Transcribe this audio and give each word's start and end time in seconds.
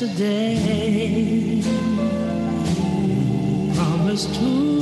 that's 0.00 0.12
the 0.12 0.18
day 0.18 1.62
promised 3.74 4.34
to 4.34 4.79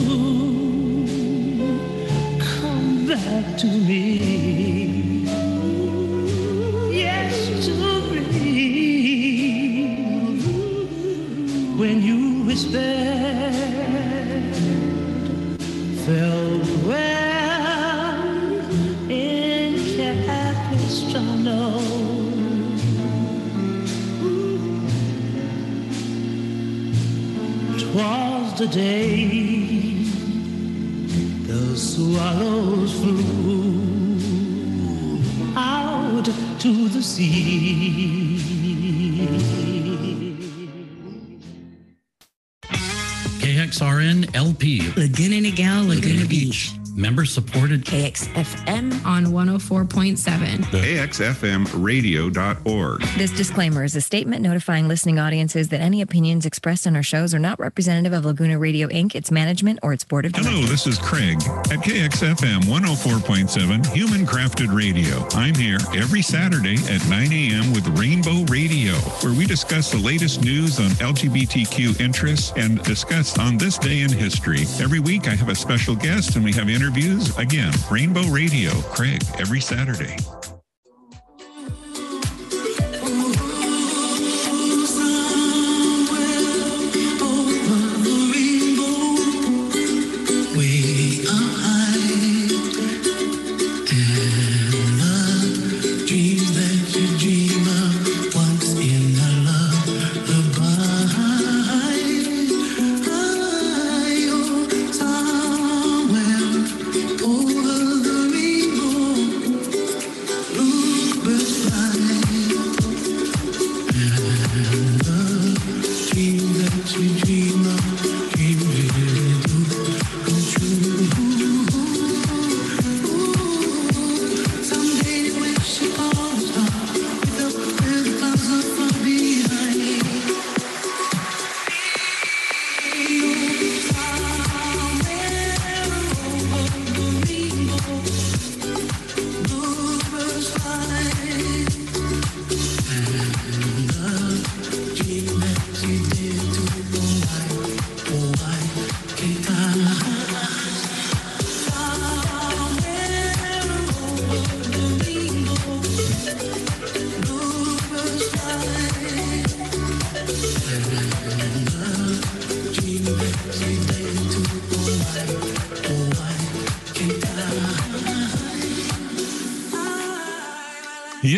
104.7. 51.12 51.66
axfmradio.org. 51.66 53.00
This 53.18 53.30
disclaimer 53.32 53.84
is 53.84 53.96
a 53.96 54.00
statement 54.00 54.42
notifying 54.42 54.88
listening 54.88 55.18
audiences 55.18 55.68
that 55.68 55.80
any 55.80 56.02
opinions 56.02 56.46
expressed 56.46 56.86
on 56.86 56.96
our 56.96 57.02
shows 57.02 57.34
are 57.34 57.38
not 57.38 57.58
representative 57.58 58.12
of 58.12 58.24
Laguna 58.24 58.58
Radio 58.58 58.88
Inc., 58.88 59.14
its 59.14 59.30
management, 59.30 59.78
or 59.82 59.92
its 59.92 60.04
board 60.04 60.26
of 60.26 60.32
directors. 60.32 60.54
Hello, 60.54 60.66
this 60.66 60.86
is 60.86 60.98
Craig 60.98 61.36
at 61.70 61.84
KXFM 61.84 62.62
104.7 62.62 63.86
Human 63.92 64.26
Crafted 64.26 64.74
Radio. 64.74 65.26
I'm 65.32 65.54
here 65.54 65.78
every 65.94 66.22
Saturday 66.22 66.76
at 66.92 67.06
9 67.08 67.32
a.m. 67.32 67.72
with 67.72 67.86
Rainbow 67.98 68.44
Radio, 68.52 68.94
where 69.22 69.34
we 69.34 69.46
discuss 69.46 69.90
the 69.90 69.98
latest 69.98 70.42
news 70.42 70.80
on 70.80 70.90
LGBTQ 70.90 72.00
interests 72.00 72.52
and 72.56 72.82
discuss 72.84 73.38
on 73.38 73.56
this 73.56 73.78
day 73.78 74.02
in 74.02 74.12
history. 74.12 74.62
Every 74.80 75.00
week 75.00 75.28
I 75.28 75.34
have 75.34 75.48
a 75.48 75.54
special 75.54 75.94
guest 75.94 76.36
and 76.36 76.44
we 76.44 76.52
have 76.52 76.68
interviews. 76.68 77.36
Again, 77.38 77.72
Rainbow 77.90 78.26
Radio, 78.28 78.70
Craig, 78.92 79.22
every 79.38 79.60
Saturday. 79.60 80.16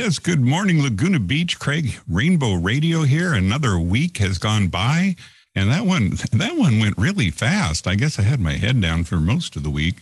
Yes, 0.03 0.19
good 0.19 0.41
morning, 0.41 0.83
Laguna 0.83 1.21
Beach. 1.21 1.59
Craig, 1.59 1.93
Rainbow 2.09 2.55
Radio 2.55 3.03
here. 3.03 3.35
Another 3.35 3.79
week 3.79 4.17
has 4.17 4.39
gone 4.39 4.69
by, 4.69 5.15
and 5.55 5.71
that 5.71 5.85
one 5.85 6.13
that 6.33 6.57
one 6.57 6.81
went 6.81 6.97
really 6.97 7.29
fast. 7.29 7.87
I 7.87 7.97
guess 7.97 8.19
I 8.19 8.23
had 8.23 8.41
my 8.41 8.55
head 8.55 8.81
down 8.81 9.05
for 9.05 9.17
most 9.17 9.57
of 9.57 9.63
the 9.63 9.69
week. 9.69 9.97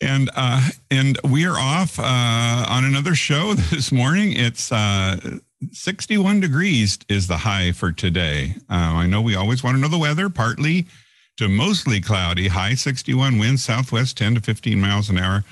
And 0.00 0.28
uh, 0.34 0.70
and 0.90 1.16
we 1.22 1.46
are 1.46 1.56
off 1.56 2.00
uh, 2.00 2.66
on 2.68 2.84
another 2.84 3.14
show 3.14 3.54
this 3.70 3.92
morning. 3.92 4.32
It's 4.32 4.72
uh, 4.72 5.38
61 5.70 6.40
degrees 6.40 6.98
is 7.08 7.28
the 7.28 7.36
high 7.36 7.70
for 7.70 7.92
today. 7.92 8.56
Uh, 8.68 8.74
I 8.74 9.06
know 9.06 9.22
we 9.22 9.36
always 9.36 9.62
want 9.62 9.76
to 9.76 9.80
know 9.80 9.86
the 9.86 9.98
weather. 9.98 10.28
Partly 10.28 10.88
to 11.36 11.48
mostly 11.48 12.00
cloudy, 12.00 12.48
high 12.48 12.74
61 12.74 13.38
winds, 13.38 13.62
southwest 13.62 14.16
10 14.16 14.34
to 14.34 14.40
15 14.40 14.80
miles 14.80 15.08
an 15.08 15.18
hour. 15.18 15.44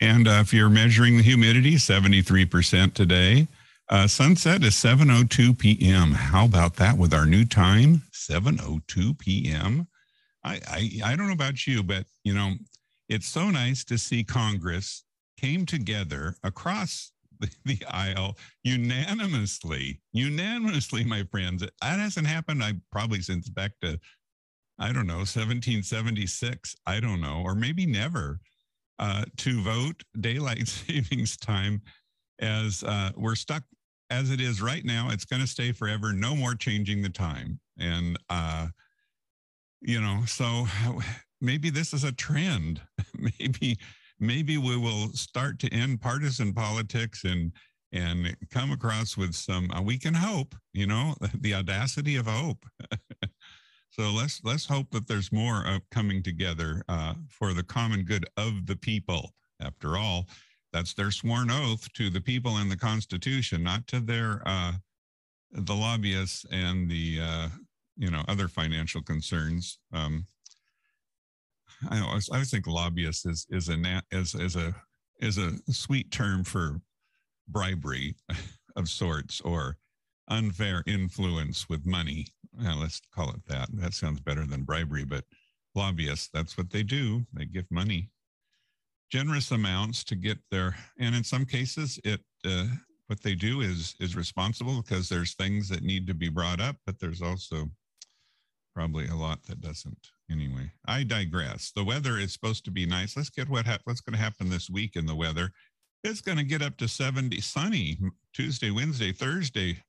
And 0.00 0.26
uh, 0.26 0.38
if 0.40 0.52
you're 0.54 0.70
measuring 0.70 1.16
the 1.16 1.22
humidity, 1.22 1.74
73% 1.74 2.94
today. 2.94 3.46
Uh, 3.90 4.06
sunset 4.06 4.62
is 4.62 4.74
7:02 4.74 5.58
p.m. 5.58 6.12
How 6.12 6.44
about 6.44 6.76
that 6.76 6.96
with 6.96 7.12
our 7.12 7.26
new 7.26 7.44
time, 7.44 8.02
7:02 8.12 9.18
p.m. 9.18 9.88
I, 10.44 10.60
I 10.68 11.12
I 11.12 11.16
don't 11.16 11.26
know 11.26 11.32
about 11.32 11.66
you, 11.66 11.82
but 11.82 12.06
you 12.22 12.32
know, 12.32 12.52
it's 13.08 13.26
so 13.26 13.50
nice 13.50 13.82
to 13.86 13.98
see 13.98 14.22
Congress 14.22 15.02
came 15.36 15.66
together 15.66 16.36
across 16.44 17.10
the, 17.40 17.50
the 17.64 17.84
aisle 17.90 18.36
unanimously, 18.62 20.00
unanimously, 20.12 21.04
my 21.04 21.24
friends. 21.24 21.62
That 21.62 21.98
hasn't 21.98 22.28
happened. 22.28 22.62
I 22.62 22.74
probably 22.92 23.20
since 23.22 23.48
back 23.48 23.72
to 23.82 23.98
I 24.78 24.92
don't 24.92 25.08
know 25.08 25.24
1776. 25.26 26.76
I 26.86 27.00
don't 27.00 27.20
know, 27.20 27.42
or 27.44 27.56
maybe 27.56 27.86
never 27.86 28.38
uh, 29.00 29.24
to 29.38 29.60
vote 29.62 30.04
daylight 30.20 30.68
savings 30.86 31.36
time 31.36 31.82
as 32.38 32.84
uh, 32.84 33.10
we're 33.16 33.34
stuck 33.34 33.64
as 34.10 34.30
it 34.30 34.40
is 34.40 34.60
right 34.60 34.84
now. 34.84 35.08
It's 35.10 35.24
going 35.24 35.42
to 35.42 35.48
stay 35.48 35.72
forever. 35.72 36.12
No 36.12 36.36
more 36.36 36.54
changing 36.54 37.02
the 37.02 37.08
time. 37.08 37.58
And, 37.78 38.18
uh, 38.28 38.68
you 39.80 40.00
know, 40.00 40.22
so 40.26 40.66
maybe 41.40 41.70
this 41.70 41.94
is 41.94 42.04
a 42.04 42.12
trend. 42.12 42.80
maybe, 43.14 43.78
maybe 44.18 44.58
we 44.58 44.76
will 44.76 45.08
start 45.12 45.58
to 45.60 45.72
end 45.72 46.00
partisan 46.00 46.52
politics 46.52 47.24
and, 47.24 47.52
and 47.92 48.36
come 48.50 48.70
across 48.70 49.16
with 49.16 49.34
some, 49.34 49.70
uh, 49.70 49.80
we 49.80 49.98
can 49.98 50.14
hope, 50.14 50.54
you 50.74 50.86
know, 50.86 51.14
the 51.40 51.54
audacity 51.54 52.16
of 52.16 52.26
hope. 52.26 52.66
So 53.90 54.12
let's 54.12 54.40
let's 54.44 54.66
hope 54.66 54.90
that 54.90 55.08
there's 55.08 55.32
more 55.32 55.66
uh, 55.66 55.80
coming 55.90 56.22
together 56.22 56.82
uh, 56.88 57.14
for 57.28 57.52
the 57.52 57.64
common 57.64 58.04
good 58.04 58.24
of 58.36 58.66
the 58.66 58.76
people. 58.76 59.34
After 59.60 59.96
all, 59.96 60.26
that's 60.72 60.94
their 60.94 61.10
sworn 61.10 61.50
oath 61.50 61.92
to 61.94 62.08
the 62.08 62.20
people 62.20 62.56
and 62.56 62.70
the 62.70 62.76
Constitution, 62.76 63.62
not 63.62 63.86
to 63.88 64.00
their 64.00 64.42
uh, 64.46 64.72
the 65.52 65.74
lobbyists 65.74 66.46
and 66.52 66.88
the 66.88 67.18
uh, 67.20 67.48
you 67.96 68.10
know 68.10 68.22
other 68.28 68.46
financial 68.48 69.02
concerns. 69.02 69.78
Um, 69.92 70.24
I 71.88 72.00
always, 72.00 72.28
I 72.30 72.34
always 72.34 72.50
think 72.50 72.66
lobbyists 72.66 73.26
is 73.26 73.46
is 73.50 73.68
a 73.68 74.02
is 74.12 74.34
is 74.36 74.54
a 74.54 74.74
is 75.20 75.38
a 75.38 75.52
sweet 75.72 76.10
term 76.12 76.44
for 76.44 76.80
bribery 77.48 78.14
of 78.76 78.88
sorts 78.88 79.40
or 79.40 79.76
unfair 80.28 80.84
influence 80.86 81.68
with 81.68 81.84
money. 81.84 82.26
Well, 82.52 82.78
let's 82.78 83.00
call 83.14 83.30
it 83.30 83.44
that. 83.46 83.68
That 83.74 83.94
sounds 83.94 84.20
better 84.20 84.46
than 84.46 84.64
bribery, 84.64 85.04
but 85.04 85.24
lobbyists, 85.74 86.30
that's 86.32 86.58
what 86.58 86.70
they 86.70 86.82
do. 86.82 87.24
They 87.32 87.44
give 87.44 87.66
money, 87.70 88.10
generous 89.10 89.50
amounts 89.50 90.04
to 90.04 90.16
get 90.16 90.38
their, 90.50 90.76
and 90.98 91.14
in 91.14 91.24
some 91.24 91.44
cases, 91.44 91.98
it, 92.04 92.20
uh, 92.44 92.66
what 93.06 93.22
they 93.22 93.34
do 93.34 93.60
is 93.60 93.96
is 93.98 94.14
responsible 94.14 94.82
because 94.82 95.08
there's 95.08 95.34
things 95.34 95.68
that 95.68 95.82
need 95.82 96.06
to 96.06 96.14
be 96.14 96.28
brought 96.28 96.60
up, 96.60 96.76
but 96.86 96.98
there's 97.00 97.22
also 97.22 97.68
probably 98.74 99.08
a 99.08 99.14
lot 99.14 99.42
that 99.46 99.60
doesn't. 99.60 100.08
Anyway, 100.30 100.70
I 100.86 101.02
digress. 101.02 101.72
The 101.74 101.84
weather 101.84 102.18
is 102.18 102.32
supposed 102.32 102.64
to 102.66 102.70
be 102.70 102.86
nice. 102.86 103.16
Let's 103.16 103.30
get 103.30 103.48
what 103.48 103.66
ha- 103.66 103.78
what's 103.84 104.00
going 104.00 104.16
to 104.16 104.22
happen 104.22 104.48
this 104.48 104.70
week 104.70 104.94
in 104.94 105.06
the 105.06 105.14
weather. 105.14 105.50
It's 106.04 106.20
going 106.20 106.38
to 106.38 106.44
get 106.44 106.62
up 106.62 106.76
to 106.78 106.88
70 106.88 107.40
sunny 107.40 107.98
Tuesday, 108.32 108.70
Wednesday, 108.70 109.12
Thursday, 109.12 109.82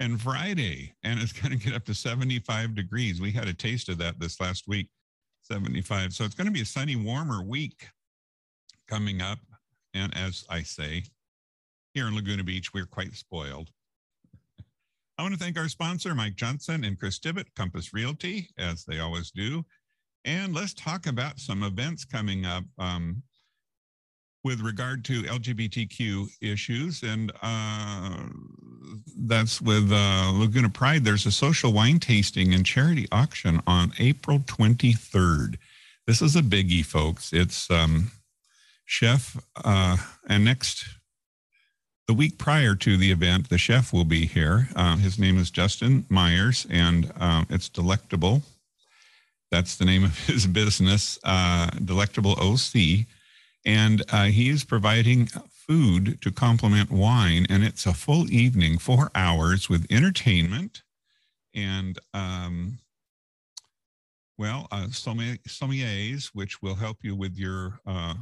and 0.00 0.20
Friday, 0.20 0.94
and 1.02 1.20
it's 1.20 1.32
going 1.40 1.56
to 1.56 1.64
get 1.64 1.74
up 1.74 1.84
to 1.86 1.94
75 1.94 2.74
degrees. 2.74 3.20
We 3.20 3.32
had 3.32 3.48
a 3.48 3.54
taste 3.54 3.88
of 3.88 3.98
that 3.98 4.18
this 4.20 4.40
last 4.40 4.68
week, 4.68 4.88
75. 5.42 6.12
So 6.12 6.24
it's 6.24 6.34
going 6.34 6.46
to 6.46 6.52
be 6.52 6.62
a 6.62 6.66
sunny, 6.66 6.96
warmer 6.96 7.42
week 7.42 7.88
coming 8.88 9.20
up. 9.22 9.38
And 9.94 10.16
as 10.16 10.44
I 10.50 10.62
say, 10.62 11.04
here 11.94 12.06
in 12.06 12.14
Laguna 12.14 12.44
Beach, 12.44 12.74
we're 12.74 12.86
quite 12.86 13.14
spoiled. 13.14 13.70
I 15.18 15.22
want 15.22 15.34
to 15.34 15.40
thank 15.40 15.58
our 15.58 15.68
sponsor, 15.68 16.14
Mike 16.14 16.36
Johnson 16.36 16.84
and 16.84 16.98
Chris 16.98 17.18
Tibbett, 17.18 17.46
Compass 17.56 17.94
Realty, 17.94 18.50
as 18.58 18.84
they 18.84 19.00
always 19.00 19.30
do. 19.30 19.64
And 20.26 20.54
let's 20.54 20.74
talk 20.74 21.06
about 21.06 21.38
some 21.38 21.62
events 21.62 22.04
coming 22.04 22.44
up 22.44 22.64
um, 22.78 23.22
with 24.46 24.60
regard 24.60 25.04
to 25.04 25.24
LGBTQ 25.24 26.28
issues. 26.40 27.02
And 27.02 27.32
uh, 27.42 28.16
that's 29.18 29.60
with 29.60 29.90
uh, 29.90 30.30
Laguna 30.32 30.68
Pride. 30.70 31.04
There's 31.04 31.26
a 31.26 31.32
social 31.32 31.72
wine 31.72 31.98
tasting 31.98 32.54
and 32.54 32.64
charity 32.64 33.08
auction 33.10 33.60
on 33.66 33.90
April 33.98 34.38
23rd. 34.38 35.56
This 36.06 36.22
is 36.22 36.36
a 36.36 36.42
biggie, 36.42 36.86
folks. 36.86 37.32
It's 37.32 37.68
um, 37.72 38.12
chef, 38.84 39.36
uh, 39.64 39.96
and 40.28 40.44
next 40.44 40.84
the 42.06 42.14
week 42.14 42.38
prior 42.38 42.76
to 42.76 42.96
the 42.96 43.10
event, 43.10 43.48
the 43.48 43.58
chef 43.58 43.92
will 43.92 44.04
be 44.04 44.26
here. 44.26 44.68
Uh, 44.76 44.96
his 44.96 45.18
name 45.18 45.38
is 45.38 45.50
Justin 45.50 46.06
Myers, 46.08 46.68
and 46.70 47.12
uh, 47.18 47.44
it's 47.50 47.68
Delectable. 47.68 48.42
That's 49.50 49.74
the 49.74 49.84
name 49.84 50.04
of 50.04 50.16
his 50.26 50.46
business, 50.62 51.18
uh, 51.24 51.66
Delectable 51.84 52.36
OC. 52.38 53.06
And 53.66 54.02
uh, 54.10 54.26
he 54.26 54.48
is 54.48 54.64
providing 54.64 55.26
food 55.50 56.22
to 56.22 56.30
complement 56.30 56.90
wine, 56.90 57.46
and 57.50 57.64
it's 57.64 57.84
a 57.84 57.92
full 57.92 58.30
evening, 58.30 58.78
four 58.78 59.10
hours 59.14 59.68
with 59.68 59.86
entertainment 59.90 60.84
and, 61.52 61.98
um, 62.14 62.78
well, 64.38 64.68
uh, 64.70 64.86
sommeliers, 64.88 66.30
which 66.34 66.62
will 66.62 66.74
help 66.74 66.98
you 67.02 67.16
with 67.16 67.36
your 67.36 67.80
uh, 67.86 68.14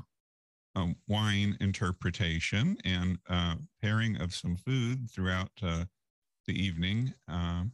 um, 0.76 0.96
wine 1.08 1.56
interpretation 1.60 2.78
and 2.84 3.18
uh, 3.28 3.56
pairing 3.82 4.16
of 4.20 4.32
some 4.32 4.56
food 4.56 5.10
throughout 5.10 5.50
uh, 5.62 5.84
the 6.46 6.54
evening. 6.54 7.12
Um, 7.28 7.72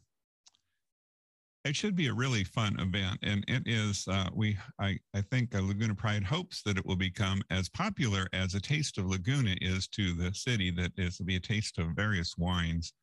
it 1.65 1.77
should 1.77 1.95
be 1.95 2.07
a 2.07 2.15
really 2.15 2.45
fun 2.45 2.79
event, 2.81 3.19
and 3.23 3.45
it 3.47 3.63
is. 3.67 4.07
Uh, 4.09 4.29
we, 4.35 4.57
I, 4.79 4.99
I 5.15 5.21
think 5.21 5.55
uh, 5.55 5.61
Laguna 5.61 5.95
Pride 5.95 6.25
hopes 6.25 6.63
that 6.63 6.79
it 6.79 6.87
will 6.87 6.97
become 6.97 7.43
as 7.51 7.69
popular 7.69 8.27
as 8.33 8.55
a 8.55 8.61
taste 8.61 8.97
of 8.97 9.07
Laguna 9.07 9.55
is 9.61 9.87
to 9.89 10.15
the 10.15 10.33
city. 10.33 10.71
That 10.71 10.93
is 10.97 11.19
to 11.19 11.25
be 11.25 11.37
a 11.37 11.41
taste 11.41 11.79
of 11.79 11.89
various 11.89 12.37
wines. 12.39 12.95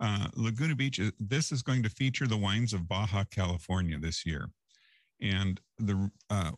Uh, 0.00 0.28
Laguna 0.36 0.76
Beach. 0.76 1.00
This 1.18 1.50
is 1.50 1.62
going 1.62 1.82
to 1.82 1.90
feature 1.90 2.28
the 2.28 2.36
wines 2.36 2.72
of 2.72 2.88
Baja 2.88 3.24
California 3.24 3.98
this 3.98 4.24
year, 4.24 4.48
and 5.20 5.60
the 5.78 6.08
uh, 6.30 6.52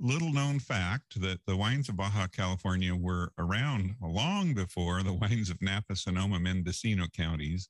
little 0.00 0.32
known 0.32 0.60
fact 0.60 1.20
that 1.20 1.40
the 1.46 1.56
wines 1.56 1.88
of 1.88 1.96
Baja 1.96 2.28
California 2.28 2.94
were 2.94 3.32
around 3.38 3.96
long 4.00 4.54
before 4.54 5.02
the 5.02 5.12
wines 5.20 5.50
of 5.50 5.60
Napa, 5.60 5.96
Sonoma, 5.96 6.38
Mendocino 6.38 7.06
counties. 7.08 7.68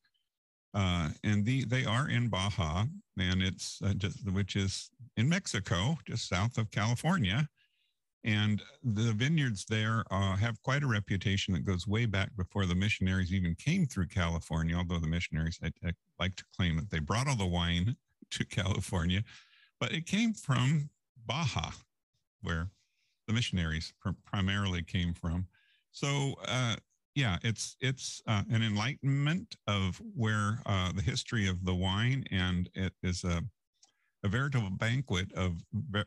Uh, 0.75 1.11
and 1.23 1.45
the, 1.45 1.65
they 1.65 1.85
are 1.85 2.09
in 2.09 2.29
Baja, 2.29 2.85
and 3.19 3.43
it's 3.43 3.81
uh, 3.85 3.95
just, 3.95 4.29
which 4.31 4.57
is 4.57 4.91
in 5.17 5.29
Mexico, 5.29 5.97
just 6.07 6.29
south 6.29 6.59
of 6.59 6.71
California. 6.71 7.49
And 8.25 8.63
the 8.83 9.13
vineyards 9.13 9.67
there 9.67 10.03
uh, 10.11 10.35
have 10.37 10.61
quite 10.63 10.83
a 10.83 10.87
reputation 10.87 11.53
that 11.55 11.67
goes 11.67 11.87
way 11.87 12.07
back 12.07 12.35
before 12.37 12.65
the 12.65 12.75
missionaries 12.75 13.33
even 13.33 13.55
came 13.55 13.87
through 13.87 14.09
California. 14.09 14.75
Although 14.77 14.99
the 14.99 15.07
missionaries 15.07 15.61
I, 15.63 15.71
I 15.87 15.93
like 16.19 16.35
to 16.37 16.45
claim 16.57 16.77
that 16.77 16.91
they 16.91 17.01
brought 17.01 17.29
all 17.29 17.37
the 17.37 17.47
wine 17.47 17.97
to 18.31 18.45
California, 18.45 19.23
but 19.79 19.93
it 19.93 20.07
came 20.07 20.33
from 20.33 20.89
Baja, 21.27 21.71
where 22.43 22.71
the 23.27 23.35
missionaries 23.35 23.93
pr- 24.01 24.11
primarily 24.25 24.83
came 24.83 25.13
from. 25.13 25.47
So 25.93 26.35
uh, 26.49 26.77
yeah, 27.15 27.39
it's 27.43 27.77
it's 27.81 28.23
uh, 28.27 28.43
an 28.51 28.63
enlightenment 28.63 29.57
of 29.67 30.01
where 30.17 30.61
uh, 30.67 30.93
the 30.93 31.03
history 31.03 31.49
of 31.49 31.65
the 31.65 31.75
wine, 31.75 32.25
and 32.31 32.69
it 32.75 32.93
is 33.03 33.25
a 33.25 33.43
a 34.25 34.29
veritable 34.29 34.71
banquet 34.71 35.31
of 35.35 35.63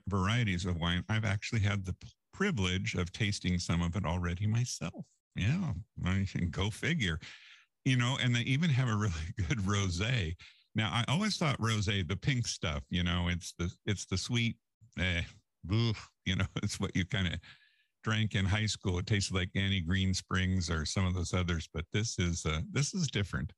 varieties 0.08 0.66
of 0.66 0.78
wine. 0.78 1.04
I've 1.08 1.26
actually 1.26 1.62
had 1.62 1.86
the 1.86 1.96
privilege 2.34 2.96
of 2.96 3.12
tasting 3.12 3.60
some 3.60 3.82
of 3.82 3.96
it 3.96 4.06
already 4.06 4.48
myself. 4.48 5.06
Yeah, 5.36 5.74
I 6.04 6.26
can 6.30 6.50
go 6.50 6.70
figure. 6.70 7.20
You 7.86 7.98
know, 7.98 8.18
and 8.22 8.36
they 8.36 8.42
even 8.42 8.70
have 8.72 8.90
a 8.90 8.96
really 8.96 9.14
good 9.48 9.60
rosé. 9.60 10.36
Now, 10.76 10.90
I 10.92 11.06
always 11.08 11.38
thought 11.38 11.60
rosé, 11.60 12.08
the 12.08 12.18
pink 12.18 12.48
stuff, 12.48 12.84
you 12.90 13.04
know, 13.04 13.28
it's 13.30 13.54
the 13.58 13.72
it's 13.86 14.06
the 14.06 14.18
sweet, 14.18 14.58
eh, 15.00 15.22
you 15.70 16.36
know, 16.36 16.46
it's 16.64 16.80
what 16.80 16.96
you 16.96 17.06
kind 17.06 17.28
of 17.28 17.40
drank 18.08 18.36
in 18.36 18.46
high 18.46 18.66
school. 18.66 19.00
It 19.00 19.06
tasted 19.06 19.36
like 19.36 19.50
Annie 19.54 19.82
Green 19.82 20.14
Springs 20.14 20.70
or 20.70 20.86
some 20.86 21.06
of 21.06 21.14
those 21.14 21.34
others, 21.34 21.68
but 21.74 21.84
this 21.92 22.18
is 22.18 22.46
uh, 22.46 22.62
this 22.72 22.94
is 22.94 23.08
different. 23.08 23.52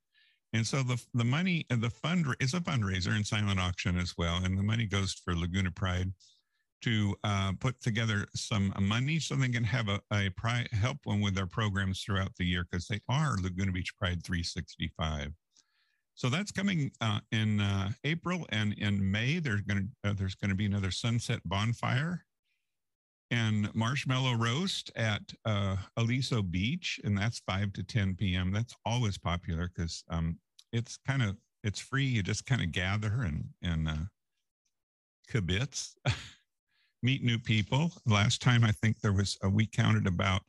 And 0.53 0.65
so 0.65 0.81
the 0.81 0.99
the 1.13 1.23
money 1.23 1.67
and 1.69 1.81
the 1.81 1.91
fund 1.91 2.25
is 2.39 2.55
a 2.55 2.59
fundraiser 2.59 3.15
and 3.15 3.25
silent 3.25 3.59
auction 3.59 3.95
as 3.97 4.15
well, 4.17 4.43
and 4.43 4.57
the 4.57 4.63
money 4.63 4.87
goes 4.87 5.13
for 5.13 5.35
Laguna 5.35 5.69
Pride 5.69 6.11
to 6.81 7.15
uh, 7.23 7.51
put 7.59 7.79
together 7.81 8.25
some 8.33 8.73
money 8.79 9.19
so 9.19 9.35
they 9.35 9.49
can 9.49 9.65
have 9.65 9.87
a, 9.89 9.99
a 10.13 10.29
pride, 10.29 10.69
help 10.71 10.97
them 11.05 11.21
with 11.21 11.35
their 11.35 11.45
programs 11.45 12.01
throughout 12.01 12.33
the 12.37 12.45
year 12.45 12.65
because 12.71 12.87
they 12.87 13.01
are 13.09 13.35
Laguna 13.43 13.71
Beach 13.71 13.95
Pride 13.97 14.23
365. 14.23 15.31
So 16.15 16.29
that's 16.29 16.51
coming 16.51 16.91
uh, 17.01 17.19
in 17.31 17.59
uh, 17.59 17.91
April 18.03 18.47
and 18.49 18.73
in 18.73 19.11
May. 19.11 19.39
There's 19.39 19.61
going 19.61 19.91
to 20.03 20.09
uh, 20.09 20.13
there's 20.13 20.35
going 20.35 20.49
to 20.49 20.55
be 20.55 20.65
another 20.65 20.89
sunset 20.89 21.41
bonfire 21.45 22.25
and 23.31 23.73
marshmallow 23.75 24.35
roast 24.35 24.91
at 24.95 25.21
uh, 25.45 25.75
Aliso 25.97 26.41
Beach, 26.41 26.99
and 27.03 27.17
that's 27.17 27.39
five 27.39 27.73
to 27.73 27.83
ten 27.83 28.15
p.m. 28.15 28.51
That's 28.51 28.75
always 28.85 29.17
popular 29.17 29.71
because 29.73 30.03
um, 30.09 30.37
it's 30.71 30.97
kind 31.07 31.21
of 31.21 31.37
it's 31.63 31.79
free. 31.79 32.05
You 32.05 32.23
just 32.23 32.45
kind 32.45 32.61
of 32.61 32.71
gather 32.71 33.23
and 33.23 33.45
and 33.61 33.87
uh, 33.87 34.05
kibitz, 35.31 35.93
meet 37.03 37.23
new 37.23 37.39
people. 37.39 37.91
Last 38.05 38.41
time 38.41 38.63
I 38.63 38.71
think 38.71 38.99
there 38.99 39.13
was 39.13 39.37
uh, 39.43 39.49
we 39.49 39.65
counted 39.65 40.07
about 40.07 40.41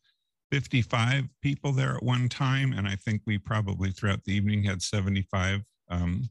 55 0.50 1.28
people 1.42 1.72
there 1.72 1.96
at 1.96 2.02
one 2.02 2.28
time, 2.28 2.72
and 2.72 2.88
I 2.88 2.96
think 2.96 3.22
we 3.26 3.38
probably 3.38 3.90
throughout 3.90 4.24
the 4.24 4.34
evening 4.34 4.62
had 4.64 4.82
75. 4.82 5.60
Um, 5.90 6.28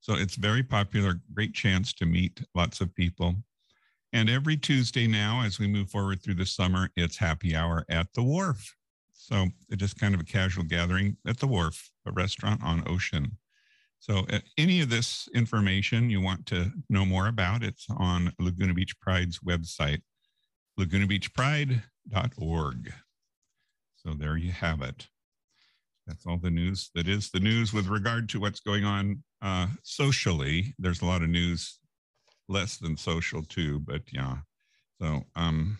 so 0.00 0.14
it's 0.14 0.36
very 0.36 0.62
popular, 0.62 1.14
great 1.34 1.54
chance 1.54 1.92
to 1.94 2.06
meet 2.06 2.40
lots 2.54 2.80
of 2.80 2.94
people. 2.94 3.34
And 4.12 4.30
every 4.30 4.56
Tuesday 4.56 5.06
now, 5.06 5.42
as 5.44 5.58
we 5.58 5.66
move 5.66 5.90
forward 5.90 6.22
through 6.22 6.36
the 6.36 6.46
summer, 6.46 6.88
it's 6.96 7.18
happy 7.18 7.54
hour 7.54 7.84
at 7.88 8.14
the 8.14 8.22
wharf. 8.22 8.74
So 9.12 9.48
just 9.76 10.00
kind 10.00 10.14
of 10.14 10.20
a 10.20 10.24
casual 10.24 10.64
gathering 10.64 11.18
at 11.26 11.38
the 11.38 11.46
wharf, 11.46 11.90
a 12.06 12.12
restaurant 12.12 12.64
on 12.64 12.88
Ocean. 12.88 13.36
So 14.00 14.26
any 14.56 14.80
of 14.80 14.90
this 14.90 15.28
information 15.34 16.08
you 16.08 16.22
want 16.22 16.46
to 16.46 16.72
know 16.88 17.04
more 17.04 17.26
about, 17.26 17.62
it's 17.62 17.86
on 17.90 18.32
Laguna 18.38 18.72
Beach 18.72 18.98
Pride's 19.00 19.40
website, 19.40 20.00
lagunabeachpride.org. 20.80 22.92
So 23.96 24.14
there 24.14 24.36
you 24.36 24.52
have 24.52 24.82
it. 24.82 25.08
That's 26.06 26.24
all 26.24 26.38
the 26.38 26.50
news 26.50 26.90
that 26.94 27.08
is 27.08 27.30
the 27.30 27.40
news 27.40 27.74
with 27.74 27.88
regard 27.88 28.28
to 28.30 28.40
what's 28.40 28.60
going 28.60 28.84
on 28.84 29.22
uh, 29.42 29.66
socially. 29.82 30.74
There's 30.78 31.02
a 31.02 31.06
lot 31.06 31.22
of 31.22 31.28
news 31.28 31.80
less 32.48 32.78
than 32.78 32.96
social 32.96 33.42
too, 33.44 33.80
but 33.80 34.02
yeah. 34.12 34.38
So 35.00 35.24
um, 35.36 35.78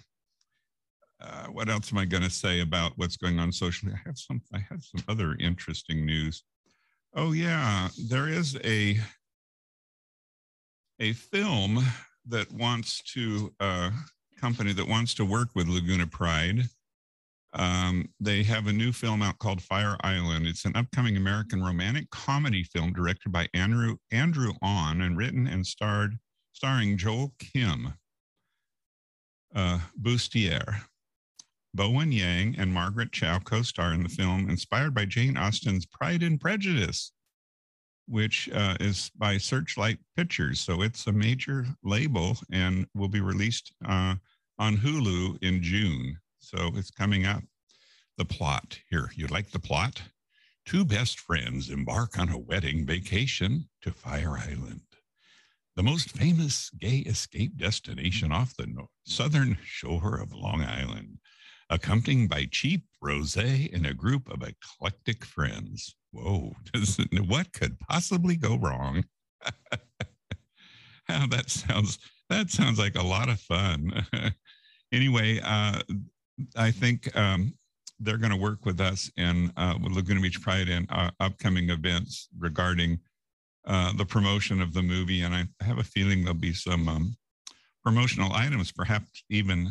uh, 1.20 1.46
what 1.48 1.68
else 1.68 1.92
am 1.92 1.98
I 1.98 2.04
going 2.06 2.22
to 2.24 2.30
say 2.30 2.60
about 2.60 2.92
what's 2.96 3.16
going 3.16 3.38
on 3.38 3.52
socially? 3.52 3.92
I 3.96 4.00
have 4.06 4.18
some. 4.18 4.42
I 4.54 4.58
have 4.70 4.82
some 4.84 5.04
other 5.08 5.36
interesting 5.40 6.06
news. 6.06 6.44
Oh 7.14 7.32
yeah, 7.32 7.88
there 8.08 8.28
is 8.28 8.58
a 8.64 8.98
a 11.00 11.12
film 11.14 11.84
that 12.26 12.52
wants 12.52 13.02
to 13.14 13.54
uh, 13.60 13.90
company 14.40 14.72
that 14.72 14.88
wants 14.88 15.14
to 15.14 15.24
work 15.24 15.48
with 15.54 15.68
Laguna 15.68 16.06
Pride 16.06 16.68
Um, 17.54 18.08
they 18.20 18.42
have 18.44 18.66
a 18.68 18.72
new 18.72 18.92
film 18.92 19.22
out 19.22 19.38
called 19.38 19.62
Fire 19.62 19.96
Island. 20.02 20.46
It's 20.46 20.66
an 20.66 20.76
upcoming 20.76 21.16
American 21.16 21.62
romantic 21.62 22.10
comedy 22.10 22.62
film 22.64 22.92
directed 22.92 23.32
by 23.32 23.48
Andrew 23.54 23.96
Andrew 24.12 24.52
Ahn 24.62 25.02
and 25.02 25.16
written 25.18 25.46
and 25.48 25.66
starred 25.66 26.18
starring 26.58 26.96
Joel 26.96 27.32
Kim, 27.38 27.94
uh, 29.54 29.78
Booster, 29.96 30.60
Bowen 31.72 32.10
Yang, 32.10 32.56
and 32.58 32.74
Margaret 32.74 33.12
Cho 33.12 33.38
co-star 33.44 33.92
in 33.92 34.02
the 34.02 34.08
film, 34.08 34.50
inspired 34.50 34.92
by 34.92 35.04
Jane 35.04 35.36
Austen's 35.36 35.86
Pride 35.86 36.24
and 36.24 36.40
Prejudice, 36.40 37.12
which 38.08 38.48
uh, 38.52 38.74
is 38.80 39.08
by 39.16 39.38
Searchlight 39.38 39.98
Pictures. 40.16 40.58
So 40.58 40.82
it's 40.82 41.06
a 41.06 41.12
major 41.12 41.64
label 41.84 42.36
and 42.50 42.88
will 42.92 43.06
be 43.06 43.20
released 43.20 43.72
uh, 43.86 44.16
on 44.58 44.76
Hulu 44.76 45.40
in 45.40 45.62
June. 45.62 46.18
So 46.40 46.72
it's 46.74 46.90
coming 46.90 47.24
up. 47.24 47.44
The 48.16 48.24
plot 48.24 48.80
here. 48.90 49.12
You 49.14 49.28
like 49.28 49.52
the 49.52 49.60
plot? 49.60 50.02
Two 50.66 50.84
best 50.84 51.20
friends 51.20 51.70
embark 51.70 52.18
on 52.18 52.30
a 52.30 52.36
wedding 52.36 52.84
vacation 52.84 53.68
to 53.82 53.92
Fire 53.92 54.36
Island, 54.36 54.80
the 55.78 55.84
most 55.84 56.10
famous 56.10 56.70
gay 56.80 57.04
escape 57.06 57.56
destination 57.56 58.32
off 58.32 58.52
the 58.56 58.66
southern 59.06 59.56
shore 59.62 60.18
of 60.20 60.32
Long 60.32 60.60
Island, 60.60 61.18
accompanied 61.70 62.28
by 62.28 62.48
cheap 62.50 62.82
rosé 63.00 63.72
and 63.72 63.86
a 63.86 63.94
group 63.94 64.28
of 64.28 64.42
eclectic 64.42 65.24
friends. 65.24 65.94
Whoa, 66.10 66.56
what 67.28 67.52
could 67.52 67.78
possibly 67.78 68.34
go 68.34 68.56
wrong? 68.56 69.04
How 71.08 71.28
that 71.28 71.48
sounds 71.48 72.00
that 72.28 72.50
sounds 72.50 72.80
like 72.80 72.96
a 72.96 73.06
lot 73.06 73.28
of 73.28 73.38
fun. 73.38 74.04
anyway, 74.92 75.38
uh, 75.44 75.80
I 76.56 76.72
think 76.72 77.16
um, 77.16 77.54
they're 78.00 78.18
going 78.18 78.32
to 78.32 78.36
work 78.36 78.66
with 78.66 78.80
us 78.80 79.12
and 79.16 79.52
uh, 79.56 79.74
Laguna 79.80 80.22
Beach 80.22 80.42
Pride 80.42 80.70
and 80.70 80.88
uh, 80.90 81.12
upcoming 81.20 81.70
events 81.70 82.30
regarding 82.36 82.98
uh, 83.68 83.92
the 83.92 84.04
promotion 84.04 84.60
of 84.60 84.72
the 84.72 84.82
movie. 84.82 85.22
And 85.22 85.34
I 85.34 85.44
have 85.60 85.78
a 85.78 85.84
feeling 85.84 86.24
there'll 86.24 86.38
be 86.38 86.54
some 86.54 86.88
um, 86.88 87.16
promotional 87.84 88.32
items, 88.32 88.72
perhaps 88.72 89.24
even 89.30 89.70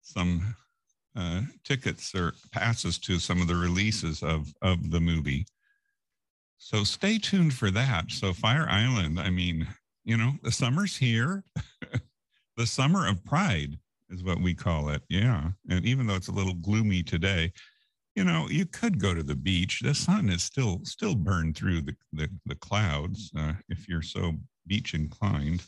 some 0.00 0.56
uh, 1.14 1.42
tickets 1.62 2.14
or 2.14 2.32
passes 2.52 2.98
to 3.00 3.18
some 3.18 3.40
of 3.40 3.46
the 3.46 3.54
releases 3.54 4.22
of, 4.22 4.52
of 4.62 4.90
the 4.90 5.00
movie. 5.00 5.46
So 6.56 6.84
stay 6.84 7.18
tuned 7.18 7.54
for 7.54 7.70
that. 7.70 8.10
So, 8.10 8.32
Fire 8.32 8.66
Island, 8.68 9.20
I 9.20 9.30
mean, 9.30 9.66
you 10.04 10.16
know, 10.16 10.32
the 10.42 10.50
summer's 10.50 10.96
here, 10.96 11.44
the 12.56 12.66
summer 12.66 13.06
of 13.06 13.24
pride 13.24 13.78
is 14.10 14.24
what 14.24 14.40
we 14.40 14.54
call 14.54 14.88
it. 14.88 15.02
Yeah. 15.08 15.50
And 15.68 15.84
even 15.84 16.06
though 16.06 16.16
it's 16.16 16.28
a 16.28 16.32
little 16.32 16.54
gloomy 16.54 17.02
today, 17.02 17.52
you 18.18 18.24
know, 18.24 18.48
you 18.50 18.66
could 18.66 18.98
go 18.98 19.14
to 19.14 19.22
the 19.22 19.36
beach. 19.36 19.80
The 19.80 19.94
sun 19.94 20.28
is 20.28 20.42
still 20.42 20.80
still 20.82 21.14
burned 21.14 21.56
through 21.56 21.82
the 21.82 21.94
the, 22.12 22.28
the 22.46 22.56
clouds 22.56 23.30
uh, 23.38 23.52
if 23.68 23.88
you're 23.88 24.02
so 24.02 24.32
beach 24.66 24.92
inclined. 24.92 25.62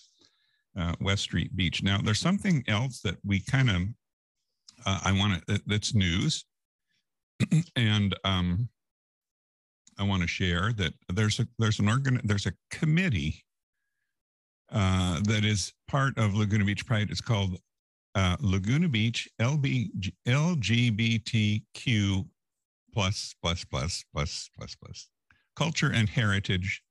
Uh, 0.76 0.94
West 1.00 1.22
Street 1.22 1.54
Beach. 1.56 1.82
Now, 1.82 1.98
there's 1.98 2.20
something 2.20 2.64
else 2.66 3.00
that 3.02 3.16
we 3.24 3.40
kind 3.40 3.70
of 3.70 3.82
uh, 4.84 4.98
I 5.04 5.12
want 5.12 5.46
to 5.46 5.60
that's 5.64 5.94
news, 5.94 6.44
and 7.76 8.16
um, 8.24 8.68
I 9.96 10.02
want 10.02 10.22
to 10.22 10.28
share 10.28 10.72
that 10.72 10.94
there's 11.08 11.38
a 11.38 11.46
there's 11.60 11.78
an 11.78 11.88
organ 11.88 12.20
there's 12.24 12.46
a 12.46 12.52
committee 12.72 13.44
uh, 14.72 15.20
that 15.22 15.44
is 15.44 15.72
part 15.86 16.18
of 16.18 16.34
Laguna 16.34 16.64
Beach 16.64 16.84
Pride. 16.84 17.10
It's 17.10 17.20
called 17.20 17.58
uh, 18.16 18.36
Laguna 18.40 18.88
Beach 18.88 19.28
LB, 19.40 20.12
LGBTQ 20.26 22.26
plus 22.92 23.34
plus 23.42 23.64
plus 23.64 24.04
plus 24.12 24.50
plus 24.56 24.74
plus 24.76 25.08
Culture 25.56 25.90
and 25.92 26.08
Heritage 26.08 26.82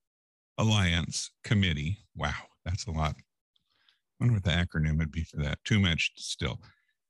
Alliance 0.58 1.32
Committee. 1.44 1.98
Wow, 2.16 2.34
that's 2.66 2.86
a 2.86 2.92
lot. 2.92 3.16
I 3.18 4.24
wonder 4.24 4.34
what 4.34 4.44
the 4.44 4.52
acronym 4.52 4.98
would 4.98 5.12
be 5.12 5.24
for 5.24 5.38
that. 5.38 5.60
Too 5.64 5.80
much 5.80 6.12
still. 6.16 6.62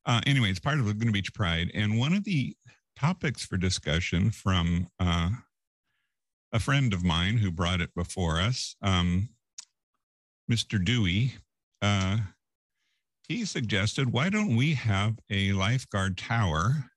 Uh, 0.06 0.21
anyway, 0.25 0.49
it's 0.49 0.60
part 0.60 0.80
of 0.80 0.86
the 0.86 0.91
Laguna 0.91 1.12
Beach 1.12 1.34
Pride, 1.34 1.71
and 1.73 1.99
one 1.99 2.13
of 2.13 2.23
the 2.23 2.56
topics 2.95 3.45
for 3.45 3.58
discussion 3.58 4.32
from 4.32 4.88
uh, 4.99 5.30
a 6.52 6.60
friend 6.60 6.93
of 6.93 7.04
mine 7.04 7.38
who 7.38 7.52
brought 7.52 7.82
it 7.82 7.93
before 7.95 8.39
us, 8.39 8.75
um, 8.82 9.30
Mr. 10.52 10.84
Dewey. 10.84 11.34
Uh, 11.82 12.17
he 13.28 13.45
suggested, 13.45 14.12
why 14.12 14.30
don't 14.30 14.56
we 14.56 14.73
have 14.73 15.19
a 15.30 15.52
lifeguard 15.54 16.17
tower 16.17 16.89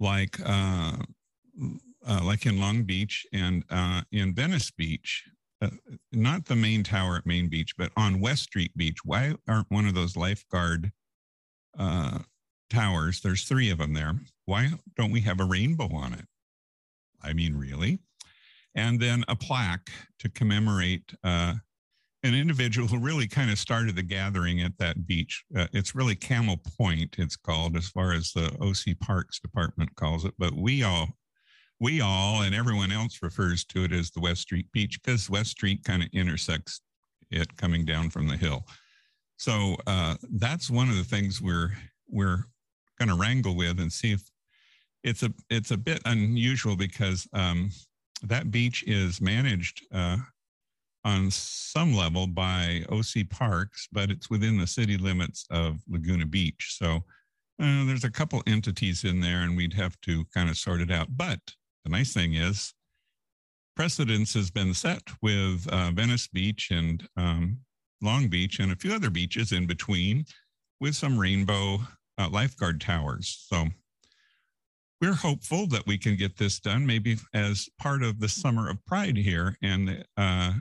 like 0.00 0.38
uh, 0.44 0.96
uh, 2.06 2.20
like 2.24 2.46
in 2.46 2.58
Long 2.58 2.82
Beach 2.82 3.26
and 3.32 3.62
uh, 3.70 4.02
in 4.10 4.34
Venice 4.34 4.70
Beach, 4.70 5.24
uh, 5.62 5.68
not 6.12 6.46
the 6.46 6.56
main 6.56 6.82
tower 6.82 7.16
at 7.16 7.26
Main 7.26 7.48
Beach, 7.48 7.76
but 7.76 7.92
on 7.96 8.20
West 8.20 8.44
Street 8.44 8.76
Beach. 8.76 8.98
Why 9.04 9.34
aren't 9.46 9.70
one 9.70 9.86
of 9.86 9.94
those 9.94 10.16
lifeguard 10.16 10.90
uh, 11.78 12.20
towers? 12.70 13.20
There's 13.20 13.44
three 13.44 13.70
of 13.70 13.78
them 13.78 13.92
there. 13.92 14.14
Why 14.46 14.70
don't 14.96 15.12
we 15.12 15.20
have 15.20 15.40
a 15.40 15.44
rainbow 15.44 15.94
on 15.94 16.14
it? 16.14 16.24
I 17.22 17.34
mean, 17.34 17.56
really? 17.56 17.98
And 18.74 19.00
then 19.00 19.24
a 19.28 19.36
plaque 19.36 19.90
to 20.20 20.30
commemorate 20.30 21.12
uh, 21.22 21.54
an 22.22 22.34
individual 22.34 22.86
who 22.86 22.98
really 22.98 23.26
kind 23.26 23.50
of 23.50 23.58
started 23.58 23.96
the 23.96 24.02
gathering 24.02 24.60
at 24.60 24.76
that 24.78 25.06
beach. 25.06 25.42
Uh, 25.56 25.66
it's 25.72 25.94
really 25.94 26.14
Camel 26.14 26.58
Point, 26.78 27.16
it's 27.18 27.36
called, 27.36 27.76
as 27.76 27.88
far 27.88 28.12
as 28.12 28.32
the 28.32 28.54
OC 28.60 28.98
Parks 29.00 29.40
Department 29.40 29.94
calls 29.96 30.24
it. 30.24 30.34
But 30.38 30.54
we 30.54 30.82
all, 30.82 31.08
we 31.80 32.00
all, 32.00 32.42
and 32.42 32.54
everyone 32.54 32.92
else 32.92 33.20
refers 33.22 33.64
to 33.66 33.84
it 33.84 33.92
as 33.92 34.10
the 34.10 34.20
West 34.20 34.42
Street 34.42 34.70
Beach 34.72 35.00
because 35.02 35.30
West 35.30 35.52
Street 35.52 35.82
kind 35.84 36.02
of 36.02 36.08
intersects 36.12 36.82
it 37.30 37.56
coming 37.56 37.84
down 37.84 38.10
from 38.10 38.28
the 38.28 38.36
hill. 38.36 38.66
So 39.38 39.76
uh, 39.86 40.16
that's 40.32 40.70
one 40.70 40.90
of 40.90 40.96
the 40.96 41.04
things 41.04 41.40
we're 41.40 41.72
we're 42.06 42.44
going 42.98 43.08
to 43.08 43.14
wrangle 43.14 43.56
with 43.56 43.80
and 43.80 43.90
see 43.90 44.12
if 44.12 44.22
it's 45.02 45.22
a 45.22 45.32
it's 45.48 45.70
a 45.70 45.76
bit 45.78 46.02
unusual 46.04 46.76
because 46.76 47.26
um, 47.32 47.70
that 48.22 48.50
beach 48.50 48.84
is 48.86 49.20
managed. 49.20 49.86
Uh, 49.92 50.18
on 51.04 51.30
some 51.30 51.94
level 51.94 52.26
by 52.26 52.84
OC 52.90 53.28
Parks, 53.30 53.88
but 53.90 54.10
it's 54.10 54.28
within 54.28 54.58
the 54.58 54.66
city 54.66 54.96
limits 54.96 55.46
of 55.50 55.78
Laguna 55.88 56.26
Beach. 56.26 56.76
So 56.78 56.96
uh, 57.62 57.84
there's 57.84 58.04
a 58.04 58.10
couple 58.10 58.42
entities 58.46 59.04
in 59.04 59.20
there, 59.20 59.42
and 59.42 59.56
we'd 59.56 59.74
have 59.74 60.00
to 60.02 60.24
kind 60.34 60.50
of 60.50 60.56
sort 60.56 60.80
it 60.80 60.90
out. 60.90 61.08
But 61.16 61.40
the 61.84 61.90
nice 61.90 62.12
thing 62.12 62.34
is, 62.34 62.74
precedence 63.76 64.34
has 64.34 64.50
been 64.50 64.74
set 64.74 65.02
with 65.22 65.66
uh, 65.68 65.90
Venice 65.92 66.28
Beach 66.28 66.70
and 66.70 67.06
um, 67.16 67.58
Long 68.02 68.28
Beach 68.28 68.58
and 68.58 68.72
a 68.72 68.76
few 68.76 68.92
other 68.92 69.10
beaches 69.10 69.52
in 69.52 69.66
between 69.66 70.24
with 70.80 70.96
some 70.96 71.18
rainbow 71.18 71.78
uh, 72.18 72.28
lifeguard 72.30 72.80
towers. 72.80 73.46
So 73.48 73.66
we're 75.00 75.14
hopeful 75.14 75.66
that 75.68 75.86
we 75.86 75.96
can 75.96 76.16
get 76.16 76.36
this 76.36 76.60
done 76.60 76.86
maybe 76.86 77.16
as 77.34 77.68
part 77.78 78.02
of 78.02 78.20
the 78.20 78.28
summer 78.28 78.68
of 78.68 78.84
pride 78.84 79.16
here 79.16 79.56
and 79.62 80.04
uh, 80.16 80.52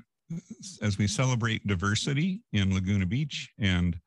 as 0.82 0.98
we 0.98 1.08
celebrate 1.08 1.65
diversity 1.68 2.42
in 2.54 2.74
Laguna 2.74 3.06
Beach 3.06 3.50
and 3.60 3.98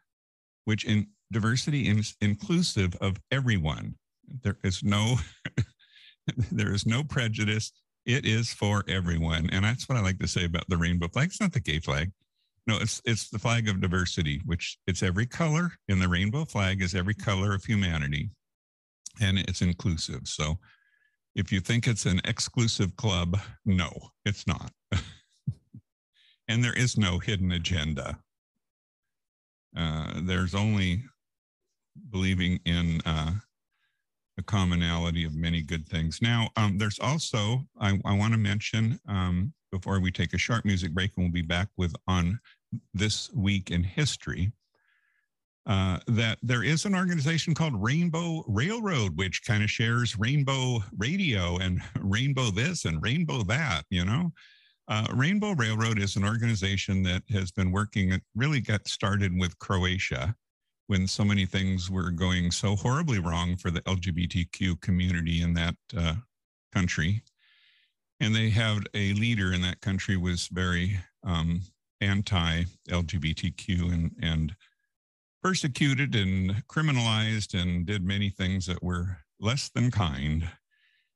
which 0.64 0.84
in 0.84 1.06
diversity 1.32 1.88
is 1.88 2.14
inclusive 2.20 2.94
of 3.00 3.16
everyone. 3.30 3.94
There 4.42 4.58
is 4.62 4.82
no 4.82 5.16
there 6.52 6.72
is 6.72 6.86
no 6.86 7.02
prejudice. 7.02 7.72
It 8.04 8.24
is 8.24 8.52
for 8.52 8.84
everyone. 8.88 9.48
And 9.52 9.64
that's 9.64 9.88
what 9.88 9.98
I 9.98 10.02
like 10.02 10.18
to 10.18 10.28
say 10.28 10.44
about 10.44 10.68
the 10.68 10.76
rainbow 10.76 11.08
flag. 11.08 11.28
It's 11.28 11.40
not 11.40 11.52
the 11.52 11.60
gay 11.60 11.80
flag. 11.80 12.10
No, 12.66 12.76
it's 12.76 13.02
it's 13.04 13.28
the 13.28 13.38
flag 13.38 13.68
of 13.68 13.80
diversity, 13.80 14.40
which 14.44 14.78
it's 14.86 15.02
every 15.02 15.26
color 15.26 15.72
in 15.88 15.98
the 15.98 16.08
rainbow 16.08 16.44
flag 16.44 16.80
is 16.80 16.94
every 16.94 17.14
color 17.14 17.54
of 17.54 17.64
humanity. 17.64 18.30
And 19.20 19.38
it's 19.38 19.62
inclusive. 19.62 20.22
So 20.24 20.58
if 21.34 21.50
you 21.50 21.60
think 21.60 21.86
it's 21.86 22.06
an 22.06 22.20
exclusive 22.24 22.94
club, 22.96 23.38
no, 23.64 23.90
it's 24.24 24.46
not. 24.46 24.70
and 26.48 26.62
there 26.62 26.76
is 26.76 26.96
no 26.96 27.18
hidden 27.18 27.52
agenda. 27.52 28.18
Uh, 29.76 30.20
there's 30.22 30.54
only 30.54 31.02
believing 32.10 32.58
in 32.64 33.00
uh, 33.06 33.32
the 34.36 34.42
commonality 34.42 35.24
of 35.24 35.34
many 35.34 35.62
good 35.62 35.86
things. 35.88 36.20
Now, 36.20 36.50
um, 36.56 36.78
there's 36.78 36.98
also, 36.98 37.66
I, 37.80 37.98
I 38.04 38.16
want 38.16 38.32
to 38.32 38.38
mention 38.38 38.98
um, 39.08 39.52
before 39.70 40.00
we 40.00 40.10
take 40.10 40.34
a 40.34 40.38
short 40.38 40.64
music 40.64 40.92
break, 40.92 41.12
and 41.16 41.24
we'll 41.26 41.32
be 41.32 41.42
back 41.42 41.68
with 41.76 41.94
on 42.06 42.38
this 42.94 43.32
week 43.32 43.70
in 43.70 43.82
history. 43.82 44.52
Uh, 45.64 45.96
that 46.08 46.38
there 46.42 46.64
is 46.64 46.86
an 46.86 46.94
organization 46.94 47.54
called 47.54 47.80
Rainbow 47.80 48.42
Railroad, 48.48 49.16
which 49.16 49.44
kind 49.44 49.62
of 49.62 49.70
shares 49.70 50.18
Rainbow 50.18 50.82
Radio 50.98 51.58
and 51.58 51.80
Rainbow 52.00 52.50
this 52.50 52.84
and 52.84 53.00
Rainbow 53.00 53.44
that, 53.44 53.84
you 53.88 54.04
know. 54.04 54.32
Uh, 54.92 55.06
Rainbow 55.14 55.52
Railroad 55.52 55.98
is 55.98 56.16
an 56.16 56.24
organization 56.24 57.02
that 57.04 57.22
has 57.30 57.50
been 57.50 57.72
working, 57.72 58.20
really 58.34 58.60
got 58.60 58.86
started 58.86 59.32
with 59.40 59.58
Croatia 59.58 60.36
when 60.86 61.06
so 61.06 61.24
many 61.24 61.46
things 61.46 61.90
were 61.90 62.10
going 62.10 62.50
so 62.50 62.76
horribly 62.76 63.18
wrong 63.18 63.56
for 63.56 63.70
the 63.70 63.80
LGBTQ 63.82 64.82
community 64.82 65.40
in 65.40 65.54
that 65.54 65.76
uh, 65.96 66.16
country. 66.74 67.22
And 68.20 68.36
they 68.36 68.50
had 68.50 68.80
a 68.92 69.14
leader 69.14 69.54
in 69.54 69.62
that 69.62 69.80
country 69.80 70.18
was 70.18 70.48
very 70.48 70.98
um, 71.24 71.62
anti-LGBTQ 72.02 73.92
and 73.94 74.10
and 74.20 74.54
persecuted 75.42 76.14
and 76.14 76.66
criminalized 76.68 77.58
and 77.58 77.86
did 77.86 78.04
many 78.04 78.28
things 78.28 78.66
that 78.66 78.82
were 78.82 79.16
less 79.40 79.70
than 79.70 79.90
kind. 79.90 80.50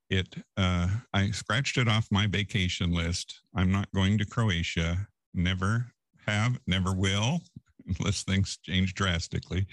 It 0.08 0.34
uh, 0.56 0.88
I 1.12 1.30
scratched 1.30 1.78
it 1.78 1.88
off 1.88 2.06
my 2.10 2.26
vacation 2.26 2.92
list. 2.92 3.40
I'm 3.54 3.72
not 3.72 3.90
going 3.92 4.18
to 4.18 4.24
Croatia. 4.24 5.08
Never 5.34 5.86
have, 6.26 6.58
never 6.66 6.92
will, 6.92 7.40
unless 7.98 8.22
things 8.22 8.58
change 8.62 8.94
drastically. 8.94 9.66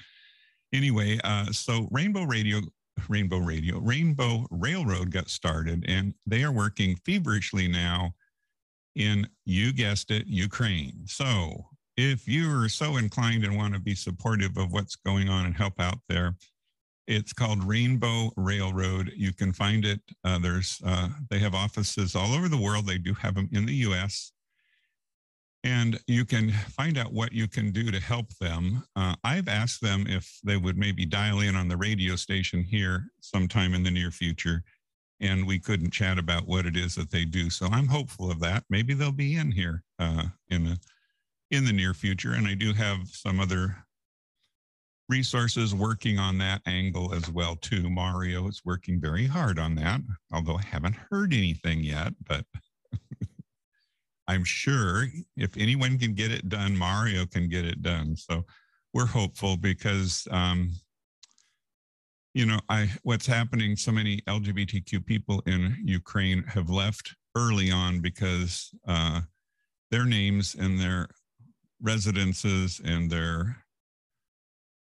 Anyway, 0.74 1.20
uh, 1.24 1.46
so 1.52 1.88
Rainbow 1.92 2.24
Radio, 2.24 2.62
Rainbow 3.08 3.38
Radio, 3.38 3.80
Rainbow 3.80 4.48
Railroad 4.50 5.12
got 5.12 5.30
started, 5.30 5.86
and 5.88 6.14
they 6.26 6.44
are 6.44 6.52
working 6.52 6.96
feverishly 7.06 7.68
now 7.68 8.14
in, 8.96 9.28
you 9.46 9.74
guessed 9.74 10.12
it, 10.12 10.26
Ukraine. 10.28 11.04
So 11.06 11.68
if 11.98 12.28
you 12.28 12.50
are 12.60 12.70
so 12.70 12.98
inclined 12.98 13.44
and 13.44 13.56
want 13.56 13.74
to 13.74 13.80
be 13.80 13.96
supportive 13.96 14.58
of 14.58 14.72
what's 14.72 14.96
going 14.96 15.30
on 15.30 15.46
and 15.46 15.56
help 15.56 15.80
out 15.80 16.00
there, 16.10 16.36
it's 17.08 17.34
called 17.34 17.64
Rainbow 17.64 18.32
Railroad. 18.36 19.12
You 19.16 19.34
can 19.34 19.54
find 19.54 19.86
it. 19.86 20.02
Uh, 20.24 20.40
there's 20.40 20.82
uh, 20.86 21.10
they 21.30 21.40
have 21.40 21.54
offices 21.56 22.16
all 22.16 22.34
over 22.34 22.48
the 22.48 22.58
world. 22.58 22.86
They 22.86 22.98
do 22.98 23.14
have 23.16 23.36
them 23.36 23.50
in 23.52 23.66
the 23.66 23.74
U.S. 23.76 24.32
And 25.66 26.00
you 26.08 26.26
can 26.26 26.52
find 26.52 26.98
out 26.98 27.14
what 27.14 27.32
you 27.32 27.48
can 27.48 27.72
do 27.72 27.90
to 27.90 28.00
help 28.00 28.30
them. 28.40 28.84
Uh, 28.96 29.16
I've 29.24 29.48
asked 29.48 29.82
them 29.82 30.06
if 30.08 30.40
they 30.44 30.58
would 30.58 30.78
maybe 30.78 31.06
dial 31.06 31.40
in 31.40 31.56
on 31.56 31.70
the 31.70 31.78
radio 31.78 32.18
station 32.18 32.64
here 32.64 33.06
sometime 33.22 33.74
in 33.74 33.84
the 33.84 33.92
near 33.92 34.12
future, 34.12 34.62
and 35.22 35.48
we 35.48 35.60
couldn't 35.60 35.92
chat 35.92 36.20
about 36.20 36.48
what 36.48 36.66
it 36.66 36.76
is 36.76 36.96
that 36.96 37.12
they 37.12 37.24
do. 37.24 37.50
So 37.50 37.68
I'm 37.72 37.88
hopeful 37.88 38.30
of 38.30 38.40
that. 38.42 38.66
Maybe 38.70 38.94
they'll 38.94 39.12
be 39.12 39.38
in 39.38 39.52
here 39.52 39.84
uh, 40.00 40.26
in 40.50 40.66
the 40.66 40.80
in 41.52 41.66
the 41.66 41.74
near 41.74 41.94
future. 41.94 42.34
And 42.34 42.48
I 42.48 42.56
do 42.56 42.74
have 42.74 43.08
some 43.10 43.40
other 43.40 43.86
resources 45.10 45.76
working 45.76 46.18
on 46.18 46.38
that 46.38 46.62
angle 46.66 47.14
as 47.14 47.30
well 47.30 47.56
too. 47.56 47.90
Mario 47.90 48.48
is 48.48 48.62
working 48.66 49.00
very 49.00 49.28
hard 49.28 49.60
on 49.60 49.76
that, 49.76 50.02
although 50.32 50.58
I 50.58 50.64
haven't 50.64 50.96
heard 51.12 51.34
anything 51.34 51.84
yet, 51.84 52.14
but 52.28 52.46
I'm 54.28 54.44
sure 54.44 55.08
if 55.36 55.58
anyone 55.58 56.00
can 56.00 56.14
get 56.14 56.32
it 56.32 56.48
done, 56.50 56.78
Mario 56.78 57.26
can 57.26 57.50
get 57.50 57.66
it 57.66 57.82
done. 57.82 58.16
So 58.16 58.46
we're 58.94 59.06
hopeful 59.06 59.58
because 59.58 60.28
um, 60.32 60.72
you 62.34 62.46
know, 62.46 62.60
I 62.70 62.90
what's 63.04 63.28
happening, 63.28 63.76
so 63.76 63.92
many 63.92 64.22
LGBTQ 64.28 65.06
people 65.06 65.44
in 65.46 65.78
Ukraine 65.84 66.44
have 66.44 66.70
left 66.70 67.16
early 67.36 67.72
on 67.72 68.00
because 68.00 68.72
uh, 68.88 69.22
their 69.92 70.06
names 70.06 70.56
and 70.56 70.80
their 70.80 71.08
residences 71.82 72.82
and 72.84 73.10
their 73.10 73.63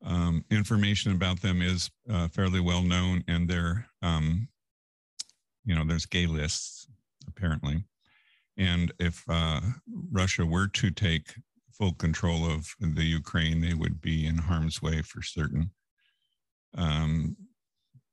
um, 0.04 0.44
information 0.50 1.12
about 1.12 1.40
them 1.40 1.60
is 1.62 1.90
uh, 2.10 2.28
fairly 2.28 2.60
well 2.60 2.82
known, 2.82 3.22
and 3.28 3.48
they're, 3.48 3.86
um, 4.02 4.48
you 5.64 5.74
know, 5.74 5.84
there's 5.84 6.06
gay 6.06 6.26
lists 6.26 6.86
apparently. 7.28 7.84
And 8.56 8.92
if 8.98 9.24
uh, 9.28 9.60
Russia 10.10 10.44
were 10.44 10.68
to 10.68 10.90
take 10.90 11.34
full 11.72 11.92
control 11.94 12.44
of 12.44 12.74
the 12.78 13.04
Ukraine, 13.04 13.60
they 13.60 13.74
would 13.74 14.00
be 14.00 14.26
in 14.26 14.36
harm's 14.36 14.82
way 14.82 15.02
for 15.02 15.22
certain. 15.22 15.70
Um, 16.76 17.36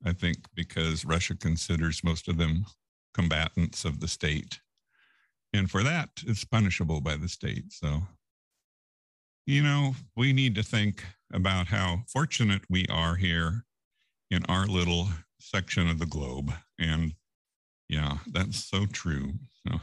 I 0.06 0.13
think 0.13 0.38
because 0.56 1.04
Russia 1.04 1.36
considers 1.36 2.04
most 2.04 2.28
of 2.28 2.38
them 2.38 2.65
combatants 3.13 3.84
of 3.84 4.00
the 4.00 4.08
state. 4.08 4.62
And 5.54 5.69
for 5.69 5.84
that, 5.84 6.10
it's 6.26 6.45
punishable 6.45 7.02
by 7.02 7.17
the 7.17 7.28
state. 7.28 7.71
So 7.71 8.04
you 9.48 9.64
know, 9.64 9.96
we 10.18 10.34
need 10.34 10.54
to 10.56 10.64
think 10.64 11.04
about 11.34 11.68
how 11.68 12.02
fortunate 12.08 12.62
we 12.70 12.86
are 12.90 13.16
here 13.16 13.64
in 14.30 14.44
our 14.50 14.68
little 14.68 15.08
section 15.40 15.90
of 15.90 16.00
the 16.00 16.06
globe. 16.06 16.52
And 16.78 17.14
yeah, 17.88 18.18
that's 18.28 18.66
so 18.66 18.86
true. 18.86 19.32
So, 19.66 19.80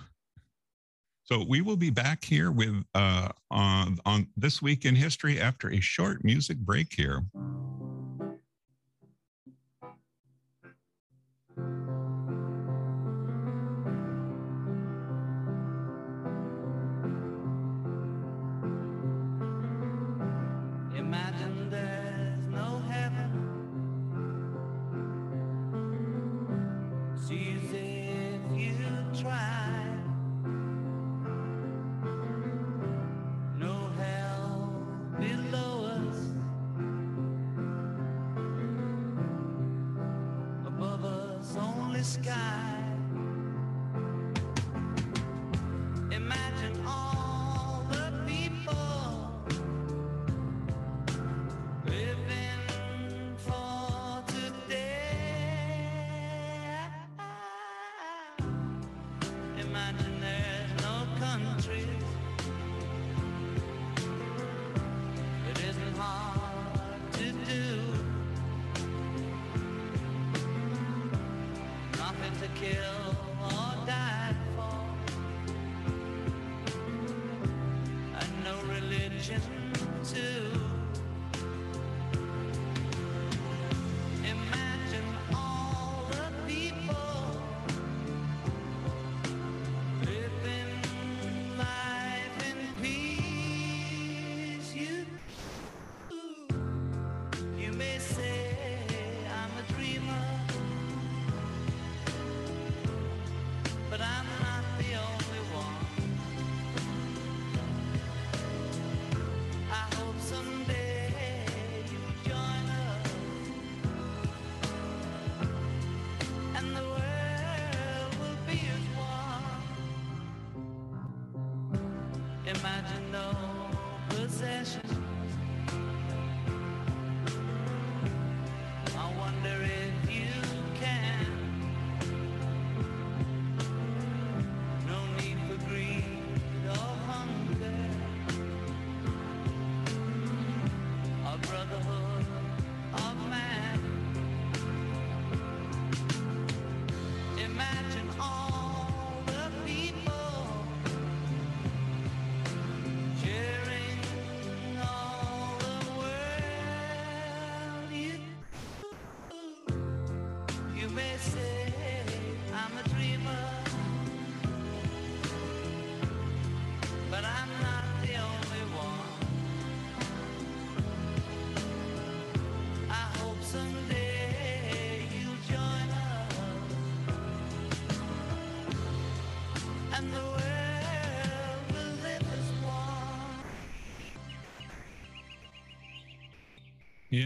so 1.24 1.44
we 1.48 1.62
will 1.62 1.78
be 1.78 1.88
back 1.88 2.22
here 2.22 2.50
with 2.50 2.84
uh, 2.94 3.30
on, 3.50 3.98
on 4.04 4.26
this 4.36 4.60
week 4.60 4.84
in 4.84 4.94
history 4.94 5.40
after 5.40 5.72
a 5.72 5.80
short 5.80 6.22
music 6.22 6.58
break 6.58 6.92
here. 6.94 7.22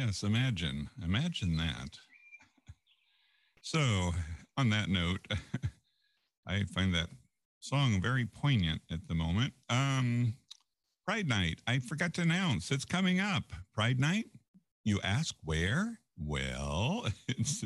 Yes, 0.09 0.23
imagine. 0.23 0.89
Imagine 1.05 1.59
that. 1.59 1.91
So, 3.61 4.13
on 4.57 4.71
that 4.71 4.89
note, 4.89 5.21
I 6.47 6.63
find 6.63 6.95
that 6.95 7.09
song 7.61 8.01
very 8.01 8.25
poignant 8.25 8.81
at 8.91 9.07
the 9.07 9.15
moment. 9.15 9.53
Um, 9.69 10.33
Pride 11.05 11.29
Night, 11.29 11.61
I 11.67 11.81
forgot 11.81 12.15
to 12.15 12.23
announce 12.23 12.71
it's 12.71 12.87
coming 12.87 13.21
up. 13.21 13.43
Pride 13.75 14.01
Night, 14.01 14.25
you 14.85 14.99
ask 15.05 15.35
where? 15.45 15.99
Well, 16.17 17.09
it's 17.29 17.63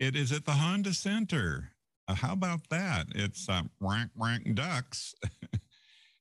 it 0.00 0.16
is 0.16 0.32
at 0.32 0.44
the 0.44 0.52
Honda 0.52 0.92
Center. 0.92 1.70
Uh, 2.08 2.14
how 2.16 2.32
about 2.32 2.68
that? 2.70 3.06
It's 3.14 3.48
uh, 3.48 3.62
rank 3.78 4.10
rank 4.16 4.56
ducks. 4.56 5.14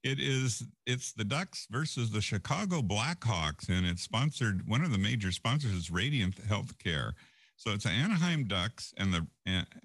It 0.04 0.20
is 0.20 0.64
it's 0.86 1.14
the 1.14 1.24
Ducks 1.24 1.68
versus 1.70 2.12
the 2.12 2.22
Chicago 2.22 2.82
Blackhawks, 2.82 3.70
and 3.70 3.86
it's 3.86 4.02
sponsored. 4.02 4.68
One 4.68 4.84
of 4.84 4.92
the 4.92 4.98
major 4.98 5.32
sponsors 5.32 5.72
is 5.72 5.92
Radiant 5.92 6.36
Healthcare. 6.48 7.14
So 7.58 7.72
it's 7.72 7.84
the 7.84 7.92
Anaheim 7.92 8.46
Ducks, 8.48 8.94
and 8.98 9.14
the 9.14 9.28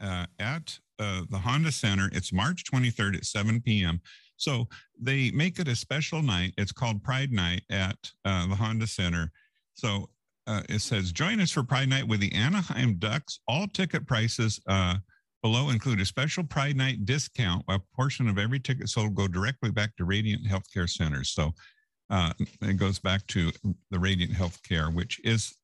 uh, 0.01 0.27
at 0.39 0.79
uh, 0.99 1.23
the 1.31 1.39
Honda 1.39 1.71
Center. 1.71 2.09
It's 2.13 2.33
March 2.33 2.65
23rd 2.65 3.17
at 3.17 3.25
7 3.27 3.61
p.m. 3.61 4.01
So 4.37 4.69
they 4.99 5.31
make 5.31 5.59
it 5.59 5.69
a 5.69 5.77
special 5.77 6.23
night. 6.23 6.55
It's 6.57 6.73
called 6.73 7.03
Pride 7.03 7.33
Night 7.33 7.63
at 7.71 7.97
uh, 8.25 8.47
the 8.47 8.55
Honda 8.55 8.87
Center. 8.87 9.31
So 9.75 10.09
uh, 10.47 10.63
it 10.69 10.81
says, 10.81 11.13
join 11.13 11.41
us 11.41 11.51
for 11.51 11.63
Pride 11.63 11.89
Night 11.89 12.07
with 12.07 12.21
the 12.21 12.33
Anaheim 12.33 12.97
Ducks. 12.99 13.41
All 13.49 13.67
ticket 13.67 14.07
prices 14.07 14.61
uh, 14.67 14.97
below 15.47 15.71
include 15.71 16.01
a 16.01 16.05
special 16.05 16.43
Pride 16.43 16.77
Night 16.77 17.05
discount. 17.05 17.65
A 17.69 17.79
portion 17.95 18.29
of 18.29 18.37
every 18.37 18.59
ticket 18.59 18.89
sold 18.89 19.15
go 19.15 19.29
directly 19.29 19.71
back 19.71 19.95
to 19.97 20.05
Radiant 20.05 20.45
Healthcare 20.45 20.91
Centers. 20.91 21.31
So 21.31 21.53
uh, 22.11 22.33
it 22.63 22.77
goes 22.79 22.99
back 22.99 23.25
to 23.29 23.53
the 23.93 23.99
Radiant 24.01 24.33
Healthcare, 24.33 24.93
which 24.93 25.21
is, 25.23 25.55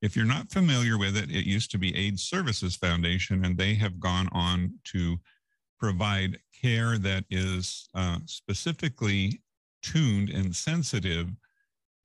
if 0.00 0.14
you're 0.14 0.26
not 0.26 0.52
familiar 0.52 0.96
with 0.96 1.16
it, 1.16 1.28
it 1.28 1.44
used 1.44 1.72
to 1.72 1.78
be 1.78 1.96
AIDS 1.96 2.22
Services 2.22 2.76
Foundation, 2.76 3.44
and 3.44 3.58
they 3.58 3.74
have 3.74 3.98
gone 3.98 4.28
on 4.30 4.74
to 4.92 5.16
provide 5.80 6.38
care 6.62 6.96
that 6.96 7.24
is 7.28 7.88
uh, 7.96 8.18
specifically 8.26 9.42
tuned 9.82 10.30
and 10.30 10.54
sensitive 10.54 11.30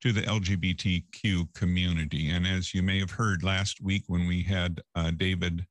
to 0.00 0.10
the 0.10 0.22
LGBTQ 0.22 1.54
community. 1.54 2.30
And 2.30 2.48
as 2.48 2.74
you 2.74 2.82
may 2.82 2.98
have 2.98 3.12
heard 3.12 3.44
last 3.44 3.80
week 3.80 4.02
when 4.08 4.26
we 4.26 4.42
had 4.42 4.80
uh, 4.96 5.12
David, 5.12 5.64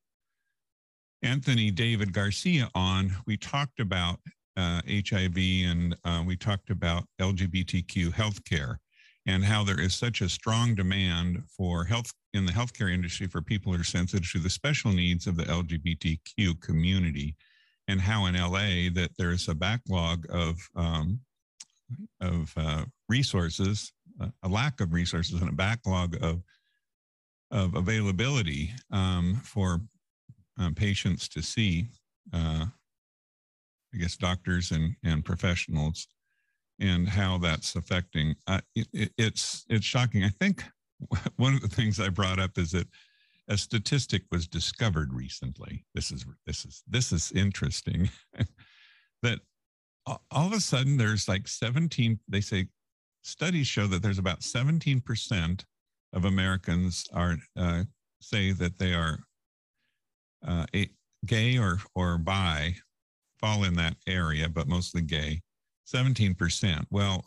Anthony 1.23 1.69
David 1.71 2.13
Garcia 2.13 2.69
on, 2.73 3.11
we 3.27 3.37
talked 3.37 3.79
about 3.79 4.19
uh, 4.57 4.81
HIV 4.87 5.37
and 5.37 5.95
uh, 6.03 6.23
we 6.25 6.35
talked 6.35 6.69
about 6.69 7.03
LGBTQ 7.19 8.11
healthcare 8.11 8.77
and 9.27 9.43
how 9.43 9.63
there 9.63 9.79
is 9.79 9.93
such 9.93 10.21
a 10.21 10.29
strong 10.29 10.73
demand 10.73 11.43
for 11.55 11.83
health 11.83 12.11
in 12.33 12.45
the 12.45 12.51
healthcare 12.51 12.91
industry 12.91 13.27
for 13.27 13.41
people 13.41 13.71
who 13.71 13.79
are 13.79 13.83
sensitive 13.83 14.29
to 14.31 14.39
the 14.39 14.49
special 14.49 14.91
needs 14.91 15.27
of 15.27 15.37
the 15.37 15.43
LGBTQ 15.43 16.59
community 16.59 17.35
and 17.87 18.01
how 18.01 18.25
in 18.25 18.35
LA 18.35 18.89
that 18.93 19.11
there's 19.17 19.47
a 19.47 19.55
backlog 19.55 20.25
of 20.29 20.57
um, 20.75 21.19
of 22.21 22.53
uh, 22.55 22.85
resources, 23.09 23.91
a 24.43 24.47
lack 24.47 24.79
of 24.79 24.93
resources, 24.93 25.41
and 25.41 25.49
a 25.49 25.53
backlog 25.53 26.15
of 26.23 26.41
of 27.51 27.75
availability 27.75 28.71
um, 28.91 29.41
for 29.43 29.81
um, 30.57 30.75
patients 30.75 31.27
to 31.29 31.41
see. 31.41 31.87
Uh, 32.33 32.65
I 33.93 33.97
guess 33.97 34.15
doctors 34.15 34.71
and 34.71 34.95
and 35.03 35.23
professionals, 35.23 36.07
and 36.79 37.07
how 37.07 37.37
that's 37.37 37.75
affecting. 37.75 38.35
Uh, 38.47 38.61
it, 38.75 38.87
it, 38.93 39.11
it's 39.17 39.65
it's 39.69 39.85
shocking. 39.85 40.23
I 40.23 40.29
think 40.29 40.63
one 41.37 41.53
of 41.53 41.61
the 41.61 41.67
things 41.67 41.99
I 41.99 42.09
brought 42.09 42.39
up 42.39 42.57
is 42.57 42.71
that 42.71 42.87
a 43.47 43.57
statistic 43.57 44.23
was 44.31 44.47
discovered 44.47 45.13
recently. 45.13 45.85
This 45.93 46.11
is 46.11 46.25
this 46.45 46.65
is 46.65 46.83
this 46.87 47.11
is 47.11 47.31
interesting. 47.33 48.09
that 49.23 49.39
all 50.05 50.47
of 50.47 50.53
a 50.53 50.59
sudden 50.59 50.97
there's 50.97 51.27
like 51.27 51.47
17. 51.47 52.19
They 52.27 52.41
say 52.41 52.67
studies 53.23 53.67
show 53.67 53.87
that 53.87 54.01
there's 54.01 54.19
about 54.19 54.43
17 54.43 55.01
percent 55.01 55.65
of 56.13 56.25
Americans 56.25 57.07
are 57.13 57.37
uh, 57.57 57.83
say 58.21 58.51
that 58.53 58.77
they 58.79 58.93
are 58.93 59.19
uh, 60.45 60.65
gay 61.25 61.57
or 61.57 61.79
or 61.95 62.17
bi, 62.17 62.75
fall 63.39 63.63
in 63.63 63.75
that 63.75 63.95
area, 64.07 64.49
but 64.49 64.67
mostly 64.67 65.01
gay. 65.01 65.41
17 65.85 66.35
percent. 66.35 66.85
Well, 66.89 67.25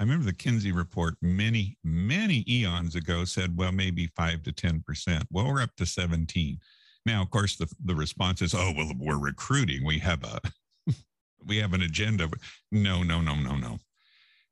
I 0.00 0.02
remember 0.02 0.24
the 0.24 0.32
Kinsey 0.32 0.72
report 0.72 1.16
many, 1.20 1.76
many 1.84 2.42
eons 2.48 2.94
ago 2.94 3.26
said, 3.26 3.54
well, 3.54 3.70
maybe 3.70 4.06
five 4.16 4.42
to 4.44 4.50
10%. 4.50 5.26
Well, 5.30 5.46
we're 5.46 5.60
up 5.60 5.76
to 5.76 5.84
17. 5.84 6.58
Now, 7.04 7.20
of 7.20 7.30
course, 7.30 7.56
the, 7.56 7.70
the 7.84 7.94
response 7.94 8.40
is, 8.40 8.54
oh, 8.54 8.72
well, 8.74 8.92
we're 8.98 9.18
recruiting. 9.18 9.84
We 9.84 9.98
have 9.98 10.24
a, 10.24 10.40
we 11.46 11.58
have 11.58 11.74
an 11.74 11.82
agenda. 11.82 12.30
No, 12.72 13.02
no, 13.02 13.20
no, 13.20 13.34
no, 13.34 13.56
no. 13.56 13.78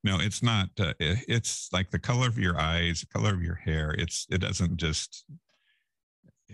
No, 0.05 0.19
it's 0.21 0.43
not. 0.43 0.69
Uh, 0.79 0.93
it's 1.01 1.71
like 1.73 1.91
the 1.91 1.99
color 1.99 2.27
of 2.27 2.39
your 2.39 2.61
eyes, 2.61 3.07
color 3.11 3.33
of 3.33 3.43
your 3.43 3.55
hair. 3.55 3.95
It's, 3.97 4.27
it 4.31 4.43
doesn't 4.43 4.77
just, 4.77 5.25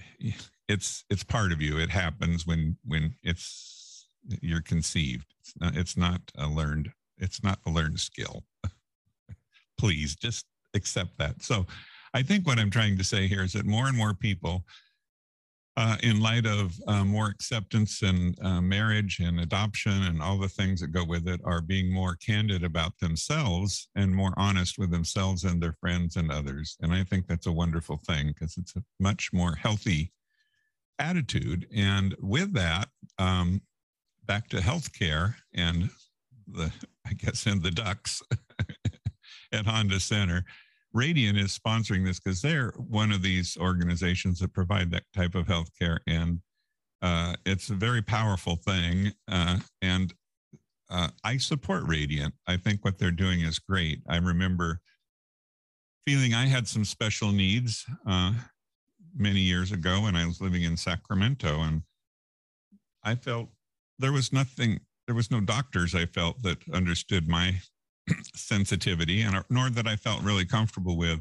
it's, 0.69 1.05
it's 1.11 1.25
part 1.25 1.53
of 1.53 1.61
you. 1.61 1.79
It 1.79 1.91
happens 1.91 2.47
when, 2.47 2.77
when 2.85 3.15
it's, 3.23 4.07
you're 4.41 4.63
conceived. 4.63 5.27
It's 5.41 5.55
not, 5.61 5.77
it's 5.77 5.97
not 5.97 6.21
a 6.37 6.47
learned, 6.47 6.93
it's 7.19 7.43
not 7.43 7.59
a 7.67 7.71
learned 7.71 8.01
skill 8.01 8.45
please 9.79 10.17
just 10.17 10.47
accept 10.75 11.19
that. 11.19 11.43
So 11.43 11.67
I 12.13 12.23
think 12.23 12.47
what 12.47 12.59
I'm 12.59 12.71
trying 12.71 12.97
to 12.99 13.05
say 13.05 13.27
here 13.27 13.43
is 13.43 13.53
that 13.53 13.67
more 13.67 13.87
and 13.87 13.97
more 13.97 14.15
people, 14.15 14.65
uh, 15.77 15.97
in 16.03 16.21
light 16.21 16.47
of 16.47 16.79
uh, 16.87 17.05
more 17.05 17.27
acceptance 17.27 18.03
and 18.03 18.39
uh, 18.43 18.61
marriage 18.61 19.19
and 19.19 19.41
adoption 19.41 20.05
and 20.05 20.23
all 20.23 20.39
the 20.39 20.49
things 20.49 20.81
that 20.81 20.93
go 20.93 21.05
with 21.05 21.27
it, 21.27 21.41
are 21.45 21.61
being 21.61 21.93
more 21.93 22.15
candid 22.17 22.63
about 22.63 22.99
themselves 23.01 23.89
and 23.97 24.15
more 24.15 24.33
honest 24.37 24.79
with 24.79 24.91
themselves 24.91 25.45
and 25.45 25.61
their 25.61 25.75
friends 25.81 26.17
and 26.17 26.31
others. 26.31 26.77
And 26.81 26.93
I 26.93 27.03
think 27.03 27.27
that's 27.27 27.47
a 27.47 27.53
wonderful 27.53 28.01
thing 28.07 28.29
because 28.29 28.57
it's 28.57 28.77
a 28.77 28.85
much 29.01 29.33
more 29.33 29.57
healthy 29.57 30.13
attitude. 30.99 31.67
And 31.75 32.15
with 32.21 32.53
that, 32.55 32.89
um, 33.19 33.61
back 34.27 34.49
to 34.51 34.59
healthcare 34.59 35.35
and 35.55 35.91
the, 36.47 36.73
I 37.07 37.15
guess, 37.15 37.47
and 37.47 37.63
the 37.63 37.73
ducks. 37.73 38.23
at 39.55 39.67
Honda 39.67 40.01
Center. 40.01 40.45
Radiant 40.95 41.37
is 41.37 41.59
sponsoring 41.59 42.07
this 42.07 42.21
because 42.21 42.41
they're 42.41 42.71
one 42.77 43.11
of 43.11 43.21
these 43.21 43.57
organizations 43.59 44.39
that 44.39 44.55
provide 44.55 44.93
that 44.93 45.03
type 45.13 45.35
of 45.35 45.49
health 45.49 45.69
care. 45.79 46.01
And 46.07 46.39
uh, 47.03 47.35
it's 47.45 47.69
a 47.69 47.75
very 47.75 48.01
powerful 48.01 48.57
thing. 48.57 49.13
Uh, 49.29 49.59
and 49.83 50.15
uh, 50.89 51.09
I 51.25 51.37
support 51.39 51.83
Radiant. 51.87 52.33
I 52.47 52.57
think 52.57 52.85
what 52.85 52.99
they're 52.99 53.11
doing 53.11 53.41
is 53.41 53.59
great. 53.59 54.03
I 54.09 54.19
remember 54.19 54.81
feeling 56.07 56.33
I 56.33 56.47
had 56.47 56.69
some 56.69 56.85
special 56.85 57.33
needs 57.33 57.85
uh, 58.07 58.33
many 59.17 59.41
years 59.41 59.73
ago 59.73 60.03
when 60.03 60.15
I 60.15 60.27
was 60.27 60.41
living 60.41 60.63
in 60.63 60.77
Sacramento. 60.77 61.61
And 61.61 61.83
I 63.03 63.17
felt 63.17 63.49
there 63.99 64.13
was 64.13 64.33
nothing, 64.33 64.81
there 65.07 65.17
was 65.17 65.31
no 65.31 65.41
doctors 65.41 65.95
I 65.95 66.07
felt 66.07 66.43
that 66.43 66.59
understood 66.73 67.29
my 67.29 67.57
sensitivity, 68.35 69.23
and 69.23 69.43
nor 69.51 69.71
that 69.71 69.87
I 69.87 69.97
felt 69.97 70.23
really 70.23 70.45
comfortable 70.45 70.97
with 70.97 71.21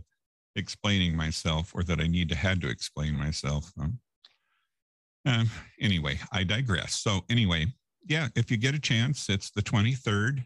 explaining 0.55 1.15
myself, 1.15 1.71
or 1.73 1.83
that 1.83 1.99
I 1.99 2.07
need 2.07 2.29
to 2.29 2.35
had 2.35 2.61
to 2.61 2.69
explain 2.69 3.15
myself. 3.17 3.71
Um, 3.79 3.99
um, 5.25 5.49
anyway, 5.79 6.19
I 6.31 6.43
digress. 6.43 6.95
So 6.95 7.21
anyway, 7.29 7.67
yeah, 8.07 8.27
if 8.35 8.51
you 8.51 8.57
get 8.57 8.75
a 8.75 8.79
chance, 8.79 9.29
it's 9.29 9.51
the 9.51 9.61
23rd, 9.61 10.43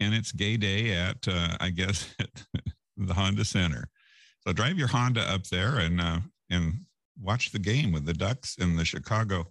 and 0.00 0.14
it's 0.14 0.32
Gay 0.32 0.56
Day 0.56 0.92
at 0.92 1.28
uh, 1.28 1.56
I 1.60 1.70
guess 1.70 2.14
at 2.20 2.44
the 2.96 3.14
Honda 3.14 3.44
Center. 3.44 3.88
So 4.46 4.52
drive 4.52 4.78
your 4.78 4.88
Honda 4.88 5.22
up 5.22 5.44
there 5.44 5.78
and 5.78 6.00
uh, 6.00 6.20
and 6.50 6.80
watch 7.20 7.52
the 7.52 7.58
game 7.58 7.92
with 7.92 8.06
the 8.06 8.14
Ducks 8.14 8.56
and 8.58 8.78
the 8.78 8.84
Chicago 8.84 9.46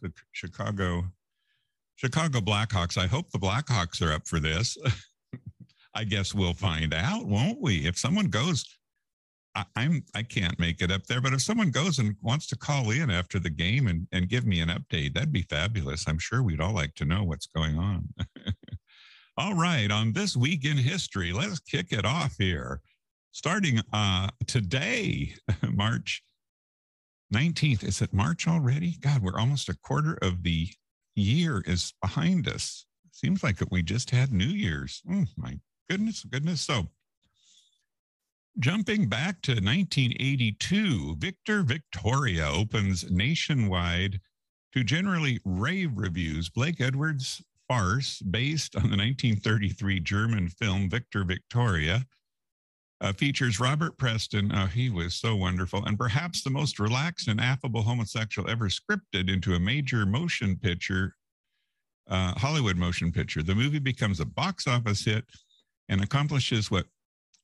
the 0.00 0.12
Chicago 0.32 1.04
Chicago 1.96 2.40
Blackhawks. 2.40 2.98
I 2.98 3.06
hope 3.06 3.30
the 3.30 3.38
Blackhawks 3.38 4.02
are 4.02 4.12
up 4.12 4.28
for 4.28 4.38
this. 4.38 4.76
I 5.94 6.04
guess 6.04 6.34
we'll 6.34 6.54
find 6.54 6.92
out, 6.92 7.26
won't 7.26 7.60
we? 7.60 7.86
If 7.86 7.98
someone 7.98 8.26
goes, 8.26 8.66
I, 9.54 9.64
I'm 9.76 10.04
I 10.14 10.22
can't 10.22 10.58
make 10.58 10.82
it 10.82 10.92
up 10.92 11.06
there, 11.06 11.22
but 11.22 11.32
if 11.32 11.40
someone 11.40 11.70
goes 11.70 11.98
and 11.98 12.14
wants 12.20 12.46
to 12.48 12.56
call 12.56 12.90
in 12.90 13.10
after 13.10 13.38
the 13.38 13.50
game 13.50 13.86
and, 13.86 14.06
and 14.12 14.28
give 14.28 14.46
me 14.46 14.60
an 14.60 14.68
update, 14.68 15.14
that'd 15.14 15.32
be 15.32 15.46
fabulous. 15.48 16.06
I'm 16.06 16.18
sure 16.18 16.42
we'd 16.42 16.60
all 16.60 16.74
like 16.74 16.94
to 16.96 17.06
know 17.06 17.24
what's 17.24 17.46
going 17.46 17.78
on. 17.78 18.08
all 19.38 19.54
right, 19.54 19.90
on 19.90 20.12
this 20.12 20.36
week 20.36 20.66
in 20.66 20.76
history, 20.76 21.32
let's 21.32 21.60
kick 21.60 21.92
it 21.92 22.04
off 22.04 22.34
here. 22.38 22.82
Starting 23.32 23.80
uh, 23.94 24.28
today, 24.46 25.34
March 25.62 26.22
19th. 27.34 27.84
Is 27.84 28.02
it 28.02 28.12
March 28.12 28.46
already? 28.46 28.96
God, 29.00 29.22
we're 29.22 29.40
almost 29.40 29.70
a 29.70 29.76
quarter 29.82 30.18
of 30.20 30.42
the 30.42 30.68
year 31.16 31.62
is 31.66 31.92
behind 32.00 32.48
us. 32.48 32.86
Seems 33.10 33.42
like 33.42 33.58
we 33.70 33.82
just 33.82 34.10
had 34.10 34.32
New 34.32 34.44
Year's. 34.44 35.02
Oh, 35.10 35.24
my 35.36 35.58
goodness, 35.88 36.24
goodness. 36.24 36.60
So, 36.60 36.88
Jumping 38.58 39.06
back 39.06 39.42
to 39.42 39.52
1982, 39.52 41.16
Victor 41.18 41.62
Victoria 41.62 42.48
opens 42.48 43.10
nationwide 43.10 44.18
to 44.72 44.82
generally 44.82 45.40
rave 45.44 45.90
reviews. 45.94 46.48
Blake 46.48 46.80
Edwards' 46.80 47.42
farce, 47.68 48.22
based 48.22 48.74
on 48.74 48.84
the 48.84 48.96
1933 48.96 50.00
German 50.00 50.48
film 50.48 50.88
Victor 50.88 51.24
Victoria, 51.24 52.06
uh, 53.00 53.12
features 53.12 53.60
Robert 53.60 53.96
Preston. 53.98 54.50
Oh, 54.54 54.66
he 54.66 54.90
was 54.90 55.14
so 55.14 55.36
wonderful, 55.36 55.84
and 55.84 55.98
perhaps 55.98 56.42
the 56.42 56.50
most 56.50 56.78
relaxed 56.78 57.28
and 57.28 57.40
affable 57.40 57.82
homosexual 57.82 58.48
ever 58.48 58.68
scripted 58.68 59.30
into 59.32 59.54
a 59.54 59.60
major 59.60 60.06
motion 60.06 60.56
picture, 60.56 61.14
uh, 62.08 62.32
Hollywood 62.32 62.76
motion 62.76 63.12
picture. 63.12 63.42
The 63.42 63.54
movie 63.54 63.78
becomes 63.78 64.20
a 64.20 64.26
box 64.26 64.66
office 64.66 65.04
hit 65.04 65.24
and 65.88 66.02
accomplishes 66.02 66.70
what 66.70 66.86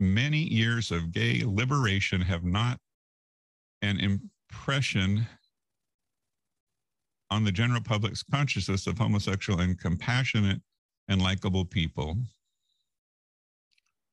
many 0.00 0.38
years 0.38 0.90
of 0.90 1.12
gay 1.12 1.42
liberation 1.44 2.20
have 2.20 2.44
not 2.44 2.78
an 3.82 3.98
impression 4.00 5.26
on 7.30 7.44
the 7.44 7.52
general 7.52 7.80
public's 7.80 8.22
consciousness 8.22 8.86
of 8.86 8.98
homosexual 8.98 9.60
and 9.60 9.78
compassionate 9.78 10.60
and 11.08 11.22
likable 11.22 11.64
people. 11.64 12.16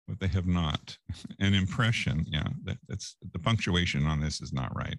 But 0.09 0.19
they 0.19 0.27
have 0.27 0.47
not. 0.47 0.97
An 1.39 1.53
impression, 1.53 2.25
yeah, 2.27 2.47
that, 2.63 2.77
that's 2.87 3.15
the 3.31 3.39
punctuation 3.39 4.05
on 4.05 4.19
this 4.19 4.41
is 4.41 4.51
not 4.51 4.75
right. 4.75 4.97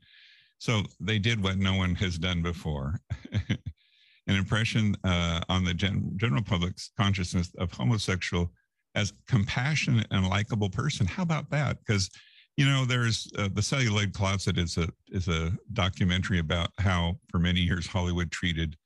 So 0.58 0.82
they 1.00 1.18
did 1.18 1.42
what 1.42 1.58
no 1.58 1.74
one 1.74 1.94
has 1.96 2.18
done 2.18 2.42
before. 2.42 3.00
An 4.28 4.36
impression 4.36 4.94
uh, 5.04 5.40
on 5.48 5.64
the 5.64 5.74
gen- 5.74 6.12
general 6.16 6.42
public's 6.42 6.90
consciousness 6.96 7.50
of 7.58 7.72
homosexual 7.72 8.52
as 8.94 9.12
compassionate 9.26 10.06
and 10.10 10.28
likable 10.28 10.70
person. 10.70 11.06
How 11.06 11.22
about 11.22 11.50
that? 11.50 11.78
Because 11.80 12.10
you 12.56 12.66
know, 12.66 12.84
there's 12.84 13.26
uh, 13.38 13.48
the 13.54 13.62
celluloid 13.62 14.12
closet 14.12 14.58
is 14.58 14.76
a 14.76 14.86
is 15.08 15.28
a 15.28 15.52
documentary 15.72 16.40
about 16.40 16.68
how 16.78 17.16
for 17.30 17.38
many 17.38 17.60
years 17.60 17.86
Hollywood 17.86 18.30
treated. 18.30 18.76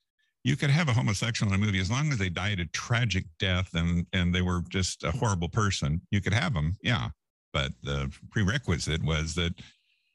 You 0.44 0.56
could 0.56 0.70
have 0.70 0.88
a 0.88 0.92
homosexual 0.92 1.52
in 1.52 1.60
a 1.60 1.64
movie 1.64 1.80
as 1.80 1.90
long 1.90 2.12
as 2.12 2.18
they 2.18 2.28
died 2.28 2.60
a 2.60 2.66
tragic 2.66 3.24
death 3.38 3.70
and 3.74 4.06
and 4.12 4.34
they 4.34 4.42
were 4.42 4.62
just 4.68 5.02
a 5.02 5.10
horrible 5.10 5.48
person. 5.48 6.00
You 6.10 6.20
could 6.20 6.34
have 6.34 6.54
them, 6.54 6.76
yeah. 6.82 7.08
But 7.52 7.72
the 7.82 8.12
prerequisite 8.30 9.02
was 9.02 9.34
that 9.36 9.54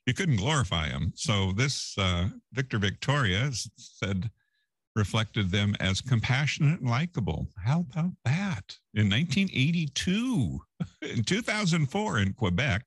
you 0.06 0.13
couldn't 0.13 0.38
glorify 0.38 0.89
them. 0.89 1.13
So 1.15 1.52
this 1.54 1.98
uh, 1.98 2.30
Victor 2.54 2.78
Victoria 2.78 3.50
said 3.78 4.30
reflected 4.96 5.50
them 5.50 5.76
as 5.80 6.02
compassionate 6.02 6.82
and 6.82 6.89
likable. 6.89 7.48
How 7.63 7.82
about 7.82 8.12
that? 8.26 8.76
In 8.94 9.10
1982, 9.10 10.60
in 11.02 11.24
2004 11.24 12.20
in 12.20 12.34
Quebec, 12.34 12.84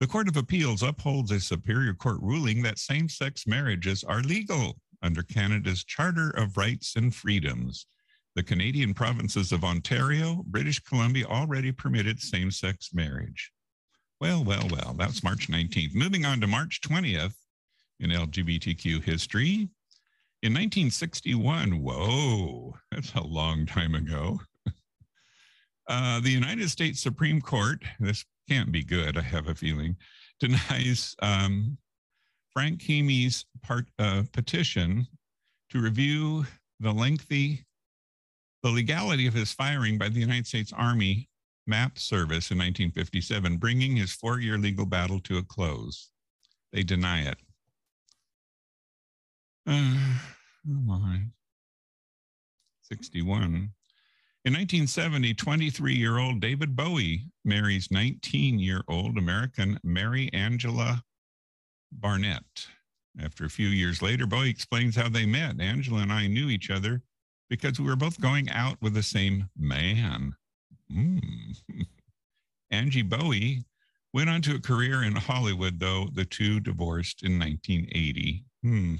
the 0.00 0.06
Court 0.06 0.28
of 0.28 0.36
Appeals 0.36 0.82
upholds 0.82 1.30
a 1.30 1.40
Superior 1.40 1.94
Court 1.94 2.18
ruling 2.20 2.62
that 2.62 2.78
same 2.78 3.08
sex 3.08 3.46
marriages 3.46 4.04
are 4.04 4.20
legal 4.20 4.76
under 5.06 5.22
Canada's 5.22 5.84
Charter 5.84 6.30
of 6.30 6.56
Rights 6.56 6.96
and 6.96 7.14
Freedoms. 7.14 7.86
The 8.34 8.42
Canadian 8.42 8.92
provinces 8.92 9.52
of 9.52 9.64
Ontario, 9.64 10.44
British 10.46 10.80
Columbia 10.80 11.24
already 11.24 11.72
permitted 11.72 12.20
same 12.20 12.50
sex 12.50 12.90
marriage. 12.92 13.52
Well, 14.20 14.44
well, 14.44 14.68
well, 14.70 14.94
that's 14.98 15.22
March 15.22 15.48
19th. 15.48 15.94
Moving 15.94 16.26
on 16.26 16.40
to 16.40 16.46
March 16.46 16.80
20th 16.82 17.34
in 18.00 18.10
LGBTQ 18.10 19.02
history. 19.02 19.68
In 20.42 20.52
1961, 20.52 21.82
whoa, 21.82 22.74
that's 22.90 23.14
a 23.14 23.22
long 23.22 23.64
time 23.64 23.94
ago. 23.94 24.40
uh, 25.88 26.20
the 26.20 26.30
United 26.30 26.68
States 26.68 27.00
Supreme 27.00 27.40
Court, 27.40 27.82
this 28.00 28.24
can't 28.48 28.72
be 28.72 28.84
good, 28.84 29.16
I 29.16 29.22
have 29.22 29.48
a 29.48 29.54
feeling, 29.54 29.96
denies 30.40 31.14
um, 31.22 31.78
Frank 32.56 32.80
Kameny's 32.80 33.44
part, 33.62 33.84
uh, 33.98 34.22
petition 34.32 35.06
to 35.68 35.78
review 35.78 36.46
the 36.80 36.90
lengthy, 36.90 37.66
the 38.62 38.70
legality 38.70 39.26
of 39.26 39.34
his 39.34 39.52
firing 39.52 39.98
by 39.98 40.08
the 40.08 40.20
United 40.20 40.46
States 40.46 40.72
Army 40.72 41.28
MAP 41.66 41.98
service 41.98 42.50
in 42.50 42.56
1957, 42.56 43.58
bringing 43.58 43.94
his 43.94 44.10
four 44.10 44.40
year 44.40 44.56
legal 44.56 44.86
battle 44.86 45.20
to 45.20 45.36
a 45.36 45.42
close. 45.42 46.08
They 46.72 46.82
deny 46.82 47.28
it. 47.28 47.36
Uh, 49.66 50.16
oh 50.70 50.80
my. 50.82 51.24
61. 52.84 53.34
In 54.46 54.54
1970, 54.54 55.34
23 55.34 55.94
year 55.94 56.16
old 56.16 56.40
David 56.40 56.74
Bowie 56.74 57.26
marries 57.44 57.90
19 57.90 58.58
year 58.58 58.80
old 58.88 59.18
American 59.18 59.78
Mary 59.84 60.30
Angela 60.32 61.02
Barnett. 62.00 62.68
After 63.20 63.44
a 63.44 63.50
few 63.50 63.68
years 63.68 64.02
later, 64.02 64.26
Bowie 64.26 64.50
explains 64.50 64.96
how 64.96 65.08
they 65.08 65.24
met. 65.24 65.60
Angela 65.60 66.02
and 66.02 66.12
I 66.12 66.26
knew 66.26 66.48
each 66.48 66.70
other 66.70 67.02
because 67.48 67.80
we 67.80 67.86
were 67.86 67.96
both 67.96 68.20
going 68.20 68.50
out 68.50 68.76
with 68.82 68.94
the 68.94 69.02
same 69.02 69.48
man. 69.56 70.34
Mm. 70.92 71.56
Angie 72.70 73.02
Bowie 73.02 73.64
went 74.12 74.30
on 74.30 74.42
to 74.42 74.56
a 74.56 74.60
career 74.60 75.02
in 75.02 75.14
Hollywood, 75.14 75.78
though 75.78 76.08
the 76.12 76.24
two 76.24 76.60
divorced 76.60 77.22
in 77.22 77.38
1980. 77.38 78.44
Hmm. 78.62 78.94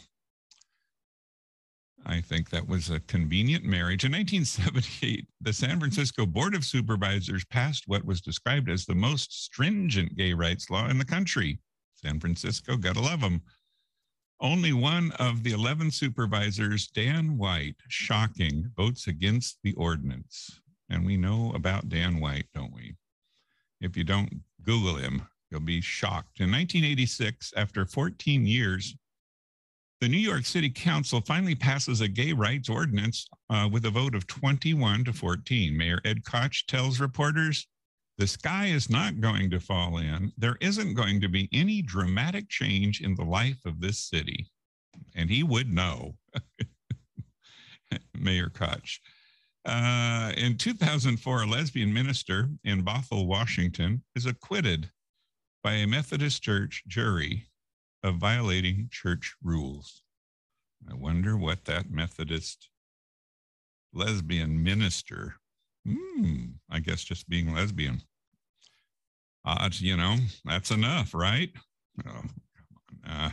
I 2.09 2.21
think 2.21 2.51
that 2.51 2.69
was 2.69 2.89
a 2.89 3.01
convenient 3.01 3.65
marriage. 3.65 4.05
In 4.05 4.13
1978, 4.13 5.27
the 5.41 5.53
San 5.53 5.81
Francisco 5.81 6.25
Board 6.25 6.55
of 6.55 6.65
Supervisors 6.65 7.45
passed 7.47 7.89
what 7.89 8.05
was 8.05 8.21
described 8.21 8.71
as 8.71 8.87
the 8.87 8.95
most 8.95 9.45
stringent 9.45 10.17
gay 10.17 10.33
rights 10.33 10.71
law 10.71 10.89
in 10.89 10.99
the 10.99 11.05
country. 11.05 11.59
San 11.97 12.21
Francisco, 12.21 12.77
gotta 12.77 13.01
love 13.01 13.21
them. 13.21 13.43
Only 14.41 14.73
one 14.73 15.13
of 15.13 15.43
the 15.43 15.53
11 15.53 15.91
supervisors, 15.91 16.89
Dan 16.89 17.39
White, 17.39 17.77
shocking, 17.89 18.71
votes 18.77 19.07
against 19.07 19.59
the 19.63 19.73
ordinance. 19.75 20.61
And 20.91 21.07
we 21.07 21.17
know 21.17 21.53
about 21.55 21.89
Dan 21.89 22.21
White, 22.21 22.47
don't 22.55 22.73
we? 22.73 22.97
If 23.81 23.97
you 23.97 24.05
don't 24.05 24.43
Google 24.63 24.97
him, 24.97 25.27
you'll 25.51 25.61
be 25.61 25.81
shocked. 25.81 26.41
In 26.41 26.51
1986, 26.51 27.55
after 27.57 27.87
14 27.87 28.47
years, 28.47 28.95
the 30.01 30.09
New 30.09 30.19
York 30.19 30.45
City 30.45 30.69
Council 30.69 31.23
finally 31.23 31.55
passes 31.55 32.03
a 32.03 32.09
gay 32.09 32.35
rights 32.35 32.69
ordinance 32.69 33.27
uh, 33.49 33.69
with 33.73 33.87
a 33.87 33.91
vote 33.91 34.15
of 34.15 34.27
21 34.27 35.05
to 35.05 35.13
14. 35.15 35.77
Mayor 35.77 36.01
Ed 36.05 36.25
Koch 36.25 36.67
tells 36.67 37.01
reporters 37.01 37.67
the 38.19 38.27
sky 38.27 38.67
is 38.67 38.89
not 38.89 39.21
going 39.21 39.51
to 39.51 39.61
fall 39.61 39.99
in. 39.99 40.33
There 40.39 40.57
isn't 40.61 40.95
going 40.95 41.21
to 41.21 41.29
be 41.29 41.49
any 41.53 41.83
dramatic 41.83 42.49
change 42.49 43.01
in 43.01 43.15
the 43.15 43.25
life 43.25 43.65
of 43.67 43.81
this 43.81 43.99
city. 43.99 44.51
And 45.15 45.29
he 45.29 45.43
would 45.43 45.73
know, 45.73 46.17
Mayor 48.15 48.49
Koch. 48.49 49.01
Uh, 49.67 50.33
in 50.37 50.57
2004, 50.57 51.43
a 51.43 51.47
lesbian 51.47 51.93
minister 51.93 52.49
in 52.65 52.85
Bothell, 52.85 53.27
Washington, 53.27 54.03
is 54.15 54.25
acquitted 54.25 54.91
by 55.63 55.73
a 55.73 55.87
Methodist 55.87 56.43
church 56.43 56.85
jury 56.87 57.49
of 58.03 58.17
violating 58.17 58.89
church 58.91 59.35
rules. 59.43 60.03
I 60.89 60.95
wonder 60.95 61.37
what 61.37 61.65
that 61.65 61.91
Methodist 61.91 62.69
lesbian 63.93 64.63
minister, 64.63 65.35
hmm, 65.87 66.45
I 66.71 66.81
guess 66.81 67.05
just 67.05 67.29
being 67.29 67.55
lesbian. 67.55 68.01
Uh, 69.45 69.69
you 69.75 69.97
know, 69.97 70.17
that's 70.45 70.71
enough, 70.71 71.15
right? 71.15 71.51
Oh. 72.07 72.23
Uh, 73.09 73.31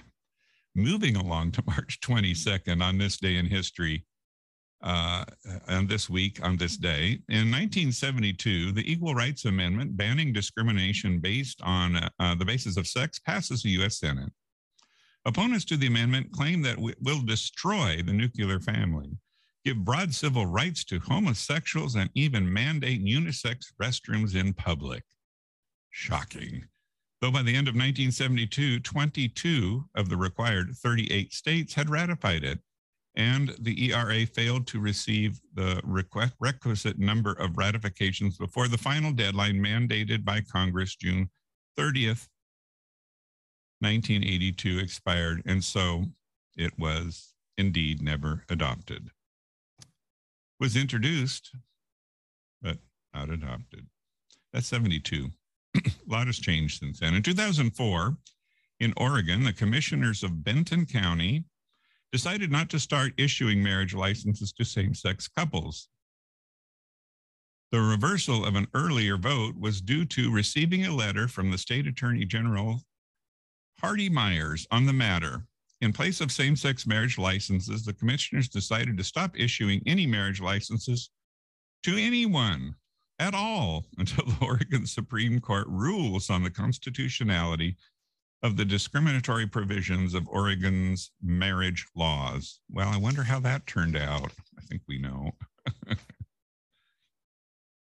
moving 0.75 1.15
along 1.15 1.51
to 1.51 1.63
March 1.67 1.99
22nd 2.01 2.81
on 2.83 2.97
this 2.97 3.17
day 3.17 3.37
in 3.37 3.47
history, 3.47 4.05
uh, 4.83 5.23
on 5.69 5.87
this 5.87 6.09
week, 6.09 6.43
on 6.43 6.57
this 6.57 6.77
day. 6.77 7.19
In 7.29 7.49
1972, 7.49 8.73
the 8.73 8.91
Equal 8.91 9.15
Rights 9.15 9.45
Amendment 9.45 9.95
banning 9.97 10.33
discrimination 10.33 11.19
based 11.19 11.61
on 11.63 11.95
uh, 12.19 12.35
the 12.35 12.45
basis 12.45 12.77
of 12.77 12.87
sex 12.87 13.19
passes 13.19 13.63
the 13.63 13.69
U.S. 13.71 13.99
Senate. 13.99 14.31
Opponents 15.25 15.63
to 15.65 15.77
the 15.77 15.87
amendment 15.87 16.31
claim 16.33 16.61
that 16.63 16.77
it 16.77 16.97
will 17.01 17.21
destroy 17.21 18.01
the 18.05 18.11
nuclear 18.11 18.59
family, 18.59 19.17
give 19.65 19.85
broad 19.85 20.13
civil 20.13 20.45
rights 20.45 20.83
to 20.85 20.99
homosexuals, 20.99 21.95
and 21.95 22.09
even 22.13 22.51
mandate 22.51 23.03
unisex 23.03 23.71
restrooms 23.81 24.35
in 24.35 24.53
public. 24.53 25.03
Shocking. 25.89 26.65
Though 27.21 27.31
by 27.31 27.43
the 27.43 27.55
end 27.55 27.67
of 27.67 27.75
1972, 27.75 28.81
22 28.81 29.85
of 29.95 30.09
the 30.09 30.17
required 30.17 30.75
38 30.75 31.31
states 31.31 31.73
had 31.73 31.89
ratified 31.89 32.43
it, 32.43 32.59
and 33.15 33.55
the 33.59 33.91
ERA 33.91 34.25
failed 34.25 34.67
to 34.67 34.79
receive 34.79 35.39
the 35.53 35.79
requisite 36.39 36.99
number 36.99 37.33
of 37.33 37.57
ratifications 37.57 38.37
before 38.37 38.67
the 38.67 38.77
final 38.77 39.11
deadline 39.11 39.55
mandated 39.55 40.25
by 40.25 40.41
Congress 40.41 40.95
June 40.95 41.29
30th, 41.77 42.27
1982 43.79 44.79
expired, 44.79 45.41
and 45.45 45.63
so 45.63 46.05
it 46.57 46.77
was 46.77 47.33
indeed 47.57 48.01
never 48.01 48.43
adopted. 48.49 49.11
Was 50.59 50.75
introduced, 50.75 51.51
but 52.61 52.77
not 53.13 53.29
adopted. 53.29 53.87
That's 54.53 54.67
72. 54.67 55.29
a 55.75 55.81
lot 56.07 56.27
has 56.27 56.37
changed 56.37 56.79
since 56.79 56.99
then. 56.99 57.15
In 57.15 57.23
2004, 57.23 58.15
in 58.79 58.93
Oregon, 58.97 59.43
the 59.43 59.53
commissioners 59.53 60.23
of 60.23 60.43
Benton 60.43 60.85
County 60.85 61.45
decided 62.11 62.51
not 62.51 62.69
to 62.69 62.79
start 62.79 63.13
issuing 63.17 63.61
marriage 63.61 63.95
licenses 63.95 64.53
to 64.53 64.63
same 64.63 64.93
sex 64.93 65.27
couples. 65.27 65.89
The 67.71 67.81
reversal 67.81 68.45
of 68.45 68.55
an 68.55 68.67
earlier 68.75 69.17
vote 69.17 69.55
was 69.59 69.81
due 69.81 70.05
to 70.05 70.31
receiving 70.31 70.85
a 70.85 70.95
letter 70.95 71.27
from 71.27 71.49
the 71.49 71.57
state 71.57 71.87
attorney 71.87 72.23
general 72.23 72.81
Hardy 73.79 74.09
Myers 74.09 74.67
on 74.69 74.85
the 74.85 74.93
matter. 74.93 75.47
In 75.83 75.91
place 75.91 76.21
of 76.21 76.31
same 76.31 76.55
sex 76.55 76.87
marriage 76.87 77.17
licenses, 77.17 77.83
the 77.83 77.91
commissioners 77.91 78.47
decided 78.47 78.97
to 78.97 79.03
stop 79.03 79.37
issuing 79.37 79.81
any 79.85 80.07
marriage 80.07 80.39
licenses 80.39 81.09
to 81.83 81.97
anyone 81.97 82.75
at 83.19 83.35
all 83.35 83.83
until 83.97 84.25
the 84.25 84.45
Oregon 84.45 84.87
Supreme 84.87 85.41
Court 85.41 85.67
rules 85.67 86.29
on 86.29 86.41
the 86.41 86.49
constitutionality 86.49 87.75
of 88.43 88.55
the 88.55 88.63
discriminatory 88.63 89.45
provisions 89.45 90.13
of 90.13 90.25
Oregon's 90.29 91.11
marriage 91.21 91.85
laws. 91.97 92.61
Well, 92.71 92.87
I 92.87 92.95
wonder 92.95 93.23
how 93.23 93.41
that 93.41 93.67
turned 93.67 93.97
out. 93.97 94.31
I 94.57 94.61
think 94.61 94.83
we 94.87 94.99
know. 94.99 95.31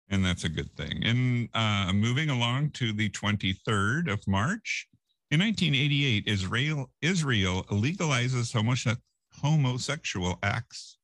and 0.09 0.25
that's 0.25 0.43
a 0.43 0.49
good 0.49 0.75
thing. 0.75 1.01
And 1.01 1.47
uh, 1.53 1.93
moving 1.93 2.29
along 2.29 2.71
to 2.71 2.91
the 2.91 3.09
23rd 3.11 4.11
of 4.11 4.27
March, 4.27 4.85
in 5.35 5.41
1988, 5.41 6.27
Israel, 6.27 6.89
Israel 7.01 7.65
legalizes 7.69 8.53
homose- 8.53 8.97
homosexual 9.41 10.39
acts 10.41 10.97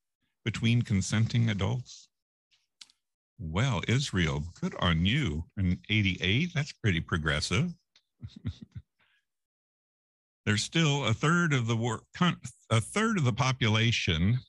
between 0.46 0.82
consenting 0.84 1.50
adults. 1.50 2.08
Well, 3.38 3.82
Israel, 3.90 4.46
good 4.62 4.74
on 4.80 5.06
you. 5.06 5.44
In 5.58 5.80
88, 5.90 6.52
that's 6.56 6.72
pretty 6.72 7.02
progressive. 7.02 7.74
There's 10.46 10.64
still 10.64 11.06
a 11.06 11.14
third 11.14 11.52
of 11.52 11.68
the 11.68 11.76
war, 11.76 12.04
a 12.70 12.80
third 12.80 13.18
of 13.18 13.26
the 13.26 13.34
population, 13.34 14.40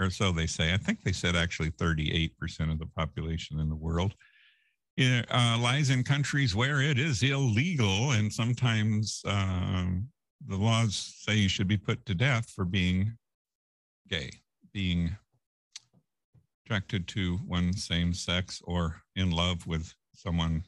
or 0.00 0.10
so 0.10 0.32
they 0.32 0.48
say. 0.48 0.74
I 0.74 0.76
think 0.76 1.04
they 1.04 1.12
said 1.12 1.36
actually 1.36 1.70
38% 1.70 2.32
of 2.72 2.80
the 2.80 2.90
population 2.96 3.60
in 3.60 3.68
the 3.68 3.76
world 3.76 4.16
uh, 4.98 5.58
lies 5.60 5.90
in 5.90 6.02
countries 6.02 6.54
where 6.54 6.80
it 6.80 6.98
is 6.98 7.22
illegal, 7.22 8.12
and 8.12 8.32
sometimes 8.32 9.22
um, 9.26 10.08
the 10.46 10.56
laws 10.56 11.14
say 11.18 11.34
you 11.34 11.48
should 11.48 11.68
be 11.68 11.76
put 11.76 12.04
to 12.06 12.14
death 12.14 12.50
for 12.50 12.64
being 12.64 13.16
gay, 14.08 14.30
being 14.72 15.16
attracted 16.64 17.06
to 17.08 17.36
one 17.46 17.72
same 17.72 18.12
sex, 18.12 18.62
or 18.64 19.02
in 19.16 19.30
love 19.30 19.66
with 19.66 19.92
someone 20.14 20.64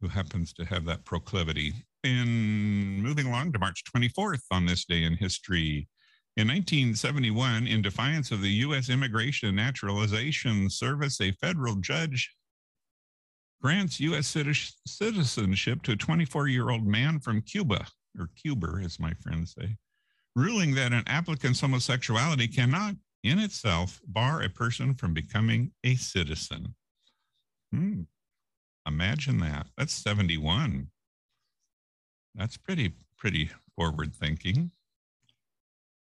who 0.00 0.08
happens 0.08 0.52
to 0.52 0.64
have 0.64 0.84
that 0.84 1.04
proclivity. 1.04 1.72
In 2.04 3.02
moving 3.02 3.26
along 3.26 3.52
to 3.52 3.58
March 3.58 3.82
24th 3.92 4.42
on 4.52 4.66
this 4.66 4.84
day 4.84 5.02
in 5.02 5.14
history, 5.14 5.88
in 6.36 6.48
1971, 6.48 7.66
in 7.66 7.80
defiance 7.80 8.30
of 8.30 8.42
the 8.42 8.50
U.S. 8.50 8.90
Immigration 8.90 9.48
and 9.48 9.56
Naturalization 9.56 10.68
Service, 10.68 11.20
a 11.20 11.32
federal 11.32 11.76
judge 11.76 12.30
grants 13.62 13.98
U.S. 14.00 14.36
citizenship 14.86 15.82
to 15.82 15.92
a 15.92 15.96
24 15.96 16.48
year 16.48 16.70
old 16.70 16.86
man 16.86 17.18
from 17.20 17.40
Cuba, 17.40 17.86
or 18.18 18.28
Cuba, 18.36 18.80
as 18.84 19.00
my 19.00 19.14
friends 19.14 19.54
say, 19.58 19.76
ruling 20.34 20.74
that 20.74 20.92
an 20.92 21.04
applicant's 21.06 21.60
homosexuality 21.60 22.48
cannot 22.48 22.94
in 23.24 23.38
itself 23.38 24.00
bar 24.06 24.42
a 24.42 24.48
person 24.48 24.94
from 24.94 25.14
becoming 25.14 25.72
a 25.84 25.94
citizen. 25.94 26.74
Hmm. 27.72 28.02
Imagine 28.86 29.38
that. 29.38 29.66
That's 29.76 29.94
71. 29.94 30.88
That's 32.34 32.56
pretty, 32.56 32.92
pretty 33.16 33.50
forward 33.74 34.14
thinking. 34.14 34.70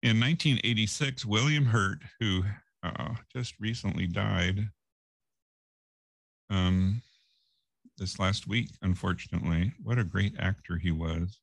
In 0.04 0.20
1986, 0.20 1.26
William 1.26 1.64
Hurt, 1.64 1.99
who 2.20 2.43
uh, 2.84 3.14
just 3.32 3.54
recently 3.58 4.06
died 4.06 4.68
um, 6.49 7.01
this 7.97 8.20
last 8.20 8.45
week, 8.45 8.68
unfortunately, 8.82 9.72
what 9.82 9.97
a 9.97 10.04
great 10.04 10.34
actor 10.38 10.78
he 10.78 10.91
was, 10.91 11.39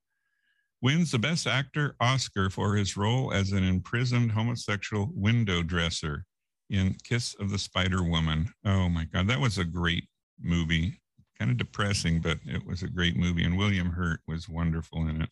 wins 0.83 1.11
the 1.11 1.19
Best 1.19 1.47
Actor 1.47 1.97
Oscar 2.01 2.51
for 2.51 2.77
his 2.77 2.99
role 2.99 3.33
as 3.33 3.53
an 3.53 3.65
imprisoned 3.65 4.33
homosexual 4.33 5.11
window 5.15 5.63
dresser 5.63 6.27
in 6.69 6.97
Kiss 7.03 7.35
of 7.41 7.49
the 7.49 7.59
Spider 7.59 8.03
Woman. 8.03 8.53
Oh 8.67 8.91
my 8.91 9.05
God, 9.05 9.27
that 9.29 9.41
was 9.41 9.57
a 9.57 9.65
great 9.65 10.05
movie 10.39 11.01
kind 11.39 11.51
of 11.51 11.57
depressing, 11.57 12.21
but 12.21 12.37
it 12.45 12.67
was 12.67 12.83
a 12.83 12.89
great 12.89 13.17
movie, 13.17 13.43
and 13.43 13.57
William 13.57 13.89
Hurt 13.89 14.21
was 14.29 14.51
wonderful 14.51 15.09
in 15.09 15.23
it. 15.23 15.31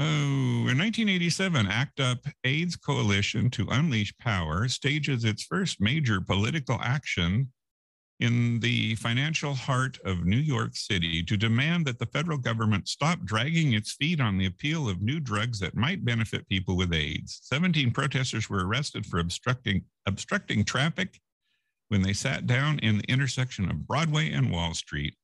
Oh, 0.00 0.04
in 0.04 0.78
1987, 0.78 1.66
ACT 1.66 2.00
UP 2.00 2.18
AIDS 2.44 2.76
Coalition 2.76 3.50
to 3.50 3.66
Unleash 3.68 4.16
Power 4.18 4.68
stages 4.68 5.24
its 5.24 5.42
first 5.42 5.80
major 5.80 6.20
political 6.20 6.78
action 6.80 7.50
in 8.20 8.60
the 8.60 8.94
financial 8.96 9.54
heart 9.54 9.98
of 10.04 10.24
New 10.24 10.38
York 10.38 10.74
City 10.74 11.22
to 11.22 11.36
demand 11.36 11.86
that 11.86 11.98
the 11.98 12.06
federal 12.06 12.38
government 12.38 12.88
stop 12.88 13.24
dragging 13.24 13.72
its 13.72 13.92
feet 13.92 14.20
on 14.20 14.38
the 14.38 14.46
appeal 14.46 14.88
of 14.88 15.02
new 15.02 15.20
drugs 15.20 15.58
that 15.60 15.76
might 15.76 16.04
benefit 16.04 16.48
people 16.48 16.76
with 16.76 16.92
AIDS. 16.92 17.40
17 17.44 17.90
protesters 17.92 18.48
were 18.48 18.66
arrested 18.66 19.06
for 19.06 19.18
obstructing 19.18 19.84
obstructing 20.06 20.64
traffic 20.64 21.20
when 21.88 22.02
they 22.02 22.12
sat 22.12 22.46
down 22.46 22.78
in 22.80 22.98
the 22.98 23.04
intersection 23.04 23.70
of 23.70 23.86
Broadway 23.86 24.32
and 24.32 24.50
Wall 24.50 24.74
Street. 24.74 25.14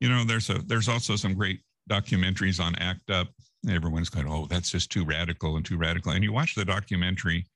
You 0.00 0.08
know, 0.08 0.24
there's 0.24 0.50
a 0.50 0.58
there's 0.58 0.88
also 0.88 1.16
some 1.16 1.34
great 1.34 1.60
documentaries 1.90 2.62
on 2.62 2.74
ACT 2.76 3.10
UP. 3.10 3.28
Everyone's 3.68 4.08
going, 4.08 4.28
oh, 4.28 4.46
that's 4.46 4.70
just 4.70 4.90
too 4.90 5.04
radical 5.04 5.56
and 5.56 5.64
too 5.64 5.76
radical. 5.76 6.12
And 6.12 6.22
you 6.22 6.32
watch 6.32 6.54
the 6.54 6.64
documentary 6.64 7.46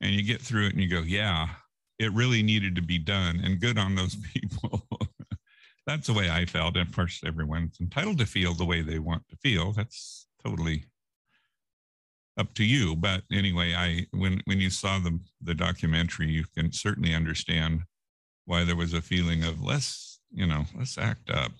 and 0.00 0.12
you 0.12 0.22
get 0.22 0.40
through 0.40 0.66
it 0.66 0.72
and 0.72 0.82
you 0.82 0.88
go, 0.88 1.02
yeah, 1.02 1.48
it 1.98 2.12
really 2.12 2.42
needed 2.42 2.74
to 2.76 2.82
be 2.82 2.98
done 2.98 3.40
and 3.44 3.60
good 3.60 3.78
on 3.78 3.94
those 3.94 4.16
people. 4.34 4.86
that's 5.86 6.06
the 6.08 6.12
way 6.12 6.30
I 6.30 6.46
felt. 6.46 6.76
And 6.76 6.88
of 6.88 6.94
course, 6.94 7.20
everyone's 7.24 7.80
entitled 7.80 8.18
to 8.18 8.26
feel 8.26 8.54
the 8.54 8.64
way 8.64 8.82
they 8.82 8.98
want 8.98 9.22
to 9.28 9.36
feel. 9.36 9.72
That's 9.72 10.26
totally 10.44 10.84
up 12.38 12.52
to 12.54 12.64
you. 12.64 12.96
But 12.96 13.22
anyway, 13.32 13.74
I 13.74 14.06
when 14.10 14.42
when 14.44 14.60
you 14.60 14.70
saw 14.70 14.98
the 14.98 15.18
the 15.40 15.54
documentary, 15.54 16.28
you 16.28 16.44
can 16.56 16.72
certainly 16.72 17.14
understand 17.14 17.82
why 18.44 18.64
there 18.64 18.76
was 18.76 18.94
a 18.94 19.00
feeling 19.00 19.44
of 19.44 19.62
let's 19.62 20.20
you 20.32 20.46
know 20.46 20.64
let's 20.76 20.98
act 20.98 21.30
up. 21.30 21.52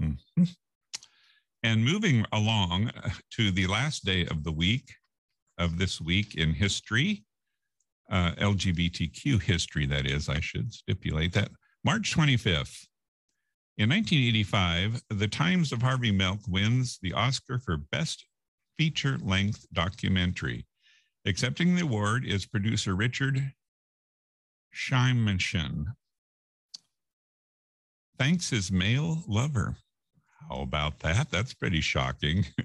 Mm-hmm. 0.00 0.44
And 1.62 1.84
moving 1.84 2.24
along 2.32 2.90
to 3.32 3.50
the 3.50 3.66
last 3.66 4.04
day 4.04 4.26
of 4.26 4.44
the 4.44 4.52
week 4.52 4.94
of 5.58 5.78
this 5.78 6.00
week 6.00 6.36
in 6.36 6.54
history, 6.54 7.24
uh, 8.10 8.32
LGBTQ 8.32 9.42
history, 9.42 9.86
that 9.86 10.06
is, 10.06 10.28
I 10.28 10.40
should 10.40 10.72
stipulate 10.72 11.32
that. 11.34 11.50
March 11.84 12.14
25th, 12.14 12.86
in 13.78 13.90
1985, 13.90 15.04
The 15.10 15.28
Times 15.28 15.72
of 15.72 15.82
Harvey 15.82 16.10
Milk 16.10 16.40
wins 16.48 16.98
the 17.00 17.12
Oscar 17.12 17.60
for 17.60 17.76
Best 17.76 18.26
feature 18.76 19.18
length 19.22 19.66
documentary. 19.72 20.66
Accepting 21.24 21.76
the 21.76 21.82
award 21.82 22.24
is 22.24 22.44
producer 22.44 22.96
Richard 22.96 23.52
Simonson. 24.72 25.86
Thanks 28.18 28.50
his 28.50 28.72
male 28.72 29.22
lover. 29.28 29.76
How 30.48 30.60
about 30.60 31.00
that? 31.00 31.30
That's 31.30 31.54
pretty 31.54 31.80
shocking. 31.80 32.46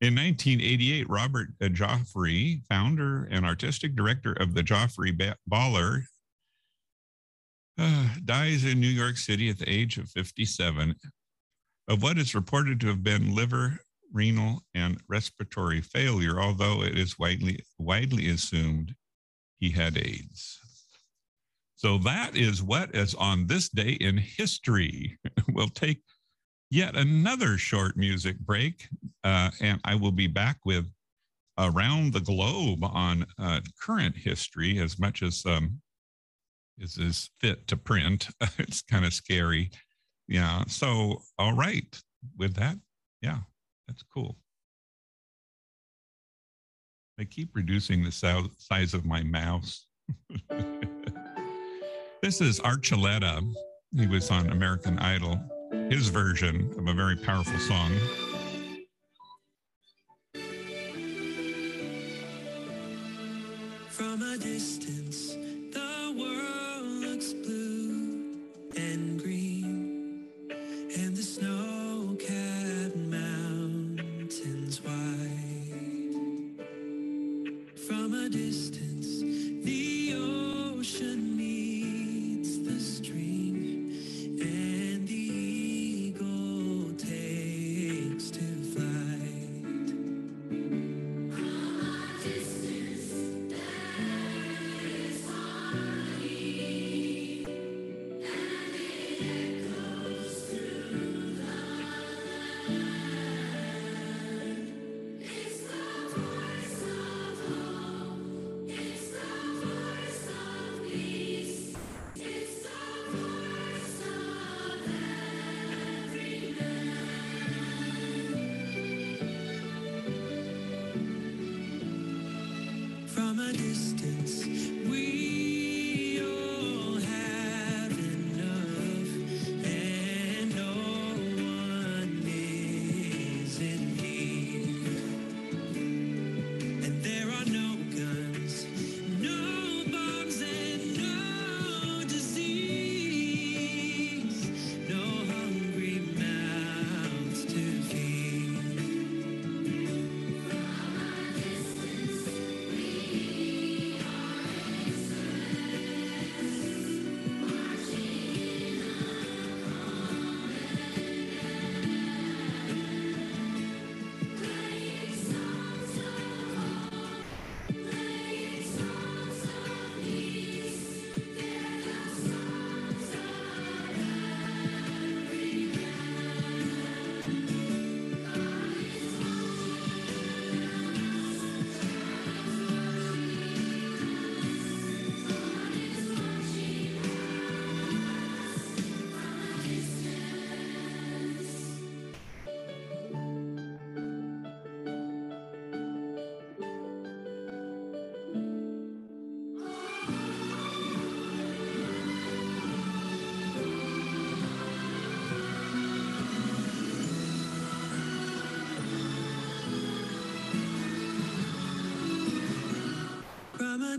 In 0.00 0.14
1988, 0.14 1.08
Robert 1.08 1.48
Joffrey, 1.60 2.62
founder 2.68 3.28
and 3.30 3.44
artistic 3.44 3.96
director 3.96 4.32
of 4.32 4.54
the 4.54 4.62
Joffrey 4.62 5.36
Ballet, 5.46 6.02
uh, 7.80 8.08
dies 8.24 8.64
in 8.64 8.80
New 8.80 8.86
York 8.86 9.16
City 9.16 9.48
at 9.48 9.58
the 9.58 9.68
age 9.68 9.98
of 9.98 10.08
57 10.10 10.94
of 11.88 12.02
what 12.02 12.16
is 12.16 12.34
reported 12.34 12.80
to 12.80 12.86
have 12.88 13.02
been 13.02 13.34
liver 13.34 13.80
renal, 14.12 14.62
and 14.74 14.98
respiratory 15.08 15.80
failure, 15.80 16.40
although 16.40 16.82
it 16.82 16.96
is 16.96 17.18
widely, 17.18 17.64
widely 17.78 18.28
assumed 18.28 18.94
he 19.58 19.70
had 19.70 19.96
AIDS. 19.96 20.58
So 21.76 21.98
that 21.98 22.36
is 22.36 22.62
what 22.62 22.94
is 22.94 23.14
on 23.14 23.46
this 23.46 23.68
day 23.68 23.90
in 23.90 24.18
history. 24.18 25.18
we'll 25.48 25.68
take 25.68 26.02
yet 26.70 26.96
another 26.96 27.58
short 27.58 27.96
music 27.96 28.38
break, 28.38 28.88
uh, 29.24 29.50
and 29.60 29.80
I 29.84 29.94
will 29.94 30.12
be 30.12 30.26
back 30.26 30.58
with 30.64 30.86
around 31.58 32.12
the 32.12 32.20
globe 32.20 32.84
on 32.84 33.26
uh, 33.38 33.60
current 33.80 34.16
history 34.16 34.78
as 34.78 34.98
much 34.98 35.22
as 35.22 35.44
um, 35.46 35.80
is 36.78 36.98
is 36.98 37.30
fit 37.40 37.66
to 37.68 37.76
print. 37.76 38.28
it's 38.58 38.82
kind 38.82 39.04
of 39.04 39.12
scary, 39.12 39.70
yeah. 40.28 40.64
So, 40.68 41.22
all 41.38 41.54
right, 41.54 42.00
with 42.36 42.54
that, 42.54 42.76
yeah, 43.22 43.38
that's 43.86 44.02
cool. 44.14 44.36
I 47.20 47.24
keep 47.24 47.56
reducing 47.56 48.04
the 48.04 48.12
size 48.12 48.94
of 48.94 49.04
my 49.04 49.24
mouse. 49.24 49.86
this 52.22 52.40
is 52.40 52.60
Archuleta. 52.60 53.42
He 53.96 54.06
was 54.06 54.30
on 54.30 54.50
American 54.50 55.00
Idol 55.00 55.40
his 55.90 56.08
version 56.08 56.74
of 56.78 56.86
a 56.88 56.94
very 56.94 57.16
powerful 57.16 57.58
song. 57.58 57.92
From 63.88 64.22
a 64.22 64.38
distance. 64.38 65.07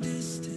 Distance. 0.01 0.48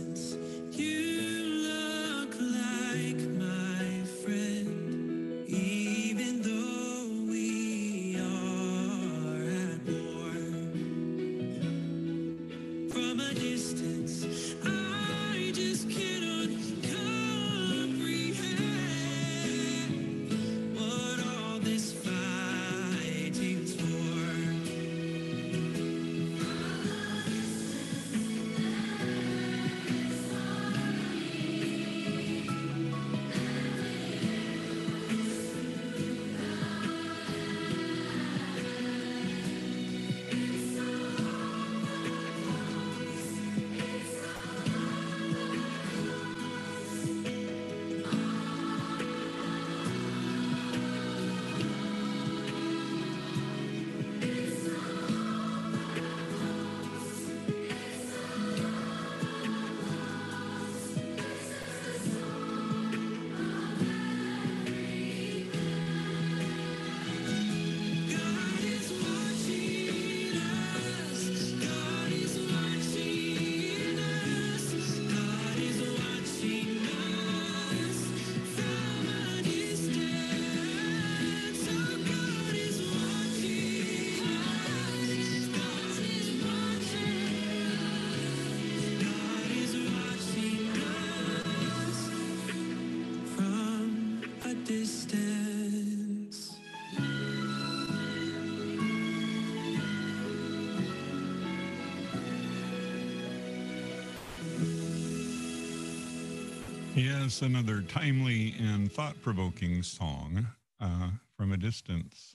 us 107.23 107.41
another 107.41 107.83
timely 107.83 108.53
and 108.59 108.91
thought 108.91 109.15
provoking 109.23 109.81
song 109.85 110.45
uh, 110.81 111.09
from 111.37 111.53
a 111.53 111.57
distance. 111.57 112.35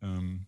Um, 0.00 0.46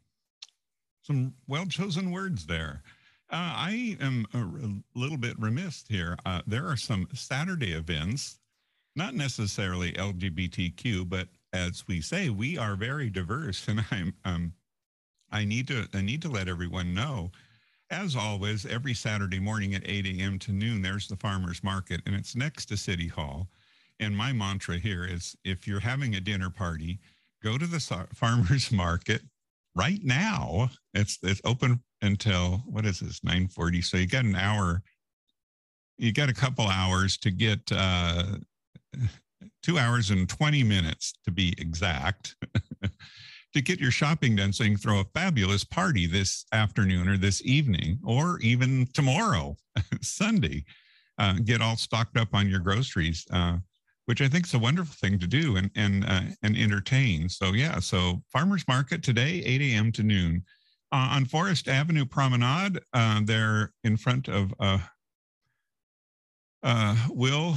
some 1.02 1.34
well 1.48 1.66
chosen 1.66 2.12
words 2.12 2.46
there. 2.46 2.82
Uh, 3.28 3.34
I 3.56 3.96
am 4.00 4.24
a 4.34 4.98
little 4.98 5.16
bit 5.16 5.36
remiss 5.40 5.84
here. 5.88 6.16
Uh, 6.24 6.42
there 6.46 6.64
are 6.66 6.76
some 6.76 7.08
Saturday 7.12 7.72
events, 7.72 8.38
not 8.94 9.14
necessarily 9.14 9.94
LGBTQ, 9.94 11.08
but 11.08 11.26
as 11.52 11.84
we 11.88 12.00
say, 12.00 12.30
we 12.30 12.56
are 12.56 12.76
very 12.76 13.10
diverse, 13.10 13.66
and 13.68 13.84
I'm 13.90 14.14
um, 14.24 14.52
I 15.32 15.44
need 15.44 15.66
to 15.68 15.88
I 15.92 16.02
need 16.02 16.22
to 16.22 16.28
let 16.28 16.46
everyone 16.46 16.94
know 16.94 17.32
as 17.90 18.14
always, 18.14 18.66
every 18.66 18.94
Saturday 18.94 19.40
morning 19.40 19.74
at 19.74 19.82
8 19.84 20.06
a.m. 20.06 20.38
to 20.40 20.52
noon, 20.52 20.80
there's 20.80 21.08
the 21.08 21.16
farmer's 21.16 21.64
market, 21.64 22.00
and 22.06 22.14
it's 22.14 22.36
next 22.36 22.66
to 22.66 22.76
City 22.76 23.08
Hall. 23.08 23.48
And 23.98 24.16
my 24.16 24.32
mantra 24.32 24.78
here 24.78 25.04
is 25.04 25.36
if 25.44 25.66
you're 25.66 25.80
having 25.80 26.14
a 26.14 26.20
dinner 26.20 26.50
party, 26.50 27.00
go 27.42 27.58
to 27.58 27.66
the 27.66 27.80
farmer's 28.14 28.70
market 28.70 29.22
right 29.74 29.98
now. 30.04 30.70
It's, 30.94 31.18
it's 31.24 31.40
open 31.44 31.82
until, 32.00 32.62
what 32.66 32.86
is 32.86 33.00
this, 33.00 33.20
9.40. 33.20 33.84
So 33.84 33.96
you 33.96 34.06
got 34.06 34.24
an 34.24 34.36
hour, 34.36 34.82
you 35.98 36.12
got 36.12 36.28
a 36.28 36.34
couple 36.34 36.68
hours 36.68 37.16
to 37.18 37.32
get 37.32 37.60
uh, 37.72 38.36
two 39.64 39.78
hours 39.78 40.10
and 40.10 40.28
20 40.28 40.62
minutes 40.62 41.14
to 41.24 41.32
be 41.32 41.54
exact 41.58 42.36
to 43.54 43.60
get 43.60 43.80
your 43.80 43.90
shopping 43.90 44.36
done 44.36 44.52
so 44.52 44.64
you 44.64 44.70
can 44.70 44.78
throw 44.78 45.00
a 45.00 45.04
fabulous 45.14 45.64
party 45.64 46.06
this 46.06 46.44
afternoon 46.52 47.08
or 47.08 47.16
this 47.16 47.42
evening 47.44 47.98
or 48.04 48.38
even 48.40 48.86
tomorrow, 48.94 49.56
Sunday. 50.00 50.64
Uh, 51.18 51.34
get 51.44 51.60
all 51.60 51.76
stocked 51.76 52.16
up 52.16 52.28
on 52.32 52.48
your 52.48 52.60
groceries, 52.60 53.26
uh, 53.32 53.58
which 54.06 54.22
I 54.22 54.28
think 54.28 54.46
is 54.46 54.54
a 54.54 54.58
wonderful 54.58 54.94
thing 54.94 55.18
to 55.18 55.26
do 55.26 55.56
and 55.56 55.70
and 55.76 56.04
uh, 56.04 56.22
and 56.42 56.56
entertain. 56.56 57.28
So 57.28 57.52
yeah, 57.52 57.78
so 57.80 58.22
farmers 58.32 58.66
market 58.66 59.02
today, 59.02 59.42
8 59.44 59.60
a.m. 59.60 59.92
to 59.92 60.02
noon. 60.02 60.44
Uh, 60.92 61.10
on 61.12 61.24
Forest 61.24 61.68
Avenue 61.68 62.04
Promenade, 62.04 62.80
uh, 62.94 63.20
there 63.22 63.72
in 63.84 63.96
front 63.96 64.28
of 64.28 64.52
uh, 66.62 66.96
Will 67.10 67.56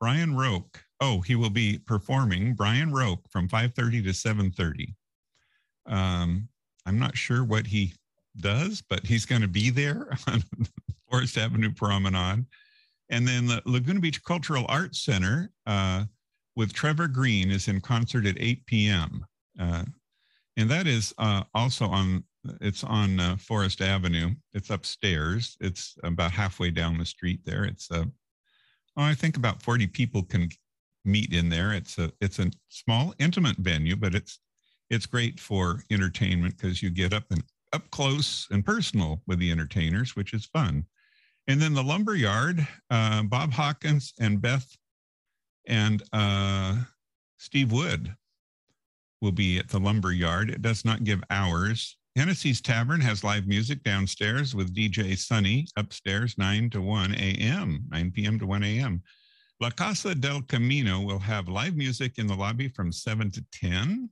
Brian 0.00 0.36
Roke. 0.36 0.84
Oh, 1.06 1.20
he 1.20 1.34
will 1.34 1.50
be 1.50 1.78
performing 1.78 2.54
Brian 2.54 2.90
Roke 2.90 3.28
from 3.28 3.46
5:30 3.46 4.02
to 4.04 4.14
7:30. 4.14 4.94
Um, 5.84 6.48
I'm 6.86 6.98
not 6.98 7.14
sure 7.14 7.44
what 7.44 7.66
he 7.66 7.92
does, 8.40 8.82
but 8.88 9.06
he's 9.06 9.26
going 9.26 9.42
to 9.42 9.48
be 9.48 9.68
there 9.68 10.08
on 10.26 10.42
Forest 11.10 11.36
Avenue 11.36 11.72
Promenade. 11.74 12.46
And 13.10 13.28
then 13.28 13.46
the 13.46 13.60
Laguna 13.66 14.00
Beach 14.00 14.24
Cultural 14.24 14.64
Arts 14.66 15.04
Center 15.04 15.52
uh, 15.66 16.04
with 16.56 16.72
Trevor 16.72 17.06
Green 17.06 17.50
is 17.50 17.68
in 17.68 17.82
concert 17.82 18.24
at 18.24 18.40
8 18.40 18.64
p.m. 18.64 19.26
Uh, 19.60 19.84
and 20.56 20.70
that 20.70 20.86
is 20.86 21.12
uh, 21.18 21.42
also 21.52 21.86
on 21.86 22.24
it's 22.62 22.82
on 22.82 23.20
uh, 23.20 23.36
Forest 23.36 23.82
Avenue. 23.82 24.30
It's 24.54 24.70
upstairs. 24.70 25.58
It's 25.60 25.98
about 26.02 26.32
halfway 26.32 26.70
down 26.70 26.96
the 26.96 27.04
street 27.04 27.40
there. 27.44 27.64
It's 27.64 27.90
a 27.90 28.10
Oh, 28.96 29.02
I 29.02 29.14
think 29.14 29.36
about 29.36 29.60
40 29.60 29.88
people 29.88 30.22
can 30.22 30.48
meet 31.04 31.32
in 31.32 31.48
there. 31.48 31.72
It's 31.72 31.98
a 31.98 32.12
it's 32.20 32.38
a 32.38 32.50
small, 32.68 33.14
intimate 33.18 33.56
venue, 33.58 33.96
but 33.96 34.14
it's 34.14 34.38
it's 34.90 35.06
great 35.06 35.40
for 35.40 35.82
entertainment 35.90 36.56
because 36.56 36.82
you 36.82 36.90
get 36.90 37.12
up 37.12 37.24
and 37.30 37.42
up 37.72 37.90
close 37.90 38.46
and 38.50 38.64
personal 38.64 39.22
with 39.26 39.38
the 39.38 39.50
entertainers, 39.50 40.14
which 40.14 40.32
is 40.32 40.46
fun. 40.46 40.84
And 41.46 41.60
then 41.60 41.74
the 41.74 41.82
lumber 41.82 42.14
yard, 42.14 42.66
uh, 42.90 43.22
Bob 43.24 43.52
Hawkins 43.52 44.14
and 44.20 44.40
Beth 44.40 44.76
and 45.66 46.02
uh, 46.12 46.76
Steve 47.38 47.72
Wood 47.72 48.14
will 49.20 49.32
be 49.32 49.58
at 49.58 49.68
the 49.68 49.80
lumber 49.80 50.12
yard. 50.12 50.50
It 50.50 50.62
does 50.62 50.84
not 50.84 51.04
give 51.04 51.22
hours. 51.30 51.96
Hennessy's 52.16 52.60
Tavern 52.60 53.00
has 53.00 53.24
live 53.24 53.46
music 53.46 53.82
downstairs 53.82 54.54
with 54.54 54.74
DJ 54.74 55.18
Sunny 55.18 55.66
upstairs, 55.76 56.38
9 56.38 56.70
to 56.70 56.80
1 56.80 57.14
a.m., 57.14 57.84
9 57.90 58.10
p.m. 58.12 58.38
to 58.38 58.46
1 58.46 58.62
a.m. 58.62 59.02
La 59.60 59.70
Casa 59.70 60.14
del 60.14 60.42
Camino 60.42 61.00
will 61.00 61.18
have 61.18 61.48
live 61.48 61.76
music 61.76 62.18
in 62.18 62.26
the 62.26 62.34
lobby 62.34 62.68
from 62.68 62.92
7 62.92 63.30
to 63.30 63.44
10. 63.52 64.10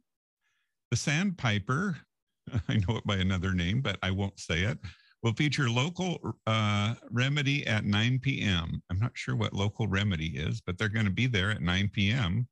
The 0.91 0.97
Sandpiper, 0.97 1.97
I 2.69 2.75
know 2.75 2.97
it 2.97 3.07
by 3.07 3.17
another 3.17 3.53
name, 3.53 3.81
but 3.81 3.99
I 4.03 4.11
won't 4.11 4.39
say 4.39 4.61
it, 4.63 4.79
will 5.23 5.33
feature 5.33 5.69
local 5.69 6.37
uh, 6.47 6.95
remedy 7.11 7.67
at 7.67 7.85
9 7.85 8.19
p.m. 8.21 8.83
I'm 8.91 8.99
not 8.99 9.13
sure 9.15 9.37
what 9.37 9.53
local 9.53 9.87
remedy 9.89 10.37
is, 10.37 10.61
but 10.61 10.79
they're 10.79 10.89
going 10.89 11.07
to 11.07 11.13
be 11.13 11.27
there 11.27 11.51
at 11.51 11.61
9 11.61 11.91
p.m. 11.93 12.47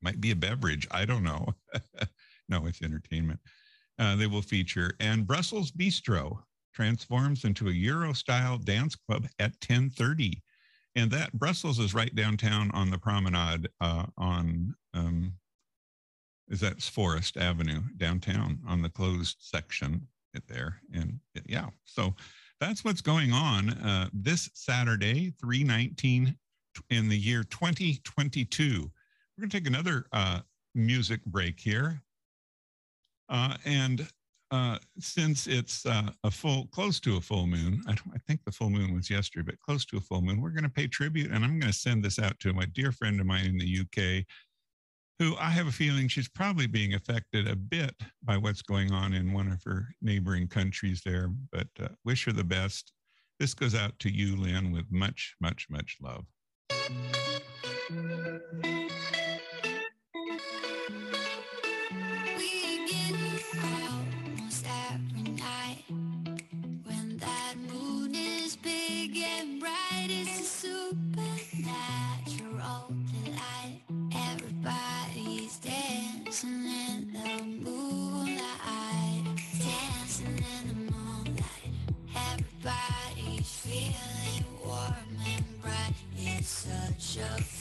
Might 0.00 0.20
be 0.20 0.32
a 0.32 0.36
beverage. 0.36 0.88
I 0.90 1.04
don't 1.04 1.22
know. 1.22 1.46
no, 2.48 2.66
it's 2.66 2.82
entertainment 2.82 3.40
uh, 3.98 4.16
they 4.16 4.26
will 4.26 4.42
feature. 4.42 4.94
And 5.00 5.26
Brussels 5.26 5.70
Bistro 5.70 6.38
transforms 6.74 7.44
into 7.44 7.68
a 7.68 7.72
Euro 7.72 8.12
style 8.12 8.58
dance 8.58 8.96
club 8.96 9.26
at 9.38 9.52
1030. 9.66 10.42
And 10.94 11.10
that 11.10 11.32
Brussels 11.32 11.78
is 11.78 11.94
right 11.94 12.14
downtown 12.14 12.70
on 12.72 12.90
the 12.90 12.98
promenade 12.98 13.68
uh, 13.80 14.06
on, 14.18 14.74
um, 14.92 15.32
is 16.48 16.60
that 16.60 16.82
Forest 16.82 17.36
Avenue 17.36 17.82
downtown 17.96 18.58
on 18.66 18.82
the 18.82 18.90
closed 18.90 19.36
section 19.40 20.06
there. 20.48 20.76
And 20.94 21.20
yeah, 21.46 21.68
so 21.84 22.14
that's 22.60 22.84
what's 22.84 23.00
going 23.00 23.32
on 23.32 23.70
uh, 23.70 24.08
this 24.12 24.50
Saturday, 24.54 25.32
319 25.40 26.36
in 26.90 27.08
the 27.08 27.18
year 27.18 27.44
2022. 27.44 28.64
We're 28.72 29.40
going 29.40 29.50
to 29.50 29.56
take 29.56 29.66
another 29.66 30.06
uh, 30.12 30.40
music 30.74 31.24
break 31.24 31.58
here. 31.58 32.02
Uh, 33.28 33.56
and 33.64 34.06
uh, 34.52 34.76
since 34.98 35.46
it's 35.46 35.86
uh, 35.86 36.10
a 36.24 36.30
full, 36.30 36.66
close 36.72 37.00
to 37.00 37.16
a 37.16 37.20
full 37.20 37.46
moon, 37.46 37.82
I, 37.88 37.92
I, 37.92 38.18
think 38.28 38.44
the 38.44 38.52
full 38.52 38.68
moon 38.68 38.94
was 38.94 39.08
yesterday, 39.08 39.46
but 39.46 39.60
close 39.62 39.86
to 39.86 39.96
a 39.96 40.00
full 40.00 40.20
moon, 40.20 40.42
we're 40.42 40.50
going 40.50 40.62
to 40.62 40.68
pay 40.68 40.86
tribute. 40.86 41.30
And 41.30 41.42
I'm 41.42 41.58
going 41.58 41.72
to 41.72 41.78
send 41.78 42.04
this 42.04 42.18
out 42.18 42.38
to 42.40 42.52
my 42.52 42.66
dear 42.66 42.92
friend 42.92 43.18
of 43.18 43.24
mine 43.24 43.46
in 43.46 43.56
the 43.56 43.80
UK, 43.80 44.26
who 45.18 45.34
I 45.38 45.48
have 45.48 45.68
a 45.68 45.72
feeling 45.72 46.06
she's 46.06 46.28
probably 46.28 46.66
being 46.66 46.92
affected 46.92 47.48
a 47.48 47.56
bit 47.56 47.94
by 48.22 48.36
what's 48.36 48.60
going 48.60 48.92
on 48.92 49.14
in 49.14 49.32
one 49.32 49.50
of 49.50 49.62
her 49.64 49.88
neighboring 50.02 50.48
countries 50.48 51.00
there. 51.02 51.30
But 51.50 51.68
uh, 51.82 51.88
wish 52.04 52.26
her 52.26 52.32
the 52.32 52.44
best. 52.44 52.92
This 53.40 53.54
goes 53.54 53.74
out 53.74 53.98
to 54.00 54.10
you, 54.10 54.36
Lynn, 54.36 54.70
with 54.70 54.92
much, 54.92 55.34
much, 55.40 55.66
much 55.70 55.96
love. 56.02 56.26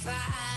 fire 0.04 0.51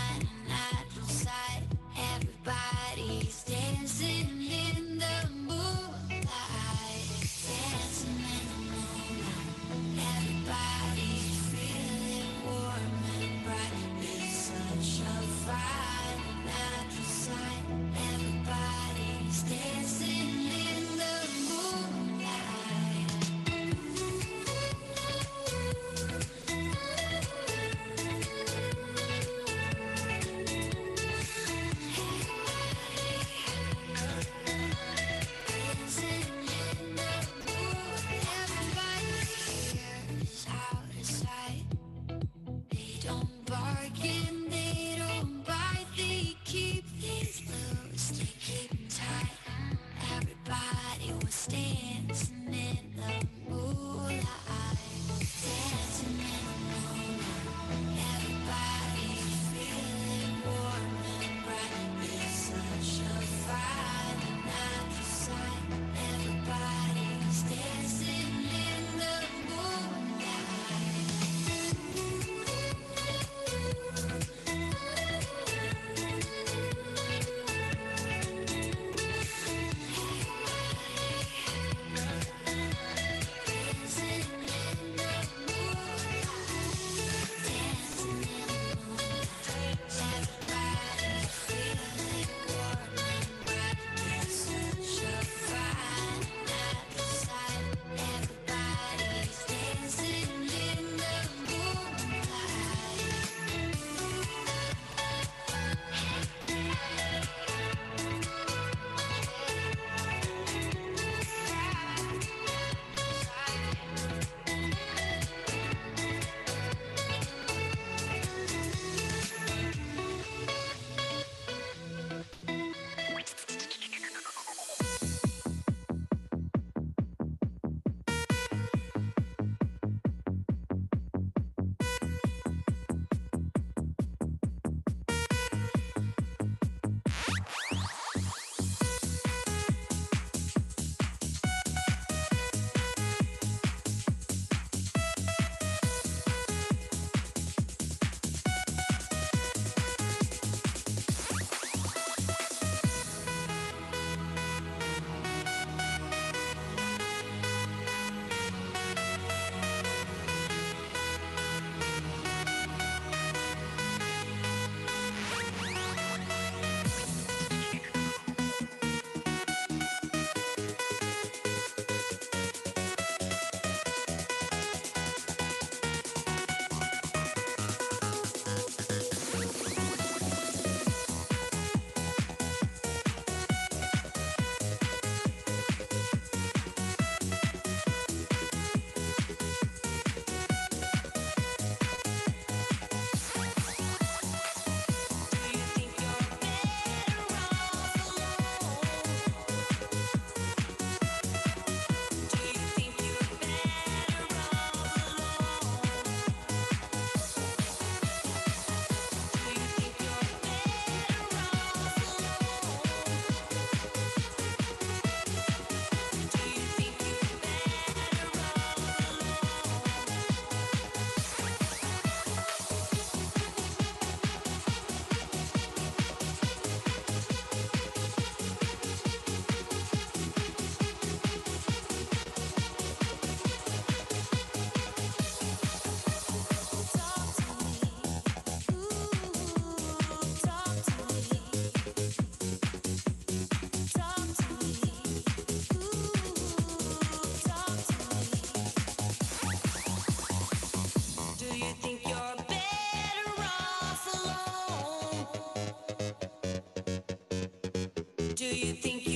Do 258.45 258.55
you 258.55 258.73
think 258.73 259.07
you're 259.07 259.14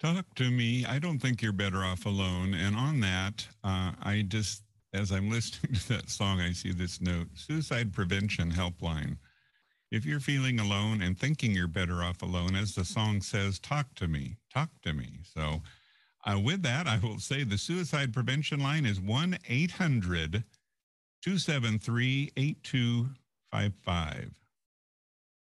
Talk 0.00 0.34
to 0.36 0.50
me. 0.50 0.86
I 0.86 0.98
don't 0.98 1.18
think 1.18 1.42
you're 1.42 1.52
better 1.52 1.84
off 1.84 2.06
alone. 2.06 2.54
And 2.54 2.74
on 2.74 3.00
that, 3.00 3.46
uh, 3.62 3.92
I 4.02 4.24
just, 4.26 4.62
as 4.94 5.12
I'm 5.12 5.28
listening 5.30 5.74
to 5.80 5.88
that 5.88 6.08
song, 6.08 6.40
I 6.40 6.52
see 6.52 6.72
this 6.72 7.02
note 7.02 7.28
Suicide 7.34 7.92
Prevention 7.92 8.50
Helpline. 8.50 9.18
If 9.90 10.06
you're 10.06 10.20
feeling 10.20 10.58
alone 10.58 11.02
and 11.02 11.18
thinking 11.18 11.52
you're 11.52 11.66
better 11.66 12.02
off 12.02 12.22
alone, 12.22 12.56
as 12.56 12.74
the 12.74 12.84
song 12.84 13.20
says, 13.20 13.58
talk 13.58 13.94
to 13.96 14.08
me, 14.08 14.36
talk 14.54 14.70
to 14.84 14.94
me. 14.94 15.18
So, 15.34 15.60
uh, 16.24 16.38
with 16.42 16.62
that, 16.62 16.86
I 16.86 16.98
will 16.98 17.18
say 17.18 17.44
the 17.44 17.58
suicide 17.58 18.14
prevention 18.14 18.60
line 18.60 18.86
is 18.86 19.00
1 19.00 19.36
800 19.48 20.44
273 21.22 22.32
8255. 22.36 24.30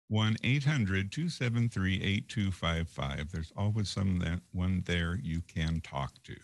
1 0.09 0.37
800 0.43 1.13
273 1.13 2.03
8255. 2.03 3.31
There's 3.31 3.53
always 3.57 3.89
someone 3.89 4.83
there 4.87 5.19
you 5.23 5.43
can 5.43 5.81
talk 5.81 6.13
to. 6.25 6.35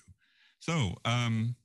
So, 0.60 0.94
um, 1.04 1.56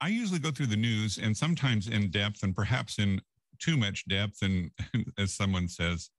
I 0.00 0.08
usually 0.08 0.38
go 0.38 0.50
through 0.50 0.66
the 0.66 0.76
news 0.76 1.18
and 1.18 1.36
sometimes 1.36 1.88
in 1.88 2.10
depth 2.10 2.42
and 2.42 2.54
perhaps 2.54 2.98
in 2.98 3.20
too 3.58 3.76
much 3.76 4.06
depth. 4.08 4.42
And 4.42 4.70
as 5.18 5.32
someone 5.32 5.68
says, 5.68 6.10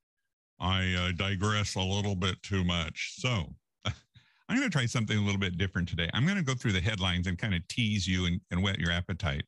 I 0.59 0.93
uh, 0.93 1.11
digress 1.11 1.75
a 1.75 1.81
little 1.81 2.15
bit 2.15 2.41
too 2.41 2.63
much. 2.63 3.13
So, 3.17 3.53
I'm 3.85 4.57
going 4.57 4.69
to 4.69 4.69
try 4.69 4.85
something 4.85 5.17
a 5.17 5.21
little 5.21 5.39
bit 5.39 5.57
different 5.57 5.87
today. 5.87 6.09
I'm 6.13 6.25
going 6.25 6.37
to 6.37 6.43
go 6.43 6.55
through 6.55 6.73
the 6.73 6.81
headlines 6.81 7.27
and 7.27 7.37
kind 7.37 7.53
of 7.53 7.67
tease 7.67 8.07
you 8.07 8.25
and, 8.25 8.41
and 8.51 8.63
whet 8.63 8.79
your 8.79 8.91
appetite 8.91 9.45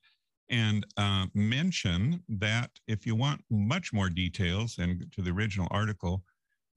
and 0.49 0.85
uh, 0.97 1.25
mention 1.33 2.23
that 2.29 2.71
if 2.87 3.05
you 3.05 3.15
want 3.15 3.43
much 3.49 3.91
more 3.93 4.09
details 4.09 4.77
and 4.77 5.11
to 5.11 5.21
the 5.21 5.31
original 5.31 5.67
article, 5.71 6.23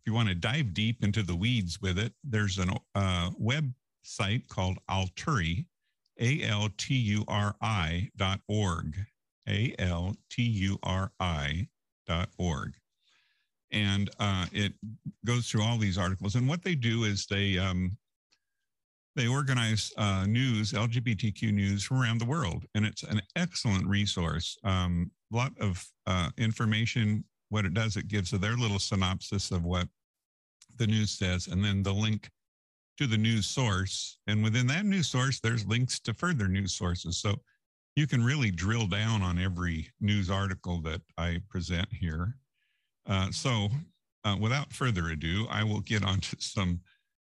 if 0.00 0.06
you 0.06 0.14
want 0.14 0.28
to 0.28 0.34
dive 0.34 0.74
deep 0.74 1.04
into 1.04 1.22
the 1.22 1.36
weeds 1.36 1.80
with 1.80 1.98
it, 1.98 2.12
there's 2.24 2.58
a 2.58 2.66
uh, 2.94 3.30
website 3.40 4.48
called 4.48 4.78
Alturi, 4.90 5.66
A 6.18 6.42
L 6.44 6.68
T 6.78 6.94
U 6.94 7.24
R 7.28 7.54
I 7.60 8.10
dot 8.16 8.40
org, 8.48 8.96
A 9.48 9.74
L 9.78 10.16
T 10.30 10.42
U 10.42 10.78
R 10.82 11.12
I 11.20 11.68
dot 12.06 12.30
org. 12.38 12.74
And 13.72 14.10
uh, 14.18 14.46
it 14.52 14.72
goes 15.24 15.48
through 15.48 15.62
all 15.62 15.78
these 15.78 15.98
articles. 15.98 16.34
And 16.34 16.48
what 16.48 16.64
they 16.64 16.74
do 16.74 17.04
is 17.04 17.26
they 17.26 17.56
um, 17.56 17.96
they 19.20 19.28
organize 19.28 19.92
uh, 19.98 20.24
news, 20.26 20.72
LGBTQ 20.72 21.52
news 21.52 21.84
from 21.84 22.00
around 22.00 22.18
the 22.18 22.24
world, 22.24 22.64
and 22.74 22.86
it's 22.86 23.02
an 23.02 23.20
excellent 23.36 23.86
resource. 23.86 24.56
A 24.64 24.70
um, 24.70 25.10
lot 25.30 25.52
of 25.60 25.86
uh, 26.06 26.30
information. 26.38 27.22
What 27.50 27.66
it 27.66 27.74
does, 27.74 27.96
it 27.96 28.08
gives 28.08 28.30
their 28.30 28.56
little 28.56 28.78
synopsis 28.78 29.50
of 29.50 29.62
what 29.62 29.88
the 30.78 30.86
news 30.86 31.10
says, 31.10 31.48
and 31.48 31.62
then 31.62 31.82
the 31.82 31.92
link 31.92 32.30
to 32.96 33.06
the 33.06 33.18
news 33.18 33.44
source. 33.44 34.18
And 34.26 34.42
within 34.42 34.66
that 34.68 34.86
news 34.86 35.08
source, 35.08 35.38
there's 35.38 35.66
links 35.66 36.00
to 36.00 36.14
further 36.14 36.48
news 36.48 36.72
sources. 36.72 37.18
So 37.18 37.34
you 37.96 38.06
can 38.06 38.24
really 38.24 38.50
drill 38.50 38.86
down 38.86 39.20
on 39.20 39.38
every 39.38 39.90
news 40.00 40.30
article 40.30 40.80
that 40.82 41.02
I 41.18 41.42
present 41.50 41.88
here. 41.92 42.36
Uh, 43.06 43.30
so 43.32 43.68
uh, 44.24 44.36
without 44.40 44.72
further 44.72 45.08
ado, 45.08 45.46
I 45.50 45.62
will 45.62 45.80
get 45.80 46.04
onto 46.04 46.36
some 46.38 46.80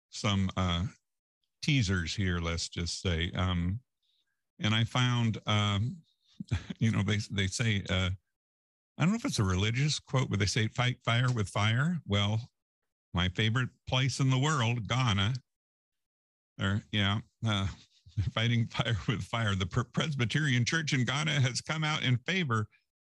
some 0.09 0.51
uh, 0.57 0.85
teasers 1.63 2.15
here, 2.15 2.39
let's 2.39 2.69
just 2.69 3.01
say. 3.01 3.31
Um, 3.35 3.81
and 4.61 4.75
I 4.75 4.85
found, 4.85 5.39
um, 5.47 5.97
you 6.79 6.91
know, 6.91 7.03
they, 7.03 7.19
they 7.31 7.47
say, 7.47 7.83
uh, 7.89 8.11
I 8.99 9.03
don't 9.03 9.11
know 9.11 9.17
if 9.17 9.25
it's 9.25 9.39
a 9.39 9.45
religious 9.45 9.99
quote, 9.99 10.29
but 10.29 10.39
they 10.39 10.47
say, 10.47 10.69
fight 10.69 10.99
fire 11.05 11.31
with 11.33 11.49
fire. 11.49 11.99
Well, 12.07 12.41
my 13.15 13.29
favorite 13.31 13.71
place 13.89 14.21
in 14.21 14.31
the 14.31 14.39
world, 14.39 14.89
Ghana, 14.89 15.35
or 16.61 16.83
yeah, 16.93 17.19
uh, 17.47 17.67
fighting 18.35 18.67
fire 18.67 18.97
with 19.09 19.23
fire. 19.23 19.55
The 19.55 19.67
Presbyterian 19.93 20.65
Church 20.65 20.93
in 20.93 21.05
Ghana 21.05 21.41
has 21.41 21.61
come 21.61 21.85
out 21.85 22.03
in 22.03 22.19
favor 22.19 22.67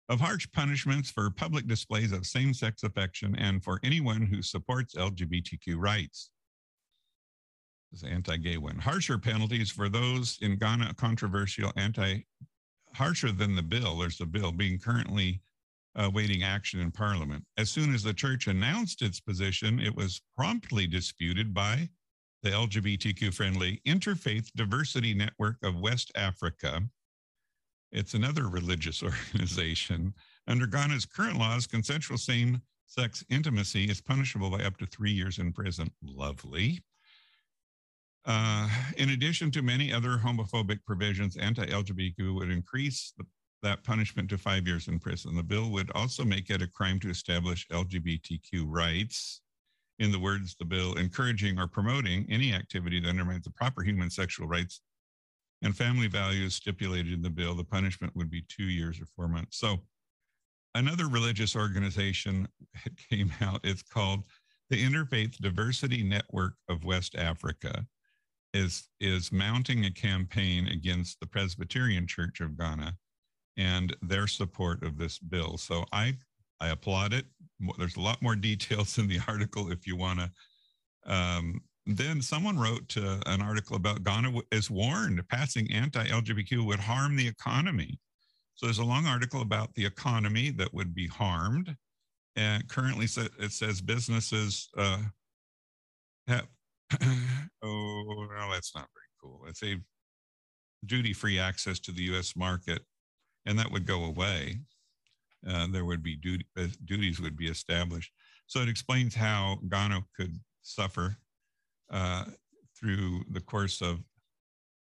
of 0.10 0.20
harsh 0.20 0.48
punishments 0.54 1.10
for 1.10 1.30
public 1.30 1.68
displays 1.68 2.12
of 2.12 2.26
same 2.26 2.54
sex 2.54 2.84
affection 2.84 3.36
and 3.36 3.64
for 3.64 3.80
anyone 3.84 4.22
who 4.22 4.42
supports 4.42 4.96
LGBTQ 4.96 5.76
rights 5.78 6.30
anti-gay 8.02 8.58
one. 8.58 8.80
Harsher 8.80 9.20
penalties 9.20 9.70
for 9.70 9.90
those 9.90 10.40
in 10.42 10.58
Ghana 10.58 10.96
controversial 10.96 11.72
anti 11.76 12.26
harsher 12.96 13.32
than 13.32 13.56
the 13.56 13.62
bill. 13.62 14.00
There's 14.00 14.22
a 14.22 14.26
bill 14.26 14.52
being 14.52 14.80
currently 14.80 15.42
uh, 15.96 16.10
waiting 16.12 16.44
action 16.44 16.80
in 16.80 16.92
Parliament. 16.92 17.44
As 17.58 17.70
soon 17.70 17.94
as 17.94 18.04
the 18.04 18.14
church 18.14 18.48
announced 18.48 19.02
its 19.02 19.20
position, 19.20 19.80
it 19.80 19.96
was 19.96 20.22
promptly 20.36 20.88
disputed 20.88 21.54
by 21.54 21.90
the 22.42 22.50
LGBTQ 22.50 23.34
friendly 23.34 23.82
Interfaith 23.88 24.52
Diversity 24.56 25.14
Network 25.14 25.58
of 25.64 25.80
West 25.80 26.12
Africa. 26.16 26.82
It's 27.92 28.16
another 28.16 28.48
religious 28.48 29.04
organization. 29.34 30.14
Under 30.48 30.66
Ghana's 30.66 31.06
current 31.06 31.38
laws, 31.38 31.68
consensual 31.68 32.18
same 32.18 32.62
sex 32.86 33.24
intimacy 33.30 33.86
is 33.86 34.02
punishable 34.02 34.50
by 34.50 34.64
up 34.64 34.78
to 34.78 34.86
three 34.86 35.12
years 35.12 35.40
in 35.40 35.52
prison. 35.54 35.90
Lovely. 36.04 36.84
Uh, 38.26 38.70
in 38.98 39.10
addition 39.10 39.52
to 39.52 39.62
many 39.62 39.92
other 39.92 40.18
homophobic 40.18 40.80
provisions, 40.86 41.36
anti 41.36 41.66
LGBTQ 41.66 42.36
would 42.36 42.50
increase 42.50 43.14
the, 43.18 43.26
that 43.62 43.84
punishment 43.84 44.30
to 44.30 44.38
five 44.38 44.66
years 44.66 44.88
in 44.88 45.00
prison. 45.00 45.36
The 45.36 45.44
bill 45.44 45.72
would 45.72 45.92
also 45.92 46.24
make 46.24 46.50
it 46.50 46.62
a 46.62 46.68
crime 46.68 47.00
to 47.02 47.10
establish 47.10 47.68
LGBTQ 47.70 48.66
rights. 48.66 49.42
In 50.00 50.12
the 50.12 50.20
words 50.20 50.54
of 50.54 50.58
the 50.58 50.66
bill, 50.76 50.96
encouraging 50.96 51.60
or 51.60 51.68
promoting 51.68 52.26
any 52.28 52.52
activity 52.52 53.00
that 53.00 53.10
undermines 53.10 53.44
the 53.44 53.52
proper 53.52 53.84
human 53.84 54.10
sexual 54.10 54.48
rights 54.48 54.82
and 55.62 55.76
family 55.76 56.08
values 56.08 56.56
stipulated 56.56 57.14
in 57.14 57.22
the 57.22 57.30
bill, 57.30 57.54
the 57.54 57.64
punishment 57.64 58.14
would 58.16 58.30
be 58.30 58.44
two 58.50 58.66
years 58.66 59.00
or 59.00 59.06
four 59.06 59.28
months. 59.28 59.58
So, 59.60 59.78
another 60.74 61.08
religious 61.08 61.56
organization 61.56 62.48
came 63.10 63.32
out. 63.40 63.62
It's 63.64 63.84
called 63.84 64.26
the 64.70 64.84
Interfaith 64.84 65.38
Diversity 65.38 66.04
Network 66.04 66.54
of 66.70 66.86
West 66.86 67.16
Africa 67.16 67.86
is 68.54 68.88
is 69.00 69.32
mounting 69.32 69.86
a 69.86 69.92
campaign 69.92 70.68
against 70.68 71.20
the 71.20 71.28
Presbyterian 71.28 72.08
Church 72.08 72.40
of 72.40 72.58
Ghana 72.58 72.96
and 73.58 73.96
their 74.02 74.28
support 74.28 74.84
of 74.84 74.98
this 74.98 75.20
bill. 75.20 75.58
So 75.58 75.86
I 75.92 76.16
I 76.60 76.70
applaud 76.70 77.14
it. 77.14 77.26
There's 77.78 77.98
a 77.98 78.02
lot 78.02 78.22
more 78.22 78.36
details 78.36 78.98
in 78.98 79.08
the 79.08 79.20
article 79.28 79.72
if 79.72 79.88
you 79.88 79.96
want 79.96 80.20
to. 80.20 80.32
Um, 81.06 81.62
then 81.86 82.22
someone 82.22 82.58
wrote 82.58 82.96
uh, 82.96 83.20
an 83.26 83.42
article 83.42 83.76
about 83.76 84.04
Ghana 84.04 84.40
is 84.52 84.72
warned 84.72 85.28
passing 85.28 85.70
anti-LGBTQ 85.72 86.66
would 86.66 86.80
harm 86.80 87.18
the 87.18 87.28
economy. 87.28 88.00
So 88.56 88.68
there's 88.68 88.80
a 88.80 88.86
long 88.86 89.06
article 89.06 89.42
about 89.42 89.74
the 89.76 89.86
economy 89.86 90.52
that 90.52 90.74
would 90.74 90.96
be 90.96 91.08
harmed. 91.08 91.76
and 92.36 92.68
currently 92.70 93.06
it 93.06 93.52
says 93.52 93.82
businesses 93.82 94.70
uh, 94.78 95.02
have, 96.28 96.48
oh, 97.64 98.04
well, 98.08 98.50
that's 98.52 98.76
not 98.76 98.88
very 98.94 99.12
cool. 99.22 99.42
It's 99.48 99.64
a 99.64 99.78
duty 100.86 101.14
free 101.14 101.40
access 101.40 101.80
to 101.82 101.92
the 101.92 102.04
US 102.14 102.36
market, 102.36 102.82
and 103.46 103.58
that 103.60 103.72
would 103.72 103.86
go 103.86 104.06
away. 104.06 104.60
Uh, 105.48 105.68
there 105.72 105.86
would 105.86 106.04
be 106.04 106.16
duty, 106.16 106.46
uh, 106.58 106.68
duties 106.86 107.20
would 107.20 107.36
be 107.36 107.48
established. 107.48 108.12
So 108.48 108.62
it 108.62 108.70
explains 108.70 109.16
how 109.16 109.60
Ghana 109.70 110.04
could 110.16 110.40
suffer 110.62 111.18
uh, 111.92 112.26
through 112.78 113.24
the 113.30 113.42
course 113.42 113.82
of, 113.82 114.00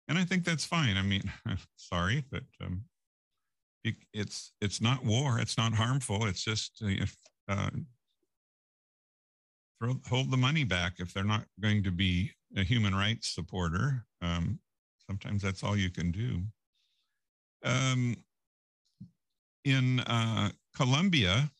and 0.09 0.19
I 0.19 0.25
think 0.25 0.45
that's 0.45 0.65
fine. 0.65 0.97
I 0.97 1.03
mean, 1.03 1.23
sorry, 1.77 2.25
but 2.31 2.45
um, 2.61 2.85
it, 3.85 3.97
it's 4.13 4.53
it's 4.61 4.81
not 4.81 5.05
war. 5.05 5.39
It's 5.39 5.57
not 5.57 5.75
harmful. 5.75 6.27
It's 6.27 6.43
just 6.45 6.83
uh, 6.85 7.07
uh, 7.49 7.71
hold 10.07 10.31
the 10.31 10.37
money 10.37 10.65
back 10.65 10.95
if 10.99 11.13
they're 11.13 11.25
not 11.25 11.45
going 11.61 11.83
to 11.85 11.91
be 11.91 12.31
a 12.57 12.63
human 12.63 12.95
rights 12.95 13.35
supporter. 13.35 14.05
Um, 14.23 14.59
sometimes 15.07 15.43
that's 15.43 15.63
all 15.63 15.77
you 15.77 15.91
can 15.91 16.11
do. 16.11 16.43
Um, 17.65 18.17
in 19.65 20.01
uh, 20.01 20.51
Colombia, 20.77 21.51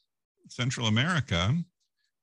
Central 0.49 0.87
America, 0.87 1.55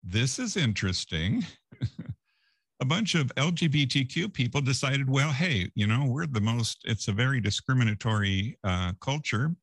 this 0.04 0.40
is 0.40 0.58
interesting. 0.58 1.46
a 2.82 2.86
bunch 2.86 3.16
of 3.16 3.34
LGBTQ 3.36 4.34
people 4.34 4.62
decided, 4.62 5.10
well, 5.10 5.32
hey, 5.32 5.70
you 5.76 5.88
know, 5.88 6.06
we're 6.08 6.28
the 6.28 6.42
most, 6.42 6.82
it's 6.86 7.08
a 7.08 7.12
very 7.12 7.40
discriminatory 7.40 8.58
uh, 8.64 8.94
culture 9.02 9.56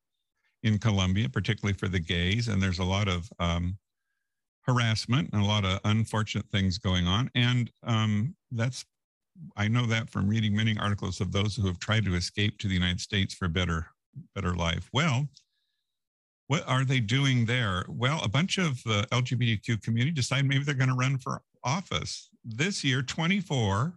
in 0.63 0.79
Colombia, 0.79 1.29
particularly 1.29 1.77
for 1.77 1.89
the 1.89 2.01
gays. 2.01 2.49
And 2.49 2.63
there's 2.63 2.79
a 2.79 2.85
lot 2.85 3.09
of 3.09 3.29
um, 3.39 3.77
harassment 4.69 5.31
and 5.33 5.43
a 5.43 5.47
lot 5.47 5.65
of 5.65 5.81
unfortunate 5.85 6.47
things 6.53 6.79
going 6.79 7.07
on. 7.07 7.31
And 7.35 7.71
um, 7.83 8.37
that's, 8.53 8.85
I 9.57 9.67
know 9.67 9.87
that 9.87 10.11
from 10.11 10.29
reading 10.29 10.55
many 10.55 10.77
articles 10.79 11.21
of 11.21 11.33
those 11.33 11.57
who 11.57 11.67
have 11.67 11.79
tried 11.79 12.05
to 12.05 12.15
escape 12.15 12.59
to 12.59 12.69
the 12.69 12.75
United 12.75 13.01
States 13.01 13.35
for 13.35 13.47
a 13.47 13.49
better, 13.49 13.87
better 14.35 14.55
life. 14.55 14.91
Well, 14.93 15.27
what 16.49 16.69
are 16.69 16.85
they 16.85 17.01
doing 17.01 17.47
there? 17.47 17.85
Well, 17.89 18.21
a 18.23 18.29
bunch 18.29 18.59
of 18.59 18.83
the 18.85 19.07
LGBTQ 19.11 19.83
community 19.83 20.13
decide 20.13 20.45
maybe 20.45 20.65
they're 20.65 20.75
going 20.75 20.89
to 20.91 20.95
run 20.95 21.19
for 21.19 21.43
office. 21.65 22.29
This 22.45 22.85
year, 22.85 23.03
24 23.03 23.95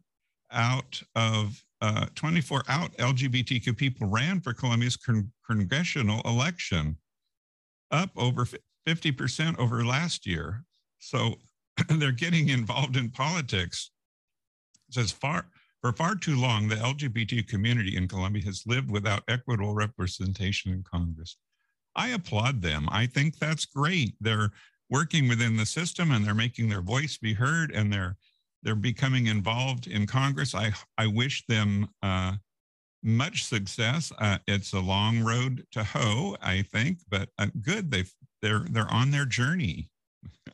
out 0.51 1.01
of 1.15 1.63
uh, 1.81 2.05
24 2.15 2.63
out 2.67 2.95
LGBTQ 2.97 3.75
people 3.75 4.07
ran 4.07 4.39
for 4.39 4.53
Colombia's 4.53 4.97
con- 4.97 5.31
congressional 5.49 6.21
election, 6.25 6.97
up 7.89 8.11
over 8.15 8.45
50% 8.87 9.59
over 9.59 9.85
last 9.85 10.25
year. 10.25 10.63
So 10.99 11.35
they're 11.89 12.11
getting 12.11 12.49
involved 12.49 12.97
in 12.97 13.09
politics. 13.09 13.91
It 14.89 14.95
says 14.95 15.11
far 15.11 15.45
for 15.81 15.91
far 15.91 16.15
too 16.15 16.39
long, 16.39 16.67
the 16.67 16.75
LGBT 16.75 17.47
community 17.47 17.97
in 17.97 18.07
Colombia 18.07 18.43
has 18.45 18.63
lived 18.67 18.91
without 18.91 19.23
equitable 19.27 19.73
representation 19.73 20.71
in 20.71 20.83
Congress. 20.83 21.37
I 21.95 22.09
applaud 22.09 22.61
them. 22.61 22.87
I 22.91 23.07
think 23.07 23.39
that's 23.39 23.65
great. 23.65 24.13
They're 24.21 24.51
working 24.91 25.27
within 25.27 25.57
the 25.57 25.65
system 25.65 26.11
and 26.11 26.23
they're 26.23 26.35
making 26.35 26.69
their 26.69 26.81
voice 26.81 27.17
be 27.17 27.33
heard 27.33 27.71
and 27.71 27.91
they're 27.91 28.15
they're 28.63 28.75
becoming 28.75 29.25
involved 29.25 29.87
in 29.87 30.05
Congress. 30.05 30.53
I 30.53 30.71
I 30.99 31.07
wish 31.07 31.43
them 31.47 31.87
uh, 32.03 32.33
much 33.01 33.45
success. 33.45 34.11
Uh, 34.19 34.37
it's 34.47 34.73
a 34.73 34.79
long 34.79 35.23
road 35.23 35.65
to 35.71 35.83
hoe, 35.83 36.37
I 36.43 36.61
think, 36.61 36.99
but 37.09 37.29
uh, 37.39 37.47
good. 37.61 37.89
They 37.89 38.03
they're 38.41 38.65
they're 38.69 38.91
on 38.91 39.11
their 39.11 39.25
journey. 39.25 39.89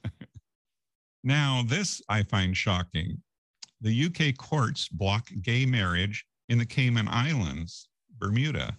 now, 1.23 1.63
this 1.65 2.01
I 2.09 2.23
find 2.23 2.55
shocking. 2.55 3.21
The 3.81 4.05
UK 4.05 4.37
courts 4.37 4.87
block 4.87 5.27
gay 5.41 5.65
marriage 5.65 6.25
in 6.49 6.57
the 6.57 6.65
Cayman 6.65 7.07
Islands, 7.07 7.89
Bermuda. 8.17 8.77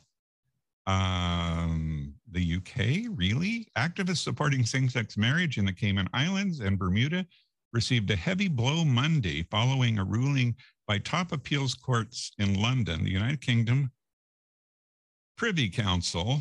Um, 0.87 2.15
the 2.31 2.57
UK, 2.57 3.11
really? 3.15 3.69
Activists 3.77 4.25
supporting 4.25 4.65
same 4.65 4.89
sex 4.89 5.17
marriage 5.17 5.59
in 5.59 5.67
the 5.67 5.73
Cayman 5.73 6.09
Islands 6.15 6.61
and 6.61 6.79
Bermuda 6.79 7.27
received 7.73 8.11
a 8.11 8.17
heavy 8.17 8.49
blow 8.49 8.85
Monday 8.85 9.43
following 9.51 9.99
a 9.99 10.05
ruling 10.05 10.57
by 10.87 10.99
top 10.99 11.33
appeals 11.33 11.75
courts 11.75 12.33
in 12.39 12.61
London, 12.61 13.05
the 13.05 13.11
United 13.11 13.43
Kingdom 13.43 13.91
Privy 15.37 15.69
Council, 15.69 16.41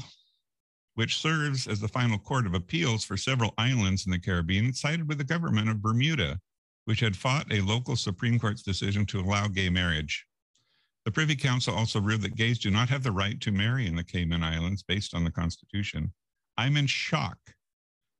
which 0.97 1.19
serves 1.19 1.67
as 1.67 1.79
the 1.79 1.87
final 1.87 2.17
court 2.17 2.47
of 2.47 2.55
appeals 2.55 3.05
for 3.05 3.15
several 3.15 3.53
islands 3.59 4.07
in 4.07 4.11
the 4.11 4.17
Caribbean, 4.17 4.73
sided 4.73 5.07
with 5.07 5.19
the 5.19 5.23
government 5.23 5.69
of 5.69 5.79
Bermuda, 5.79 6.39
which 6.85 7.01
had 7.01 7.15
fought 7.15 7.45
a 7.53 7.61
local 7.61 7.95
Supreme 7.95 8.39
Court's 8.39 8.63
decision 8.63 9.05
to 9.05 9.19
allow 9.19 9.47
gay 9.47 9.69
marriage. 9.69 10.25
The 11.05 11.11
Privy 11.11 11.35
Council 11.35 11.75
also 11.75 12.01
ruled 12.01 12.23
that 12.23 12.35
gays 12.35 12.57
do 12.57 12.71
not 12.71 12.89
have 12.89 13.03
the 13.03 13.11
right 13.11 13.39
to 13.41 13.51
marry 13.51 13.85
in 13.85 13.95
the 13.95 14.03
Cayman 14.03 14.41
Islands 14.41 14.81
based 14.81 15.13
on 15.13 15.23
the 15.23 15.29
Constitution. 15.29 16.11
I'm 16.57 16.77
in 16.77 16.87
shock, 16.87 17.37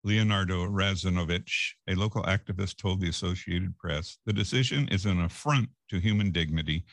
Leonardo 0.04 0.68
Raznovich, 0.68 1.72
a 1.90 1.96
local 1.96 2.22
activist, 2.26 2.78
told 2.78 3.02
the 3.02 3.10
Associated 3.10 3.76
Press. 3.80 4.20
The 4.28 4.34
decision 4.34 4.88
is 4.90 5.08
an 5.08 5.22
affront 5.22 5.70
to 5.90 5.98
human 5.98 6.32
dignity. 6.32 6.86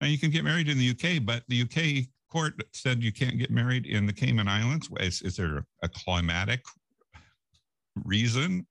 Now, 0.00 0.06
you 0.06 0.18
can 0.18 0.30
get 0.30 0.44
married 0.44 0.68
in 0.68 0.78
the 0.78 0.90
UK, 0.90 1.24
but 1.26 1.42
the 1.48 1.62
UK 1.62 2.06
court 2.30 2.54
said 2.72 3.02
you 3.02 3.12
can't 3.12 3.38
get 3.38 3.50
married 3.50 3.86
in 3.86 4.06
the 4.06 4.12
Cayman 4.12 4.48
Islands. 4.48 4.88
Is, 5.00 5.22
is 5.22 5.36
there 5.36 5.64
a 5.82 5.88
climatic 5.88 6.62
reason? 8.04 8.66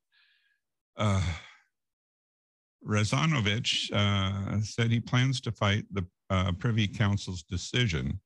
Uh, 0.97 1.21
Raznovich 2.85 3.91
uh, 3.93 4.61
said 4.61 4.91
he 4.91 4.99
plans 4.99 5.41
to 5.41 5.51
fight 5.51 5.85
the 5.91 6.05
uh, 6.29 6.51
Privy 6.53 6.87
Council's 6.87 7.43
decision. 7.43 8.19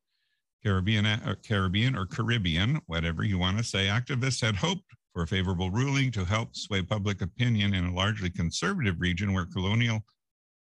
Caribbean, 0.63 1.05
uh, 1.05 1.35
Caribbean 1.45 1.95
or 1.95 2.05
Caribbean, 2.05 2.79
whatever 2.87 3.23
you 3.23 3.37
want 3.37 3.57
to 3.57 3.63
say, 3.63 3.87
activists 3.87 4.41
had 4.41 4.55
hoped 4.55 4.85
for 5.13 5.23
a 5.23 5.27
favorable 5.27 5.69
ruling 5.69 6.11
to 6.11 6.23
help 6.23 6.55
sway 6.55 6.81
public 6.81 7.21
opinion 7.21 7.73
in 7.73 7.85
a 7.85 7.93
largely 7.93 8.29
conservative 8.29 8.99
region 8.99 9.33
where 9.33 9.45
colonial 9.45 10.03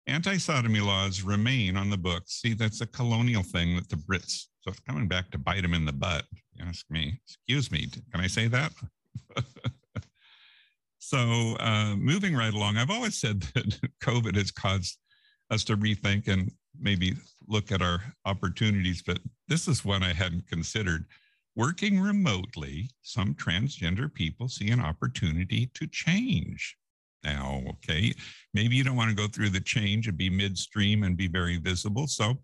anti 0.07 0.37
sodomy 0.37 0.81
laws 0.81 1.23
remain 1.23 1.77
on 1.77 1.91
the 1.91 1.97
books. 1.97 2.41
See, 2.41 2.55
that's 2.55 2.81
a 2.81 2.87
colonial 2.87 3.43
thing 3.43 3.77
that 3.77 3.89
the 3.89 3.97
Brits, 3.97 4.47
so 4.61 4.71
it's 4.71 4.81
coming 4.81 5.09
back 5.09 5.31
to 5.31 5.39
bite 5.39 5.63
them 5.63 5.75
in 5.75 5.85
the 5.85 5.93
butt. 5.93 6.25
You 6.55 6.65
ask 6.67 6.85
me, 6.91 7.21
excuse 7.25 7.71
me, 7.71 7.89
can 8.13 8.21
I 8.21 8.27
say 8.27 8.49
that? 8.49 8.73
so, 10.99 11.57
uh, 11.59 11.95
moving 11.97 12.35
right 12.35 12.53
along, 12.53 12.77
I've 12.77 12.91
always 12.91 13.17
said 13.17 13.43
that 13.55 13.79
COVID 14.03 14.37
has 14.37 14.51
caused 14.51 14.99
us 15.51 15.65
to 15.65 15.77
rethink 15.77 16.29
and 16.29 16.51
maybe 16.79 17.15
look 17.49 17.73
at 17.73 17.83
our 17.83 18.01
opportunities, 18.25 19.03
but 19.03 19.19
this 19.49 19.69
is 19.69 19.85
one 19.85 20.03
I 20.03 20.13
hadn't 20.13 20.49
considered. 20.49 21.05
Working 21.57 22.01
remotely, 22.01 22.91
some 23.03 23.35
transgender 23.35 24.13
people 24.13 24.49
see 24.49 24.71
an 24.71 24.81
opportunity 24.81 25.71
to 25.75 25.87
change. 25.87 26.77
Now, 27.25 27.63
okay, 27.69 28.13
maybe 28.53 28.77
you 28.77 28.85
don't 28.85 28.97
want 28.97 29.11
to 29.11 29.17
go 29.17 29.27
through 29.27 29.51
the 29.51 29.61
change 29.61 30.09
and 30.09 30.17
be 30.17 30.31
midstream 30.31 31.03
and 31.03 31.17
be 31.17 31.29
very 31.29 31.57
visible. 31.59 32.07
So, 32.07 32.35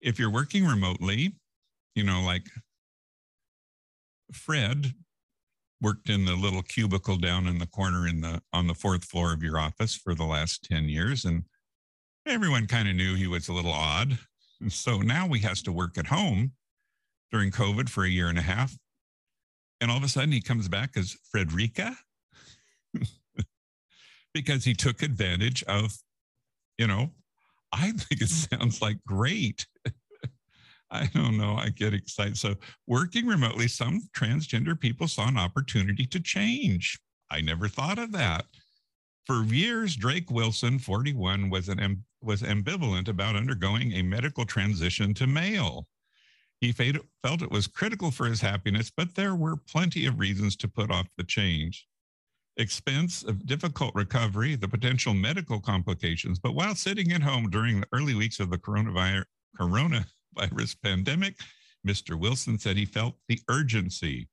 if 0.00 0.18
you're 0.18 0.30
working 0.30 0.64
remotely, 0.64 1.34
you 1.94 2.04
know, 2.04 2.22
like 2.22 2.46
Fred 4.32 4.94
worked 5.80 6.08
in 6.08 6.24
the 6.24 6.34
little 6.34 6.62
cubicle 6.62 7.16
down 7.16 7.46
in 7.46 7.58
the 7.58 7.66
corner 7.66 8.06
in 8.08 8.20
the 8.20 8.42
on 8.52 8.66
the 8.66 8.74
fourth 8.74 9.04
floor 9.04 9.32
of 9.32 9.42
your 9.42 9.58
office 9.58 9.94
for 9.94 10.14
the 10.14 10.24
last 10.24 10.64
10 10.64 10.88
years 10.88 11.24
and 11.24 11.44
everyone 12.26 12.66
kind 12.66 12.88
of 12.88 12.96
knew 12.96 13.14
he 13.14 13.26
was 13.26 13.48
a 13.48 13.52
little 13.52 13.72
odd. 13.72 14.18
And 14.60 14.72
so 14.72 14.98
now 14.98 15.28
he 15.28 15.40
has 15.40 15.62
to 15.62 15.72
work 15.72 15.96
at 15.96 16.06
home 16.06 16.52
during 17.30 17.50
COVID 17.50 17.88
for 17.88 18.04
a 18.04 18.08
year 18.08 18.28
and 18.28 18.38
a 18.38 18.42
half. 18.42 18.76
And 19.80 19.90
all 19.90 19.96
of 19.96 20.02
a 20.02 20.08
sudden 20.08 20.32
he 20.32 20.40
comes 20.40 20.68
back 20.68 20.96
as 20.96 21.16
Frederica 21.30 21.96
because 24.34 24.64
he 24.64 24.74
took 24.74 25.02
advantage 25.02 25.62
of, 25.64 25.96
you 26.76 26.86
know, 26.86 27.10
I 27.72 27.92
think 27.92 28.22
it 28.22 28.28
sounds 28.28 28.80
like 28.80 28.98
great. 29.06 29.66
I 30.90 31.06
don't 31.06 31.36
know. 31.36 31.56
I 31.56 31.68
get 31.68 31.92
excited. 31.92 32.38
So, 32.38 32.54
working 32.86 33.26
remotely, 33.26 33.68
some 33.68 34.08
transgender 34.16 34.78
people 34.78 35.06
saw 35.06 35.28
an 35.28 35.36
opportunity 35.36 36.06
to 36.06 36.20
change. 36.20 36.98
I 37.30 37.42
never 37.42 37.68
thought 37.68 37.98
of 37.98 38.12
that. 38.12 38.46
For 39.26 39.44
years, 39.44 39.96
Drake 39.96 40.30
Wilson, 40.30 40.78
41, 40.78 41.50
was 41.50 41.68
an 41.68 42.04
was 42.22 42.42
ambivalent 42.42 43.08
about 43.08 43.36
undergoing 43.36 43.92
a 43.92 44.02
medical 44.02 44.44
transition 44.44 45.14
to 45.14 45.26
male. 45.26 45.86
He 46.60 46.72
felt 46.72 47.42
it 47.42 47.50
was 47.50 47.66
critical 47.68 48.10
for 48.10 48.26
his 48.26 48.40
happiness, 48.40 48.90
but 48.94 49.14
there 49.14 49.34
were 49.34 49.56
plenty 49.56 50.06
of 50.06 50.18
reasons 50.18 50.56
to 50.56 50.68
put 50.68 50.90
off 50.90 51.06
the 51.16 51.22
change. 51.22 51.86
Expense 52.58 53.22
of 53.22 53.46
difficult 53.46 53.94
recovery, 53.94 54.56
the 54.56 54.68
potential 54.68 55.14
medical 55.14 55.60
complications. 55.60 56.38
But 56.38 56.54
while 56.54 56.74
sitting 56.74 57.12
at 57.12 57.22
home 57.22 57.50
during 57.50 57.80
the 57.80 57.86
early 57.92 58.14
weeks 58.14 58.40
of 58.40 58.50
the 58.50 58.58
coronavirus, 58.58 59.24
coronavirus 59.58 60.76
pandemic, 60.82 61.36
Mr. 61.86 62.18
Wilson 62.18 62.58
said 62.58 62.76
he 62.76 62.84
felt 62.84 63.14
the 63.28 63.40
urgency. 63.48 64.28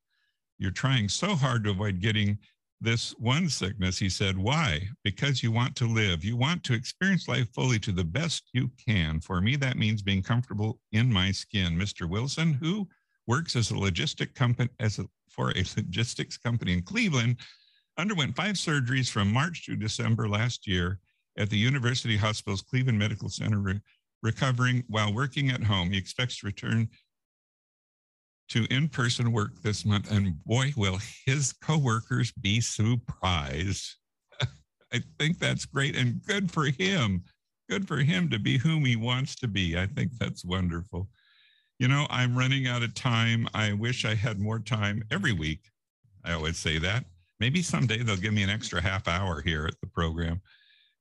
You're 0.57 0.71
trying 0.71 1.09
so 1.09 1.35
hard 1.35 1.63
to 1.63 1.69
avoid 1.69 2.01
getting 2.01 2.39
this 2.81 3.11
one 3.17 3.49
sickness, 3.49 3.97
he 3.97 4.09
said, 4.09 4.37
Why? 4.37 4.87
Because 5.03 5.41
you 5.41 5.51
want 5.51 5.75
to 5.77 5.87
live. 5.87 6.23
You 6.23 6.35
want 6.35 6.63
to 6.65 6.73
experience 6.73 7.27
life 7.27 7.47
fully 7.53 7.79
to 7.79 7.91
the 7.91 8.03
best 8.03 8.49
you 8.53 8.69
can. 8.85 9.19
For 9.19 9.41
me, 9.41 9.55
that 9.57 9.77
means 9.77 10.01
being 10.01 10.21
comfortable 10.21 10.79
in 10.91 11.11
my 11.11 11.31
skin. 11.31 11.77
Mr. 11.77 12.07
Wilson, 12.07 12.53
who 12.53 12.87
works 13.27 13.55
as 13.55 13.71
a 13.71 13.75
logistic 13.75 14.35
company 14.35 14.69
as 14.79 14.99
a, 14.99 15.05
for 15.29 15.51
a 15.51 15.63
logistics 15.77 16.37
company 16.37 16.73
in 16.73 16.81
Cleveland, 16.83 17.37
underwent 17.97 18.35
five 18.35 18.55
surgeries 18.55 19.09
from 19.09 19.31
March 19.31 19.65
to 19.65 19.75
December 19.75 20.27
last 20.27 20.67
year 20.67 20.99
at 21.37 21.49
the 21.49 21.57
University 21.57 22.17
Hospital's 22.17 22.61
Cleveland 22.61 22.99
Medical 22.99 23.29
Center, 23.29 23.59
re- 23.59 23.81
recovering 24.23 24.83
while 24.87 25.13
working 25.13 25.49
at 25.49 25.63
home. 25.63 25.91
He 25.91 25.97
expects 25.97 26.39
to 26.39 26.47
return 26.47 26.89
to 28.49 28.65
in-person 28.69 29.31
work 29.31 29.61
this 29.61 29.85
month, 29.85 30.11
and 30.11 30.43
boy, 30.45 30.73
will 30.77 30.99
his 31.25 31.53
coworkers 31.53 32.31
be 32.31 32.61
surprised. 32.61 33.95
I 34.93 35.01
think 35.19 35.39
that's 35.39 35.65
great 35.65 35.95
and 35.95 36.23
good 36.25 36.51
for 36.51 36.65
him. 36.65 37.23
Good 37.69 37.87
for 37.87 37.97
him 37.97 38.29
to 38.29 38.37
be 38.37 38.57
whom 38.57 38.85
he 38.85 38.95
wants 38.95 39.35
to 39.37 39.47
be. 39.47 39.77
I 39.77 39.87
think 39.87 40.11
that's 40.19 40.45
wonderful. 40.45 41.09
You 41.79 41.87
know, 41.87 42.05
I'm 42.09 42.37
running 42.37 42.67
out 42.67 42.83
of 42.83 42.93
time. 42.93 43.47
I 43.53 43.73
wish 43.73 44.05
I 44.05 44.13
had 44.13 44.39
more 44.39 44.59
time 44.59 45.03
every 45.11 45.33
week. 45.33 45.61
I 46.23 46.33
always 46.33 46.57
say 46.57 46.77
that. 46.77 47.05
Maybe 47.39 47.61
someday 47.61 47.97
they'll 47.97 48.15
give 48.15 48.33
me 48.33 48.43
an 48.43 48.49
extra 48.49 48.81
half 48.81 49.07
hour 49.07 49.41
here 49.41 49.65
at 49.65 49.79
the 49.81 49.87
program. 49.87 50.41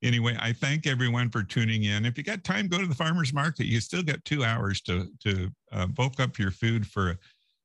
Anyway, 0.03 0.37
I 0.41 0.53
thank 0.53 0.87
everyone 0.87 1.31
for 1.31 1.43
tuning 1.43 1.85
in. 1.85 2.05
If 2.05 2.19
you 2.19 2.25
got 2.25 2.45
time, 2.45 2.69
go 2.69 2.79
to 2.79 2.87
the 2.87 2.95
farmers 2.95 3.33
market. 3.33 3.67
You 3.67 3.81
still 3.81 4.03
got 4.03 4.25
two 4.25 4.45
hours 4.45 4.81
to 4.83 5.09
to 5.21 5.51
uh, 5.73 5.87
bulk 5.87 6.21
up 6.21 6.39
your 6.39 6.51
food 6.51 6.87
for 6.87 7.11
a, 7.11 7.19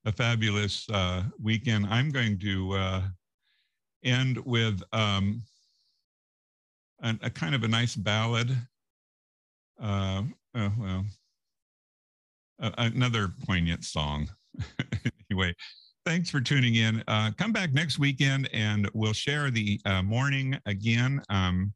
a 0.05 0.11
fabulous 0.11 0.87
uh, 0.89 1.23
weekend. 1.41 1.87
I'm 1.87 2.09
going 2.11 2.39
to 2.39 2.71
uh, 2.73 3.01
end 4.03 4.37
with 4.45 4.81
um, 4.93 5.41
a 7.01 7.29
kind 7.29 7.55
of 7.55 7.63
a 7.63 7.67
nice 7.67 7.95
ballad. 7.95 8.55
Uh, 9.81 10.23
uh, 10.55 10.69
well, 10.77 11.05
a- 12.59 12.73
another 12.77 13.29
poignant 13.45 13.83
song. 13.83 14.29
anyway, 15.29 15.53
thanks 16.09 16.31
for 16.31 16.41
tuning 16.41 16.73
in. 16.73 17.03
Uh, 17.07 17.29
come 17.37 17.51
back 17.51 17.71
next 17.71 17.99
weekend 17.99 18.49
and 18.51 18.89
we'll 18.95 19.13
share 19.13 19.51
the 19.51 19.79
uh, 19.85 20.01
morning 20.01 20.57
again. 20.65 21.21
Um, 21.29 21.71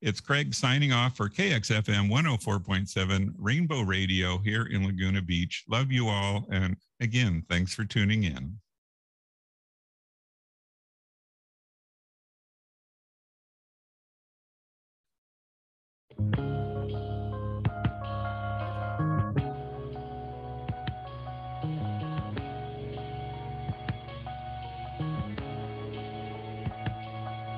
it's 0.00 0.20
Craig 0.20 0.52
signing 0.52 0.92
off 0.92 1.16
for 1.16 1.28
KXFM 1.28 2.10
104.7 2.10 3.32
Rainbow 3.38 3.82
Radio 3.82 4.38
here 4.38 4.64
in 4.64 4.84
Laguna 4.84 5.22
Beach. 5.22 5.62
Love 5.68 5.92
you 5.92 6.08
all. 6.08 6.44
And 6.50 6.76
again, 6.98 7.44
thanks 7.48 7.72
for 7.72 7.84
tuning 7.84 8.24
in. 8.24 8.58